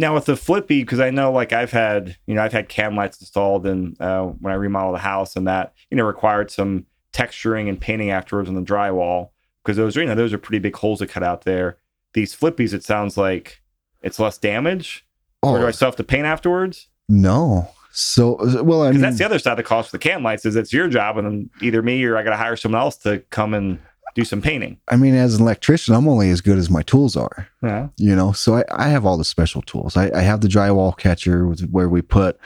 Now 0.00 0.14
with 0.14 0.24
the 0.24 0.36
flippy, 0.36 0.82
because 0.82 1.00
I 1.00 1.10
know 1.10 1.30
like 1.30 1.52
I've 1.52 1.70
had, 1.70 2.16
you 2.26 2.34
know, 2.34 2.42
I've 2.42 2.52
had 2.52 2.68
can 2.68 2.96
lights 2.96 3.20
installed 3.20 3.66
and 3.66 4.00
uh, 4.00 4.24
when 4.24 4.52
I 4.52 4.56
remodeled 4.56 4.94
the 4.94 5.00
house 5.00 5.36
and 5.36 5.46
that, 5.46 5.74
you 5.90 5.96
know, 5.96 6.04
required 6.04 6.50
some 6.50 6.86
texturing 7.12 7.68
and 7.68 7.80
painting 7.80 8.10
afterwards 8.10 8.48
on 8.48 8.54
the 8.54 8.62
drywall 8.62 9.30
because 9.62 9.76
those 9.76 9.96
are, 9.96 10.00
you 10.00 10.08
know, 10.08 10.14
those 10.14 10.32
are 10.32 10.38
pretty 10.38 10.58
big 10.58 10.74
holes 10.74 11.00
to 11.00 11.06
cut 11.06 11.22
out 11.22 11.42
there. 11.42 11.78
These 12.14 12.34
flippies, 12.34 12.72
it 12.72 12.82
sounds 12.82 13.16
like 13.16 13.62
it's 14.02 14.18
less 14.18 14.38
damage. 14.38 15.06
Or 15.42 15.58
do 15.58 15.64
I 15.64 15.68
oh 15.68 15.70
still 15.70 15.88
have 15.88 15.96
to 15.96 16.04
paint 16.04 16.26
afterwards? 16.26 16.88
no 17.10 17.68
so 17.92 18.62
well 18.62 18.84
i 18.84 18.92
mean 18.92 19.00
that's 19.00 19.18
the 19.18 19.24
other 19.24 19.40
side 19.40 19.50
of 19.50 19.56
the 19.56 19.64
cost 19.64 19.90
for 19.90 19.96
the 19.96 20.00
can 20.00 20.22
lights 20.22 20.46
is 20.46 20.54
it's 20.54 20.72
your 20.72 20.86
job 20.86 21.18
and 21.18 21.26
then 21.26 21.50
either 21.60 21.82
me 21.82 22.04
or 22.04 22.16
I 22.16 22.22
got 22.22 22.30
to 22.30 22.36
hire 22.36 22.54
someone 22.54 22.80
else 22.80 22.96
to 22.98 23.18
come 23.30 23.52
and 23.52 23.80
do 24.14 24.24
some 24.24 24.42
painting. 24.42 24.78
i 24.88 24.96
mean 24.96 25.14
as 25.14 25.34
an 25.36 25.42
electrician 25.42 25.94
i'm 25.94 26.08
only 26.08 26.30
as 26.30 26.40
good 26.40 26.58
as 26.58 26.68
my 26.70 26.82
tools 26.82 27.16
are 27.16 27.48
Yeah. 27.62 27.88
you 27.96 28.14
know? 28.16 28.32
So 28.32 28.56
i, 28.56 28.64
I 28.70 28.88
have 28.88 29.04
all 29.06 29.16
the 29.16 29.24
special 29.24 29.62
tools. 29.62 29.96
I, 29.96 30.10
I 30.14 30.20
have 30.22 30.40
the 30.40 30.48
drywall 30.48 30.96
catcher 30.96 31.46
with- 31.46 31.68
where 31.70 31.88
we 31.88 32.02
put 32.02 32.38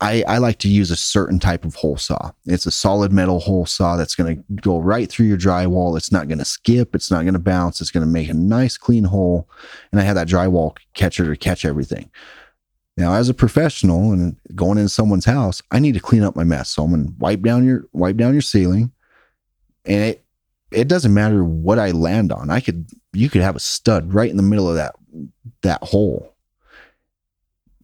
I, 0.00 0.24
I 0.26 0.38
like 0.38 0.58
to 0.58 0.68
use 0.68 0.90
a 0.90 0.96
certain 0.96 1.38
type 1.38 1.64
of 1.64 1.76
hole 1.76 1.96
saw. 1.96 2.32
It's 2.44 2.66
a 2.66 2.70
solid 2.70 3.12
metal 3.12 3.38
hole 3.40 3.64
saw 3.64 3.96
that's 3.96 4.14
going 4.16 4.36
to 4.36 4.42
go 4.60 4.80
right 4.80 5.08
through 5.08 5.26
your 5.26 5.38
drywall. 5.38 5.96
It's 5.96 6.10
not 6.12 6.26
going 6.28 6.40
to 6.40 6.44
skip. 6.44 6.94
It's 6.94 7.10
not 7.10 7.22
going 7.22 7.32
to 7.34 7.38
bounce. 7.38 7.80
It's 7.80 7.92
going 7.92 8.04
to 8.04 8.12
make 8.12 8.28
a 8.28 8.34
nice 8.34 8.76
clean 8.76 9.04
hole. 9.04 9.48
And 9.92 10.00
i 10.00 10.04
have 10.04 10.16
that 10.16 10.28
drywall 10.28 10.76
catcher 10.92 11.24
to 11.24 11.36
catch 11.38 11.64
everything. 11.64 12.10
Now 12.96 13.14
as 13.14 13.28
a 13.28 13.34
professional 13.34 14.12
and 14.12 14.36
going 14.54 14.76
into 14.78 14.88
someone's 14.90 15.24
house 15.24 15.62
i 15.70 15.78
need 15.78 15.94
to 15.94 16.00
clean 16.00 16.24
up 16.24 16.34
my 16.36 16.44
mess. 16.44 16.68
So 16.70 16.82
i'm 16.82 16.90
going 16.90 17.06
to 17.06 17.12
wipe 17.18 17.40
down 17.42 17.64
your 17.64 17.84
wipe 17.92 18.16
down 18.16 18.32
your 18.34 18.42
ceiling. 18.42 18.90
And 19.86 20.02
it 20.02 20.23
it 20.70 20.88
doesn't 20.88 21.14
matter 21.14 21.44
what 21.44 21.78
i 21.78 21.90
land 21.90 22.32
on 22.32 22.50
i 22.50 22.60
could 22.60 22.86
you 23.12 23.28
could 23.30 23.42
have 23.42 23.56
a 23.56 23.60
stud 23.60 24.12
right 24.12 24.30
in 24.30 24.36
the 24.36 24.42
middle 24.42 24.68
of 24.68 24.74
that 24.74 24.94
that 25.62 25.82
hole 25.82 26.34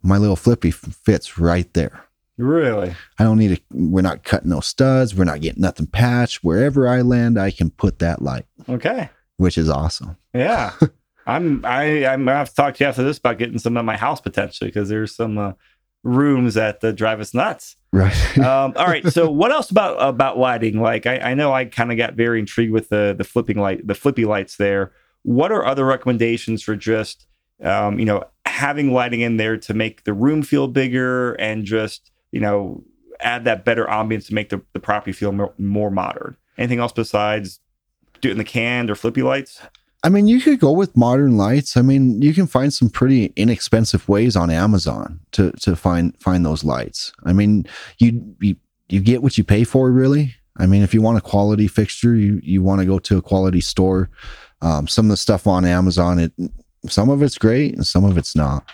my 0.03 0.16
little 0.16 0.37
flippy 0.37 0.71
fits 0.71 1.38
right 1.38 1.73
there 1.75 2.05
Really? 2.38 2.95
i 3.19 3.23
don't 3.25 3.38
need 3.38 3.57
to 3.57 3.62
we're 3.71 4.01
not 4.03 4.25
cutting 4.25 4.51
no 4.51 4.61
studs 4.61 5.14
we're 5.14 5.25
not 5.25 5.40
getting 5.43 5.61
nothing 5.62 5.87
patched 5.87 6.43
wherever 6.43 6.88
i 6.88 7.01
land 7.03 7.38
i 7.38 7.51
can 7.51 7.71
put 7.71 7.99
that 7.99 8.23
light 8.23 8.47
Okay. 8.69 9.11
which 9.37 9.59
is 9.59 9.69
awesome 9.69 10.16
Yeah. 10.35 10.73
I'm 11.27 11.64
I 11.66 12.07
I'm 12.07 12.25
gonna 12.25 12.38
have 12.38 12.49
to 12.49 12.55
talk 12.55 12.75
to 12.77 12.85
you 12.85 12.88
after 12.88 13.05
this 13.05 13.19
about 13.19 13.38
getting 13.38 13.59
some 13.59 13.77
at 13.77 13.85
my 13.85 13.97
house 13.97 14.21
potentially 14.23 14.69
because 14.71 14.88
there's 14.88 15.14
some 15.14 15.37
uh, 15.38 15.53
rooms 16.03 16.55
that 16.55 16.83
uh, 16.83 16.93
drive 16.93 17.21
us 17.21 17.35
nuts. 17.35 17.77
right 17.93 18.17
Um, 18.39 18.73
all 18.77 18.87
right. 18.87 19.07
So 19.07 19.31
what 19.31 19.53
else 19.53 19.71
about 19.71 19.97
about 19.97 20.39
lighting? 20.39 20.81
Like 20.81 21.07
I, 21.07 21.19
I 21.19 21.35
know 21.35 21.53
I 21.53 21.65
kind 21.67 21.91
of 21.93 21.99
got 21.99 22.15
very 22.15 22.39
intrigued 22.39 22.73
with 22.73 22.89
the 22.89 23.15
the 23.17 23.25
flipping 23.25 23.59
light, 23.59 23.87
the 23.87 23.95
flippy 23.95 24.25
lights 24.25 24.57
there. 24.57 24.93
What 25.23 25.53
are 25.53 25.65
other 25.65 25.85
recommendations 25.85 26.63
for 26.63 26.77
just 26.77 27.27
um, 27.63 27.99
you 27.99 28.07
know 28.07 28.25
having 28.47 28.93
lighting 28.93 29.21
in 29.21 29.37
there 29.37 29.57
to 29.57 29.75
make 29.75 30.05
the 30.05 30.15
room 30.15 30.43
feel 30.43 30.69
bigger 30.69 31.35
and 31.35 31.65
just 31.65 32.11
you 32.33 32.41
know 32.41 32.85
add 33.21 33.45
that 33.45 33.65
better 33.65 33.85
ambience 33.87 34.27
to 34.27 34.35
make 34.35 34.49
the, 34.49 34.63
the 34.73 34.81
property 34.81 35.13
feel 35.13 35.33
more, 35.33 35.53
more 35.59 35.91
modern? 35.91 36.37
Anything 36.57 36.79
else 36.79 36.93
besides 36.93 37.61
do 38.21 38.29
it 38.29 38.33
in 38.33 38.39
the 38.39 38.45
canned 38.45 38.91
or 38.91 38.95
flippy 38.95 39.23
lights? 39.23 39.61
I 40.03 40.09
mean, 40.09 40.29
you 40.29 40.41
could 40.41 40.61
go 40.61 40.73
with 40.73 40.97
modern 40.97 41.37
lights. 41.37 41.77
I 41.77 41.83
mean, 41.83 42.23
you 42.23 42.33
can 42.33 42.47
find 42.47 42.73
some 42.73 42.89
pretty 42.89 43.33
inexpensive 43.37 44.09
ways 44.09 44.35
on 44.35 44.51
Amazon 44.51 45.21
to 45.33 45.53
to 45.53 45.77
find 45.77 46.17
find 46.21 46.45
those 46.45 46.65
lights. 46.65 47.13
I 47.25 47.33
mean, 47.33 47.67
you 47.99 48.35
you, 48.41 48.57
you 48.89 49.01
get 49.01 49.23
what 49.23 49.37
you 49.37 49.45
pay 49.45 49.65
for, 49.65 49.91
really. 49.91 50.35
I 50.57 50.67
mean, 50.67 50.83
if 50.83 50.95
you 50.95 51.03
want 51.03 51.19
a 51.19 51.23
quality 51.23 51.69
fixture, 51.69 52.15
you 52.15 52.41
you 52.43 52.63
want 52.63 52.81
to 52.81 52.87
go 52.87 52.99
to 52.99 53.19
a 53.19 53.23
quality 53.23 53.61
store. 53.61 54.09
Um, 54.63 54.89
some 54.89 55.07
of 55.07 55.11
the 55.11 55.17
stuff 55.17 55.47
on 55.47 55.65
Amazon, 55.65 56.19
it 56.19 56.33
some 56.87 57.11
of 57.11 57.23
it's 57.23 57.39
great 57.39 57.75
and 57.75 57.87
some 57.87 58.05
of 58.05 58.17
it's 58.17 58.35
not. 58.35 58.65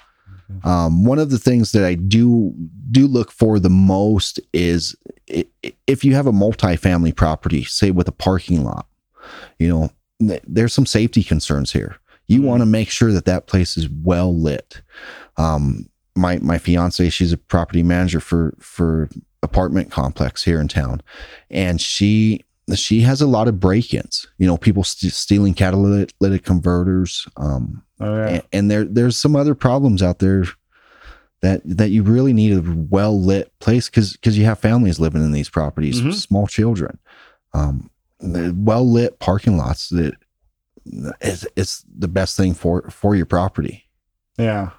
Um, 0.62 1.04
one 1.04 1.18
of 1.18 1.30
the 1.30 1.38
things 1.38 1.72
that 1.72 1.84
I 1.84 1.94
do 1.94 2.54
do 2.92 3.08
look 3.08 3.32
for 3.32 3.58
the 3.58 3.70
most 3.70 4.38
is 4.52 4.94
if 5.26 6.04
you 6.04 6.14
have 6.14 6.28
a 6.28 6.32
multifamily 6.32 7.16
property, 7.16 7.64
say 7.64 7.90
with 7.90 8.06
a 8.06 8.12
parking 8.12 8.62
lot, 8.62 8.86
you 9.58 9.68
know, 9.68 9.90
there's 10.18 10.72
some 10.72 10.86
safety 10.86 11.22
concerns 11.22 11.72
here. 11.72 11.96
You 12.26 12.40
Mhm. 12.40 12.44
want 12.44 12.60
to 12.62 12.66
make 12.66 12.90
sure 12.90 13.12
that 13.12 13.24
that 13.26 13.46
place 13.46 13.76
is 13.76 13.88
well 13.88 14.34
lit. 14.36 14.80
Um, 15.36 15.88
my 16.16 16.38
my 16.38 16.58
fiance, 16.58 17.08
she's 17.10 17.32
a 17.32 17.36
property 17.36 17.82
manager 17.82 18.20
for 18.20 18.54
for 18.58 19.08
apartment 19.42 19.90
complex 19.90 20.42
here 20.42 20.60
in 20.60 20.68
town, 20.68 21.02
and 21.50 21.80
she 21.80 22.42
she 22.74 23.02
has 23.02 23.20
a 23.20 23.26
lot 23.28 23.46
of 23.46 23.60
break-ins. 23.60 24.26
You 24.38 24.46
know, 24.46 24.56
people 24.56 24.82
st- 24.82 25.12
stealing 25.12 25.54
catalytic 25.54 26.42
converters. 26.44 27.26
Um, 27.36 27.82
Oh 28.00 28.16
yeah. 28.16 28.26
and, 28.28 28.42
and 28.52 28.70
there 28.70 28.84
there's 28.84 29.16
some 29.16 29.36
other 29.36 29.54
problems 29.54 30.02
out 30.02 30.18
there 30.18 30.46
that 31.42 31.60
that 31.64 31.90
you 31.90 32.02
really 32.02 32.32
need 32.32 32.54
a 32.56 32.62
well 32.90 33.20
lit 33.20 33.52
place 33.60 33.88
because 33.88 34.14
because 34.14 34.36
you 34.38 34.46
have 34.46 34.58
families 34.58 34.98
living 34.98 35.22
in 35.22 35.32
these 35.32 35.50
properties, 35.50 36.00
Mhm. 36.00 36.14
small 36.14 36.46
children. 36.46 36.98
Um, 37.54 37.90
well 38.20 38.88
lit 38.88 39.18
parking 39.18 39.56
lots 39.56 39.90
that 39.90 40.14
is 41.20 41.46
it's 41.56 41.84
the 41.98 42.08
best 42.08 42.36
thing 42.36 42.54
for 42.54 42.88
for 42.90 43.14
your 43.14 43.26
property. 43.26 43.88
Yeah. 44.38 44.70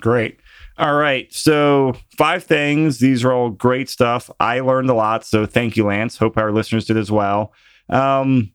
Great. 0.00 0.40
All 0.78 0.94
right. 0.94 1.32
So, 1.32 1.94
five 2.16 2.42
things. 2.42 2.98
These 2.98 3.24
are 3.24 3.32
all 3.32 3.50
great 3.50 3.88
stuff. 3.88 4.30
I 4.40 4.60
learned 4.60 4.90
a 4.90 4.94
lot. 4.94 5.24
So, 5.24 5.46
thank 5.46 5.76
you, 5.76 5.86
Lance. 5.86 6.16
Hope 6.16 6.36
our 6.36 6.50
listeners 6.50 6.86
did 6.86 6.96
as 6.96 7.10
well. 7.10 7.52
Um, 7.88 8.52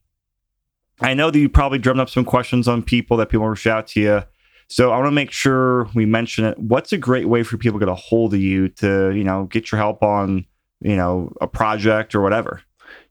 I 0.99 1.13
know 1.13 1.31
that 1.31 1.39
you 1.39 1.47
probably 1.47 1.79
drummed 1.79 1.99
up 1.99 2.09
some 2.09 2.25
questions 2.25 2.67
on 2.67 2.81
people 2.83 3.17
that 3.17 3.29
people 3.29 3.47
reach 3.47 3.67
out 3.67 3.87
to 3.87 4.01
you. 4.01 4.23
So, 4.67 4.91
I 4.91 4.97
want 4.97 5.07
to 5.07 5.11
make 5.11 5.31
sure 5.31 5.85
we 5.95 6.05
mention 6.05 6.43
it. 6.43 6.59
What's 6.59 6.91
a 6.91 6.97
great 6.97 7.29
way 7.29 7.43
for 7.43 7.55
people 7.57 7.79
to 7.79 7.85
get 7.85 7.91
a 7.91 7.95
hold 7.95 8.33
of 8.33 8.41
you 8.41 8.67
to, 8.69 9.11
you 9.11 9.23
know, 9.23 9.45
get 9.45 9.71
your 9.71 9.79
help 9.79 10.03
on, 10.03 10.45
you 10.81 10.97
know, 10.97 11.31
a 11.39 11.47
project 11.47 12.13
or 12.13 12.21
whatever? 12.21 12.61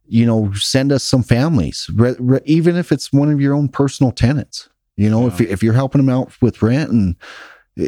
you 0.08 0.26
know 0.26 0.52
send 0.54 0.92
us 0.92 1.04
some 1.04 1.24
families 1.24 1.90
re- 1.96 2.16
re- 2.20 2.42
even 2.46 2.76
if 2.76 2.92
it's 2.92 3.12
one 3.14 3.32
of 3.32 3.40
your 3.42 3.56
own 3.56 3.68
personal 3.70 4.12
tenants 4.12 4.70
you 4.98 5.10
know 5.10 5.26
if 5.28 5.40
Yeah. 5.40 5.48
if 5.50 5.64
you're 5.64 5.74
helping 5.74 6.00
them 6.06 6.10
out 6.14 6.32
with 6.42 6.62
rent 6.62 6.92
and 6.92 7.16
eh, 7.80 7.88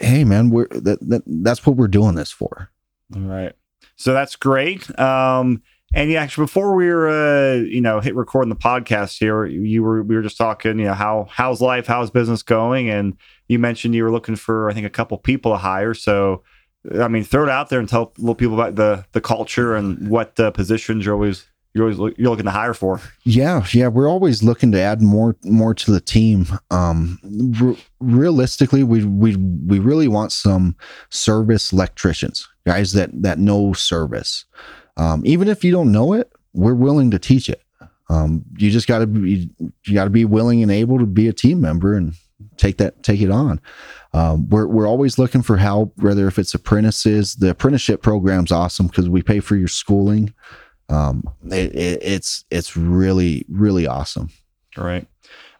hey 0.00 0.24
man 0.24 0.50
we're 0.50 0.66
that, 0.68 0.98
that 1.08 1.22
that's 1.26 1.64
what 1.64 1.76
we're 1.76 1.88
doing 1.88 2.14
this 2.16 2.30
for 2.32 2.70
all 3.16 3.22
right. 3.22 3.54
So 3.96 4.12
that's 4.12 4.36
great. 4.36 4.98
Um, 4.98 5.62
and 5.94 6.10
yeah, 6.10 6.22
actually, 6.22 6.44
before 6.44 6.74
we 6.74 6.86
were, 6.88 7.08
uh, 7.08 7.54
you 7.54 7.80
know, 7.80 8.00
hit 8.00 8.14
recording 8.14 8.50
the 8.50 8.56
podcast 8.56 9.18
here, 9.18 9.46
you 9.46 9.82
were 9.82 10.02
we 10.02 10.16
were 10.16 10.22
just 10.22 10.36
talking, 10.36 10.78
you 10.78 10.84
know, 10.84 10.92
how 10.94 11.26
how's 11.30 11.62
life, 11.62 11.86
how's 11.86 12.10
business 12.10 12.42
going, 12.42 12.90
and 12.90 13.16
you 13.48 13.58
mentioned 13.58 13.94
you 13.94 14.04
were 14.04 14.10
looking 14.10 14.36
for, 14.36 14.70
I 14.70 14.74
think, 14.74 14.86
a 14.86 14.90
couple 14.90 15.16
people 15.16 15.52
to 15.52 15.56
hire. 15.56 15.94
So, 15.94 16.42
I 17.00 17.08
mean, 17.08 17.24
throw 17.24 17.44
it 17.44 17.48
out 17.48 17.70
there 17.70 17.80
and 17.80 17.88
tell 17.88 18.12
little 18.18 18.34
people 18.34 18.54
about 18.54 18.74
the 18.74 19.06
the 19.12 19.22
culture 19.22 19.74
and 19.74 20.08
what 20.10 20.38
uh, 20.38 20.50
positions 20.50 21.06
you're 21.06 21.14
always 21.14 21.46
you're 21.78 21.86
always 21.86 21.98
look- 21.98 22.18
you're 22.18 22.28
looking 22.30 22.44
to 22.44 22.50
hire 22.50 22.74
for. 22.74 23.00
Yeah, 23.24 23.64
yeah, 23.72 23.86
we're 23.88 24.08
always 24.08 24.42
looking 24.42 24.72
to 24.72 24.80
add 24.80 25.00
more 25.00 25.36
more 25.44 25.74
to 25.74 25.92
the 25.92 26.00
team. 26.00 26.46
Um, 26.70 27.18
re- 27.22 27.78
realistically, 28.00 28.82
we 28.82 29.04
we 29.04 29.36
we 29.36 29.78
really 29.78 30.08
want 30.08 30.32
some 30.32 30.74
service 31.10 31.72
electricians, 31.72 32.48
guys 32.66 32.92
that 32.94 33.10
that 33.22 33.38
know 33.38 33.72
service. 33.72 34.44
Um, 34.96 35.22
even 35.24 35.46
if 35.48 35.62
you 35.62 35.70
don't 35.70 35.92
know 35.92 36.12
it, 36.12 36.32
we're 36.52 36.74
willing 36.74 37.10
to 37.12 37.18
teach 37.18 37.48
it. 37.48 37.62
Um, 38.10 38.44
you 38.56 38.70
just 38.70 38.88
got 38.88 38.98
to 38.98 39.06
be 39.06 39.48
you 39.86 39.94
got 39.94 40.04
to 40.04 40.10
be 40.10 40.24
willing 40.24 40.62
and 40.62 40.72
able 40.72 40.98
to 40.98 41.06
be 41.06 41.28
a 41.28 41.32
team 41.32 41.60
member 41.60 41.94
and 41.94 42.14
take 42.56 42.78
that 42.78 43.02
take 43.04 43.20
it 43.20 43.30
on. 43.30 43.60
Um, 44.14 44.48
we're 44.48 44.66
we're 44.66 44.88
always 44.88 45.18
looking 45.18 45.42
for 45.42 45.58
help, 45.58 45.92
whether 45.98 46.26
if 46.26 46.38
it's 46.38 46.54
apprentices. 46.54 47.36
The 47.36 47.50
apprenticeship 47.50 48.02
program's 48.02 48.50
awesome 48.50 48.86
because 48.88 49.08
we 49.08 49.22
pay 49.22 49.38
for 49.40 49.54
your 49.54 49.68
schooling 49.68 50.32
um 50.88 51.22
it, 51.44 51.74
it, 51.74 51.98
it's 52.02 52.44
it's 52.50 52.76
really 52.76 53.44
really 53.48 53.86
awesome 53.86 54.30
All 54.78 54.84
right. 54.84 55.06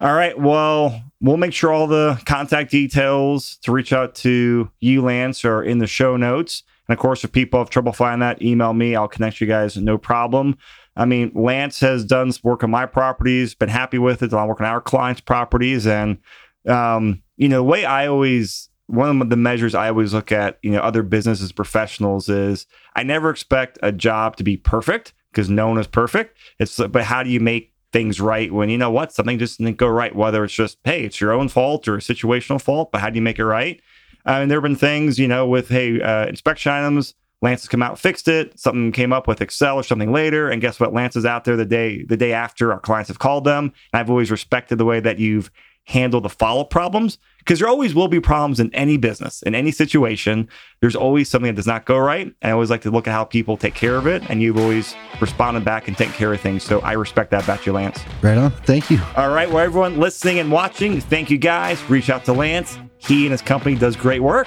All 0.00 0.14
right. 0.14 0.38
Well, 0.38 1.02
we'll 1.20 1.38
make 1.38 1.52
sure 1.52 1.72
all 1.72 1.88
the 1.88 2.20
contact 2.24 2.70
details 2.70 3.56
to 3.62 3.72
reach 3.72 3.92
out 3.92 4.14
to 4.16 4.70
you, 4.80 5.02
Lance, 5.02 5.44
are 5.44 5.62
in 5.62 5.78
the 5.78 5.86
show 5.88 6.16
notes. 6.16 6.62
And 6.86 6.96
of 6.96 7.00
course, 7.00 7.24
if 7.24 7.32
people 7.32 7.58
have 7.58 7.68
trouble 7.68 7.92
finding 7.92 8.20
that, 8.20 8.40
email 8.40 8.72
me. 8.72 8.94
I'll 8.94 9.08
connect 9.08 9.40
you 9.40 9.46
guys, 9.46 9.76
no 9.76 9.98
problem. 9.98 10.56
I 10.96 11.04
mean, 11.04 11.32
Lance 11.34 11.80
has 11.80 12.04
done 12.04 12.32
work 12.42 12.62
on 12.62 12.70
my 12.70 12.86
properties, 12.86 13.54
been 13.54 13.68
happy 13.68 13.98
with 13.98 14.22
it. 14.22 14.32
I'm 14.32 14.48
working 14.48 14.66
on 14.66 14.72
our 14.72 14.80
clients' 14.80 15.20
properties. 15.20 15.86
And, 15.86 16.18
um, 16.66 17.22
you 17.36 17.48
know, 17.48 17.56
the 17.56 17.64
way 17.64 17.84
I 17.84 18.06
always, 18.06 18.68
one 18.86 19.20
of 19.20 19.30
the 19.30 19.36
measures 19.36 19.74
I 19.74 19.88
always 19.88 20.14
look 20.14 20.32
at, 20.32 20.58
you 20.62 20.70
know, 20.70 20.80
other 20.80 21.02
businesses, 21.02 21.52
professionals 21.52 22.28
is 22.28 22.66
I 22.94 23.02
never 23.02 23.30
expect 23.30 23.78
a 23.82 23.92
job 23.92 24.36
to 24.36 24.44
be 24.44 24.56
perfect 24.56 25.12
because 25.30 25.48
no 25.48 25.68
one 25.68 25.78
is 25.78 25.86
perfect. 25.86 26.38
It's, 26.58 26.78
but 26.78 27.04
how 27.04 27.22
do 27.22 27.30
you 27.30 27.40
make 27.40 27.72
things 27.92 28.20
right 28.20 28.52
when 28.52 28.68
you 28.68 28.76
know 28.76 28.90
what 28.90 29.12
something 29.12 29.38
just 29.38 29.58
didn't 29.58 29.78
go 29.78 29.88
right 29.88 30.14
whether 30.14 30.44
it's 30.44 30.52
just 30.52 30.78
hey 30.84 31.04
it's 31.04 31.20
your 31.20 31.32
own 31.32 31.48
fault 31.48 31.88
or 31.88 31.96
a 31.96 32.00
situational 32.00 32.60
fault 32.60 32.92
but 32.92 33.00
how 33.00 33.08
do 33.08 33.16
you 33.16 33.22
make 33.22 33.38
it 33.38 33.46
right 33.46 33.80
uh, 34.26 34.32
and 34.32 34.50
there 34.50 34.58
have 34.58 34.62
been 34.62 34.76
things 34.76 35.18
you 35.18 35.26
know 35.26 35.46
with 35.46 35.70
hey 35.70 36.00
uh, 36.00 36.26
inspection 36.26 36.70
items 36.70 37.14
lance 37.40 37.62
has 37.62 37.68
come 37.68 37.82
out 37.82 37.98
fixed 37.98 38.28
it 38.28 38.58
something 38.60 38.92
came 38.92 39.10
up 39.10 39.26
with 39.26 39.38
Xcel 39.38 39.76
or 39.76 39.82
something 39.82 40.12
later 40.12 40.50
and 40.50 40.60
guess 40.60 40.78
what 40.78 40.92
lance 40.92 41.16
is 41.16 41.24
out 41.24 41.44
there 41.44 41.56
the 41.56 41.64
day 41.64 42.04
the 42.04 42.16
day 42.16 42.34
after 42.34 42.72
our 42.72 42.80
clients 42.80 43.08
have 43.08 43.20
called 43.20 43.44
them 43.44 43.72
and 43.92 44.00
i've 44.00 44.10
always 44.10 44.30
respected 44.30 44.76
the 44.76 44.84
way 44.84 45.00
that 45.00 45.18
you've 45.18 45.50
handled 45.88 46.22
the 46.22 46.28
follow-up 46.28 46.68
problems 46.68 47.16
because 47.38 47.60
there 47.60 47.68
always 47.68 47.94
will 47.94 48.08
be 48.08 48.20
problems 48.20 48.60
in 48.60 48.72
any 48.74 48.98
business 48.98 49.40
in 49.42 49.54
any 49.54 49.70
situation. 49.70 50.46
There's 50.80 50.94
always 50.94 51.30
something 51.30 51.50
that 51.50 51.56
does 51.56 51.66
not 51.66 51.86
go 51.86 51.96
right 51.96 52.26
and 52.26 52.36
i 52.42 52.50
always 52.50 52.68
like 52.68 52.82
to 52.82 52.90
look 52.90 53.08
at 53.08 53.12
how 53.12 53.24
people 53.24 53.56
take 53.56 53.74
care 53.74 53.96
of 53.96 54.06
it 54.06 54.22
and 54.28 54.42
you've 54.42 54.58
always 54.58 54.94
responded 55.18 55.64
back 55.64 55.88
and 55.88 55.96
taken 55.96 56.12
care 56.12 56.32
of 56.32 56.40
things 56.40 56.62
so 56.62 56.80
i 56.80 56.92
respect 56.92 57.30
that 57.30 57.44
about 57.44 57.64
you 57.64 57.72
lance. 57.72 58.00
Right 58.22 58.36
on. 58.36 58.50
Thank 58.50 58.90
you. 58.90 59.00
All 59.16 59.30
right 59.30 59.48
well 59.48 59.64
everyone 59.64 59.98
listening 59.98 60.38
and 60.38 60.52
watching 60.52 61.00
thank 61.00 61.30
you 61.30 61.38
guys. 61.38 61.82
Reach 61.88 62.10
out 62.10 62.26
to 62.26 62.34
lance. 62.34 62.78
He 62.98 63.24
and 63.24 63.32
his 63.32 63.42
company 63.42 63.76
does 63.76 63.96
great 63.96 64.20
work 64.20 64.46